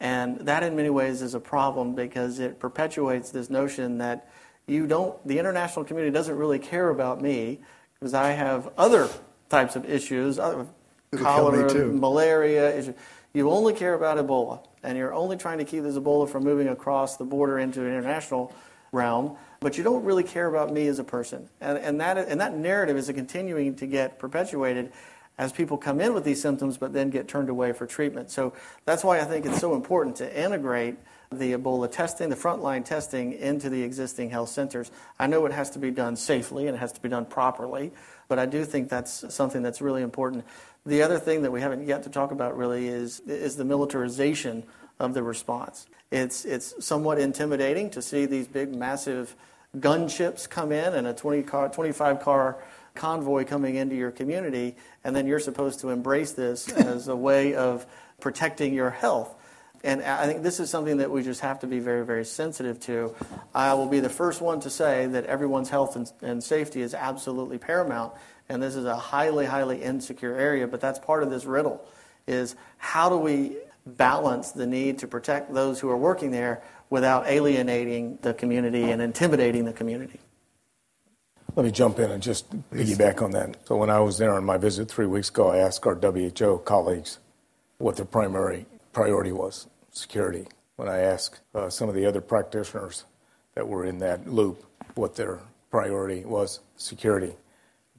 And 0.00 0.40
that, 0.46 0.62
in 0.62 0.76
many 0.76 0.90
ways, 0.90 1.22
is 1.22 1.34
a 1.34 1.40
problem 1.40 1.94
because 1.94 2.38
it 2.38 2.58
perpetuates 2.60 3.30
this 3.30 3.50
notion 3.50 3.98
that 3.98 4.28
you 4.68 4.86
don't, 4.86 5.26
the 5.26 5.38
international 5.38 5.84
community 5.84 6.12
doesn't 6.12 6.36
really 6.36 6.58
care 6.58 6.90
about 6.90 7.20
me 7.20 7.60
because 7.98 8.14
I 8.14 8.30
have 8.32 8.70
other 8.76 9.08
types 9.48 9.76
of 9.76 9.88
issues, 9.88 10.38
uh, 10.38 10.42
other, 10.42 10.66
cholera, 11.16 11.86
malaria. 11.86 12.76
Issues. 12.76 12.94
You 13.32 13.50
only 13.50 13.74
care 13.74 13.94
about 13.94 14.18
Ebola, 14.18 14.64
and 14.82 14.96
you're 14.96 15.14
only 15.14 15.36
trying 15.36 15.58
to 15.58 15.64
keep 15.64 15.82
this 15.82 15.96
Ebola 15.96 16.28
from 16.28 16.44
moving 16.44 16.68
across 16.68 17.16
the 17.16 17.24
border 17.24 17.58
into 17.58 17.80
an 17.80 17.88
international 17.88 18.54
realm, 18.92 19.36
but 19.60 19.76
you 19.76 19.84
don't 19.84 20.04
really 20.04 20.22
care 20.22 20.46
about 20.46 20.72
me 20.72 20.86
as 20.86 20.98
a 20.98 21.04
person. 21.04 21.48
And, 21.60 21.78
and, 21.78 22.00
that, 22.00 22.16
and 22.16 22.40
that 22.40 22.56
narrative 22.56 22.96
is 22.96 23.08
continuing 23.08 23.74
to 23.76 23.86
get 23.86 24.18
perpetuated 24.18 24.92
as 25.36 25.52
people 25.52 25.78
come 25.78 26.00
in 26.00 26.14
with 26.14 26.24
these 26.24 26.42
symptoms 26.42 26.76
but 26.76 26.92
then 26.92 27.10
get 27.10 27.28
turned 27.28 27.48
away 27.48 27.72
for 27.72 27.86
treatment. 27.86 28.30
So 28.30 28.54
that's 28.84 29.04
why 29.04 29.20
I 29.20 29.24
think 29.24 29.46
it's 29.46 29.60
so 29.60 29.74
important 29.74 30.16
to 30.16 30.42
integrate 30.42 30.96
the 31.30 31.52
Ebola 31.52 31.90
testing, 31.90 32.28
the 32.28 32.36
frontline 32.36 32.84
testing 32.84 33.32
into 33.34 33.68
the 33.68 33.82
existing 33.82 34.30
health 34.30 34.48
centers. 34.48 34.90
I 35.18 35.26
know 35.26 35.44
it 35.46 35.52
has 35.52 35.70
to 35.70 35.78
be 35.78 35.90
done 35.90 36.16
safely 36.16 36.66
and 36.66 36.76
it 36.76 36.80
has 36.80 36.92
to 36.92 37.02
be 37.02 37.08
done 37.08 37.26
properly, 37.26 37.92
but 38.28 38.38
I 38.38 38.46
do 38.46 38.64
think 38.64 38.88
that's 38.88 39.32
something 39.34 39.62
that's 39.62 39.80
really 39.80 40.02
important. 40.02 40.44
The 40.86 41.02
other 41.02 41.18
thing 41.18 41.42
that 41.42 41.50
we 41.50 41.60
haven't 41.60 41.86
yet 41.86 42.02
to 42.04 42.10
talk 42.10 42.30
about 42.30 42.56
really 42.56 42.88
is, 42.88 43.20
is 43.20 43.56
the 43.56 43.64
militarization 43.64 44.64
of 44.98 45.14
the 45.14 45.22
response. 45.22 45.86
It's, 46.10 46.44
it's 46.44 46.84
somewhat 46.84 47.18
intimidating 47.18 47.90
to 47.90 48.00
see 48.00 48.24
these 48.24 48.48
big, 48.48 48.74
massive 48.74 49.36
gunships 49.76 50.48
come 50.48 50.72
in 50.72 50.94
and 50.94 51.06
a 51.06 51.12
20 51.12 51.42
car, 51.42 51.68
25 51.68 52.20
car 52.20 52.56
convoy 52.94 53.44
coming 53.44 53.76
into 53.76 53.94
your 53.94 54.10
community, 54.10 54.76
and 55.04 55.14
then 55.14 55.26
you're 55.26 55.40
supposed 55.40 55.80
to 55.80 55.90
embrace 55.90 56.32
this 56.32 56.72
as 56.72 57.08
a 57.08 57.16
way 57.16 57.54
of 57.54 57.86
protecting 58.20 58.74
your 58.74 58.90
health. 58.90 59.34
And 59.84 60.02
I 60.02 60.26
think 60.26 60.42
this 60.42 60.58
is 60.58 60.70
something 60.70 60.96
that 60.98 61.10
we 61.10 61.22
just 61.22 61.40
have 61.40 61.60
to 61.60 61.66
be 61.66 61.78
very, 61.78 62.04
very 62.04 62.24
sensitive 62.24 62.80
to. 62.80 63.14
I 63.54 63.74
will 63.74 63.86
be 63.86 64.00
the 64.00 64.08
first 64.08 64.40
one 64.40 64.60
to 64.60 64.70
say 64.70 65.06
that 65.06 65.26
everyone's 65.26 65.70
health 65.70 65.94
and, 65.94 66.10
and, 66.20 66.42
safety 66.42 66.80
is 66.80 66.94
absolutely 66.94 67.58
paramount, 67.58 68.12
and 68.48 68.60
this 68.60 68.74
is 68.74 68.84
a 68.84 68.96
highly, 68.96 69.46
highly 69.46 69.80
insecure 69.80 70.34
area. 70.34 70.66
But 70.66 70.80
that's 70.80 70.98
part 70.98 71.22
of 71.22 71.30
this 71.30 71.44
riddle: 71.44 71.86
is 72.26 72.56
how 72.78 73.08
do 73.08 73.16
we 73.18 73.56
balance 73.86 74.50
the 74.50 74.66
need 74.66 74.98
to 74.98 75.06
protect 75.06 75.54
those 75.54 75.78
who 75.78 75.88
are 75.90 75.96
working 75.96 76.32
there 76.32 76.62
without 76.90 77.26
alienating 77.28 78.18
the 78.22 78.34
community 78.34 78.90
and 78.90 79.00
intimidating 79.00 79.64
the 79.64 79.72
community? 79.72 80.18
Let 81.54 81.64
me 81.64 81.70
jump 81.70 81.98
in 81.98 82.10
and 82.10 82.22
just 82.22 82.50
piggyback 82.70 83.22
on 83.22 83.30
that. 83.32 83.56
So 83.66 83.76
when 83.76 83.90
I 83.90 84.00
was 84.00 84.18
there 84.18 84.34
on 84.34 84.44
my 84.44 84.58
visit 84.58 84.88
three 84.88 85.06
weeks 85.06 85.28
ago, 85.28 85.50
I 85.50 85.58
asked 85.58 85.86
our 85.86 85.94
WHO 85.94 86.58
colleagues 86.64 87.18
what 87.78 87.96
their 87.96 88.04
primary 88.04 88.66
priority 88.98 89.30
was 89.30 89.68
security. 89.92 90.44
When 90.74 90.88
I 90.88 90.98
asked 90.98 91.38
uh, 91.54 91.70
some 91.70 91.88
of 91.88 91.94
the 91.94 92.04
other 92.04 92.20
practitioners 92.20 93.04
that 93.54 93.68
were 93.68 93.84
in 93.84 93.98
that 93.98 94.28
loop 94.28 94.64
what 94.96 95.14
their 95.14 95.38
priority 95.70 96.24
was, 96.24 96.58
security, 96.76 97.36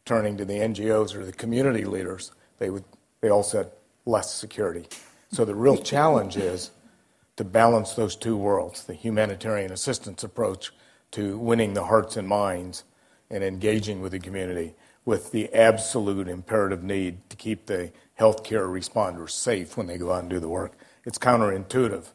turning 0.03 0.35
to 0.35 0.43
the 0.43 0.55
NGOs 0.55 1.15
or 1.15 1.25
the 1.25 1.31
community 1.31 1.85
leaders, 1.85 2.33
they 2.57 2.69
would 2.69 2.83
they 3.21 3.29
all 3.29 3.43
said 3.43 3.71
less 4.05 4.33
security. 4.33 4.87
So 5.31 5.45
the 5.45 5.55
real 5.55 5.77
challenge 5.77 6.35
is 6.35 6.71
to 7.37 7.45
balance 7.45 7.93
those 7.93 8.17
two 8.17 8.35
worlds, 8.35 8.83
the 8.83 8.93
humanitarian 8.93 9.71
assistance 9.71 10.25
approach 10.25 10.73
to 11.11 11.37
winning 11.37 11.75
the 11.75 11.85
hearts 11.85 12.17
and 12.17 12.27
minds 12.27 12.83
and 13.29 13.41
engaging 13.41 14.01
with 14.01 14.11
the 14.11 14.19
community 14.19 14.75
with 15.05 15.31
the 15.31 15.51
absolute 15.53 16.27
imperative 16.27 16.83
need 16.83 17.17
to 17.29 17.35
keep 17.35 17.65
the 17.65 17.91
healthcare 18.19 18.67
responders 18.67 19.31
safe 19.31 19.77
when 19.77 19.87
they 19.87 19.97
go 19.97 20.11
out 20.11 20.21
and 20.21 20.29
do 20.29 20.39
the 20.39 20.47
work. 20.49 20.73
It's 21.05 21.17
counterintuitive 21.17 22.05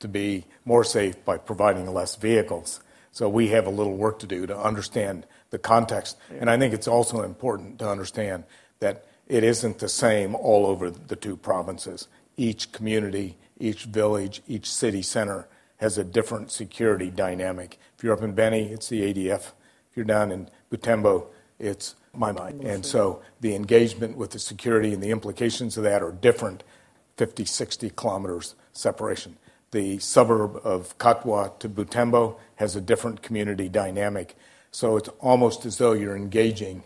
to 0.00 0.08
be 0.08 0.44
more 0.64 0.84
safe 0.84 1.24
by 1.24 1.38
providing 1.38 1.92
less 1.92 2.16
vehicles. 2.16 2.80
So 3.12 3.28
we 3.28 3.48
have 3.48 3.66
a 3.66 3.70
little 3.70 3.96
work 3.96 4.18
to 4.20 4.26
do 4.26 4.46
to 4.46 4.56
understand 4.56 5.26
the 5.50 5.58
context. 5.58 6.18
And 6.38 6.50
I 6.50 6.58
think 6.58 6.74
it's 6.74 6.88
also 6.88 7.22
important 7.22 7.78
to 7.78 7.88
understand 7.88 8.44
that 8.80 9.06
it 9.26 9.42
isn't 9.42 9.78
the 9.78 9.88
same 9.88 10.34
all 10.34 10.66
over 10.66 10.90
the 10.90 11.16
two 11.16 11.36
provinces. 11.36 12.08
Each 12.36 12.70
community, 12.72 13.36
each 13.58 13.84
village, 13.84 14.42
each 14.46 14.70
city 14.70 15.02
center 15.02 15.48
has 15.78 15.98
a 15.98 16.04
different 16.04 16.50
security 16.50 17.10
dynamic. 17.10 17.78
If 17.96 18.04
you're 18.04 18.12
up 18.12 18.22
in 18.22 18.34
Beni, 18.34 18.68
it's 18.68 18.88
the 18.88 19.02
ADF. 19.02 19.52
If 19.90 19.96
you're 19.96 20.04
down 20.04 20.30
in 20.30 20.48
Butembo, 20.70 21.26
it's 21.58 21.94
Mai-Mai. 22.14 22.54
And 22.62 22.84
so 22.84 23.22
the 23.40 23.54
engagement 23.54 24.16
with 24.16 24.30
the 24.30 24.38
security 24.38 24.92
and 24.92 25.02
the 25.02 25.10
implications 25.10 25.76
of 25.76 25.84
that 25.84 26.02
are 26.02 26.12
different 26.12 26.62
50, 27.16 27.44
60 27.44 27.90
kilometers 27.90 28.54
separation. 28.72 29.36
The 29.70 29.98
suburb 29.98 30.60
of 30.64 30.96
Katwa 30.98 31.58
to 31.58 31.68
Butembo 31.68 32.36
has 32.56 32.76
a 32.76 32.80
different 32.80 33.22
community 33.22 33.68
dynamic. 33.68 34.36
So 34.70 34.96
it's 34.96 35.08
almost 35.20 35.66
as 35.66 35.78
though 35.78 35.92
you're 35.92 36.16
engaging 36.16 36.84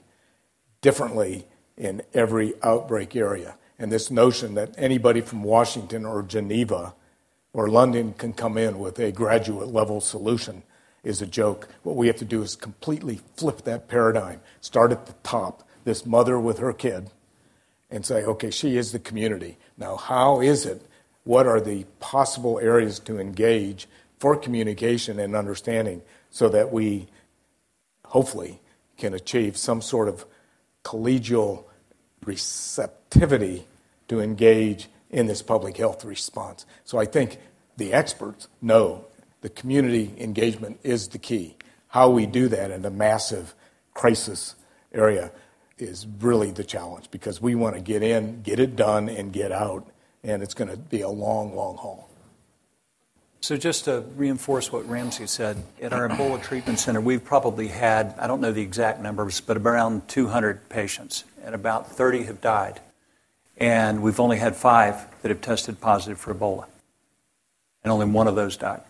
differently 0.80 1.46
in 1.76 2.02
every 2.14 2.54
outbreak 2.62 3.14
area. 3.16 3.56
And 3.78 3.90
this 3.90 4.10
notion 4.10 4.54
that 4.54 4.74
anybody 4.76 5.20
from 5.20 5.42
Washington 5.42 6.04
or 6.04 6.22
Geneva 6.22 6.94
or 7.52 7.68
London 7.68 8.12
can 8.12 8.32
come 8.32 8.56
in 8.56 8.78
with 8.78 8.98
a 8.98 9.12
graduate 9.12 9.68
level 9.68 10.00
solution 10.00 10.62
is 11.02 11.22
a 11.22 11.26
joke. 11.26 11.68
What 11.82 11.96
we 11.96 12.06
have 12.06 12.16
to 12.16 12.24
do 12.24 12.42
is 12.42 12.56
completely 12.56 13.20
flip 13.36 13.62
that 13.62 13.88
paradigm. 13.88 14.40
Start 14.60 14.92
at 14.92 15.06
the 15.06 15.14
top, 15.22 15.66
this 15.84 16.04
mother 16.04 16.38
with 16.38 16.58
her 16.58 16.72
kid, 16.72 17.10
and 17.90 18.04
say, 18.04 18.24
okay, 18.24 18.50
she 18.50 18.76
is 18.76 18.92
the 18.92 18.98
community. 18.98 19.58
Now, 19.76 19.96
how 19.96 20.40
is 20.40 20.66
it? 20.66 20.82
What 21.24 21.46
are 21.46 21.60
the 21.60 21.84
possible 21.98 22.58
areas 22.60 22.98
to 23.00 23.18
engage 23.18 23.88
for 24.18 24.36
communication 24.36 25.18
and 25.18 25.34
understanding 25.34 26.02
so 26.30 26.48
that 26.50 26.72
we 26.72 27.08
hopefully 28.06 28.60
can 28.98 29.14
achieve 29.14 29.56
some 29.56 29.80
sort 29.80 30.08
of 30.08 30.24
collegial 30.84 31.64
receptivity 32.24 33.66
to 34.08 34.20
engage 34.20 34.88
in 35.10 35.26
this 35.26 35.42
public 35.42 35.76
health 35.76 36.04
response. 36.04 36.66
So 36.84 36.98
I 36.98 37.06
think 37.06 37.38
the 37.76 37.92
experts 37.92 38.48
know 38.60 39.06
the 39.40 39.48
community 39.48 40.14
engagement 40.18 40.78
is 40.82 41.08
the 41.08 41.18
key. 41.18 41.56
How 41.88 42.10
we 42.10 42.26
do 42.26 42.48
that 42.48 42.70
in 42.70 42.84
a 42.84 42.90
massive 42.90 43.54
crisis 43.94 44.54
area 44.92 45.32
is 45.82 46.06
really 46.20 46.50
the 46.50 46.64
challenge 46.64 47.10
because 47.10 47.40
we 47.40 47.54
want 47.54 47.76
to 47.76 47.80
get 47.80 48.02
in, 48.02 48.42
get 48.42 48.60
it 48.60 48.76
done, 48.76 49.08
and 49.08 49.32
get 49.32 49.52
out, 49.52 49.86
and 50.22 50.42
it's 50.42 50.54
going 50.54 50.70
to 50.70 50.76
be 50.76 51.00
a 51.00 51.08
long, 51.08 51.54
long 51.54 51.76
haul. 51.76 52.10
So, 53.42 53.56
just 53.56 53.86
to 53.86 54.04
reinforce 54.16 54.70
what 54.70 54.86
Ramsey 54.86 55.26
said, 55.26 55.62
at 55.80 55.94
our 55.94 56.06
Ebola 56.06 56.42
Treatment 56.42 56.78
Center, 56.78 57.00
we've 57.00 57.24
probably 57.24 57.68
had, 57.68 58.14
I 58.18 58.26
don't 58.26 58.42
know 58.42 58.52
the 58.52 58.60
exact 58.60 59.00
numbers, 59.00 59.40
but 59.40 59.56
around 59.56 60.08
200 60.08 60.68
patients, 60.68 61.24
and 61.42 61.54
about 61.54 61.90
30 61.90 62.24
have 62.24 62.42
died. 62.42 62.80
And 63.56 64.02
we've 64.02 64.20
only 64.20 64.36
had 64.36 64.56
five 64.56 65.06
that 65.22 65.30
have 65.30 65.40
tested 65.40 65.80
positive 65.80 66.18
for 66.18 66.34
Ebola. 66.34 66.66
And 67.82 67.90
only 67.90 68.06
one 68.06 68.28
of 68.28 68.34
those 68.34 68.58
died. 68.58 68.82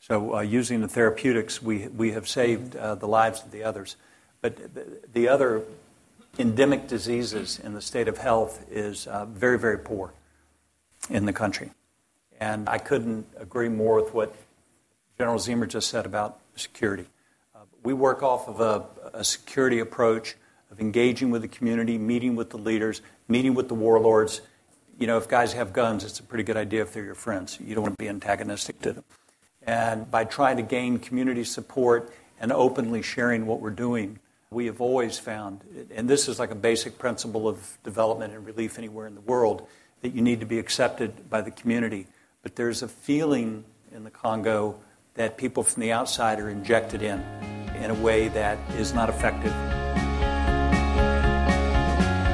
So, 0.00 0.36
uh, 0.36 0.40
using 0.40 0.80
the 0.80 0.88
therapeutics, 0.88 1.62
we, 1.62 1.86
we 1.88 2.10
have 2.12 2.26
saved 2.26 2.74
uh, 2.74 2.96
the 2.96 3.06
lives 3.06 3.44
of 3.44 3.52
the 3.52 3.62
others. 3.62 3.94
But 4.40 4.74
the, 4.74 5.00
the, 5.12 5.28
other 5.28 5.62
endemic 6.38 6.86
diseases 6.86 7.58
in 7.58 7.74
the 7.74 7.80
state 7.80 8.08
of 8.08 8.18
health 8.18 8.64
is 8.70 9.06
uh, 9.06 9.26
very, 9.26 9.58
very 9.58 9.78
poor 9.78 10.12
in 11.08 11.26
the 11.26 11.32
country. 11.32 11.70
And 12.38 12.68
I 12.68 12.78
couldn't 12.78 13.26
agree 13.38 13.68
more 13.68 13.96
with 14.02 14.14
what 14.14 14.34
General 15.18 15.38
Ziemer 15.38 15.68
just 15.68 15.90
said 15.90 16.06
about 16.06 16.38
security. 16.56 17.06
Uh, 17.54 17.60
we 17.82 17.92
work 17.92 18.22
off 18.22 18.48
of 18.48 18.60
a, 18.60 18.86
a 19.12 19.24
security 19.24 19.78
approach 19.78 20.36
of 20.70 20.80
engaging 20.80 21.30
with 21.30 21.42
the 21.42 21.48
community, 21.48 21.98
meeting 21.98 22.36
with 22.36 22.50
the 22.50 22.58
leaders, 22.58 23.02
meeting 23.28 23.54
with 23.54 23.68
the 23.68 23.74
warlords. 23.74 24.40
You 24.98 25.06
know, 25.06 25.18
if 25.18 25.28
guys 25.28 25.52
have 25.54 25.72
guns, 25.72 26.04
it's 26.04 26.20
a 26.20 26.22
pretty 26.22 26.44
good 26.44 26.56
idea 26.56 26.82
if 26.82 26.92
they're 26.92 27.04
your 27.04 27.14
friends. 27.14 27.58
You 27.60 27.74
don't 27.74 27.82
want 27.82 27.98
to 27.98 28.02
be 28.02 28.08
antagonistic 28.08 28.80
to 28.82 28.92
them. 28.92 29.04
And 29.62 30.10
by 30.10 30.24
trying 30.24 30.56
to 30.56 30.62
gain 30.62 30.98
community 30.98 31.44
support 31.44 32.12
and 32.40 32.52
openly 32.52 33.02
sharing 33.02 33.46
what 33.46 33.60
we're 33.60 33.70
doing, 33.70 34.18
we 34.52 34.66
have 34.66 34.80
always 34.80 35.16
found, 35.16 35.60
and 35.94 36.10
this 36.10 36.26
is 36.26 36.40
like 36.40 36.50
a 36.50 36.56
basic 36.56 36.98
principle 36.98 37.46
of 37.46 37.78
development 37.84 38.34
and 38.34 38.44
relief 38.44 38.78
anywhere 38.78 39.06
in 39.06 39.14
the 39.14 39.20
world, 39.20 39.68
that 40.00 40.12
you 40.12 40.20
need 40.20 40.40
to 40.40 40.46
be 40.46 40.58
accepted 40.58 41.30
by 41.30 41.40
the 41.40 41.52
community. 41.52 42.08
But 42.42 42.56
there's 42.56 42.82
a 42.82 42.88
feeling 42.88 43.64
in 43.94 44.02
the 44.02 44.10
Congo 44.10 44.80
that 45.14 45.36
people 45.36 45.62
from 45.62 45.82
the 45.82 45.92
outside 45.92 46.40
are 46.40 46.50
injected 46.50 47.00
in 47.00 47.20
in 47.76 47.92
a 47.92 47.94
way 47.94 48.26
that 48.26 48.58
is 48.72 48.92
not 48.92 49.08
effective. 49.08 49.52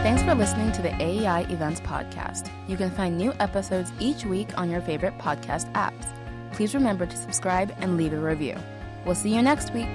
Thanks 0.02 0.22
for 0.22 0.34
listening 0.34 0.72
to 0.72 0.80
the 0.80 0.94
AEI 0.94 1.42
Events 1.52 1.80
Podcast. 1.80 2.50
You 2.66 2.78
can 2.78 2.90
find 2.92 3.18
new 3.18 3.34
episodes 3.40 3.92
each 4.00 4.24
week 4.24 4.56
on 4.56 4.70
your 4.70 4.80
favorite 4.80 5.18
podcast 5.18 5.70
apps. 5.74 6.06
Please 6.54 6.74
remember 6.74 7.04
to 7.04 7.16
subscribe 7.16 7.74
and 7.76 7.98
leave 7.98 8.14
a 8.14 8.18
review. 8.18 8.56
We'll 9.04 9.14
see 9.14 9.34
you 9.34 9.42
next 9.42 9.74
week. 9.74 9.90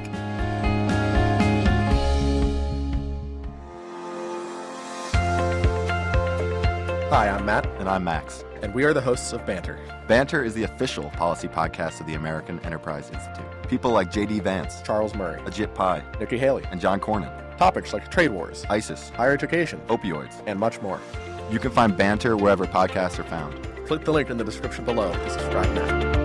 Hi, 7.12 7.28
I'm 7.28 7.46
Matt. 7.46 7.68
And 7.78 7.90
I'm 7.90 8.06
Max. 8.06 8.46
And 8.62 8.74
we 8.74 8.86
are 8.86 8.94
the 8.94 9.02
hosts 9.02 9.34
of 9.34 9.46
Banter. 9.46 9.78
Banter 10.08 10.46
is 10.46 10.54
the 10.54 10.64
official 10.64 11.10
policy 11.10 11.50
podcast 11.50 12.00
of 12.00 12.08
the 12.08 12.14
American 12.14 12.58
Enterprise 12.62 13.12
Institute. 13.14 13.46
People 13.68 13.92
like 13.92 14.10
J.D. 14.10 14.40
Vance, 14.40 14.82
Charles 14.84 15.14
Murray, 15.14 15.42
Ajit 15.42 15.76
Pai, 15.76 16.02
Nikki 16.22 16.38
Haley, 16.38 16.64
and 16.72 16.80
John 16.80 17.02
Cornyn. 17.02 17.58
Topics 17.58 17.92
like 17.92 18.10
trade 18.10 18.32
wars, 18.32 18.66
ISIS, 18.70 19.10
higher 19.10 19.34
education, 19.34 19.82
opioids, 19.88 20.42
and 20.48 20.58
much 20.58 20.82
more. 20.82 21.02
You 21.52 21.60
can 21.60 21.72
find 21.72 21.98
Banter 21.98 22.38
wherever 22.38 22.66
podcasts 22.66 23.20
are 23.20 23.26
found. 23.26 23.62
Click 23.88 24.06
the 24.06 24.14
link 24.14 24.30
in 24.30 24.38
the 24.38 24.46
description 24.46 24.86
below 24.86 25.12
to 25.12 25.30
subscribe 25.32 25.70
now. 25.74 26.21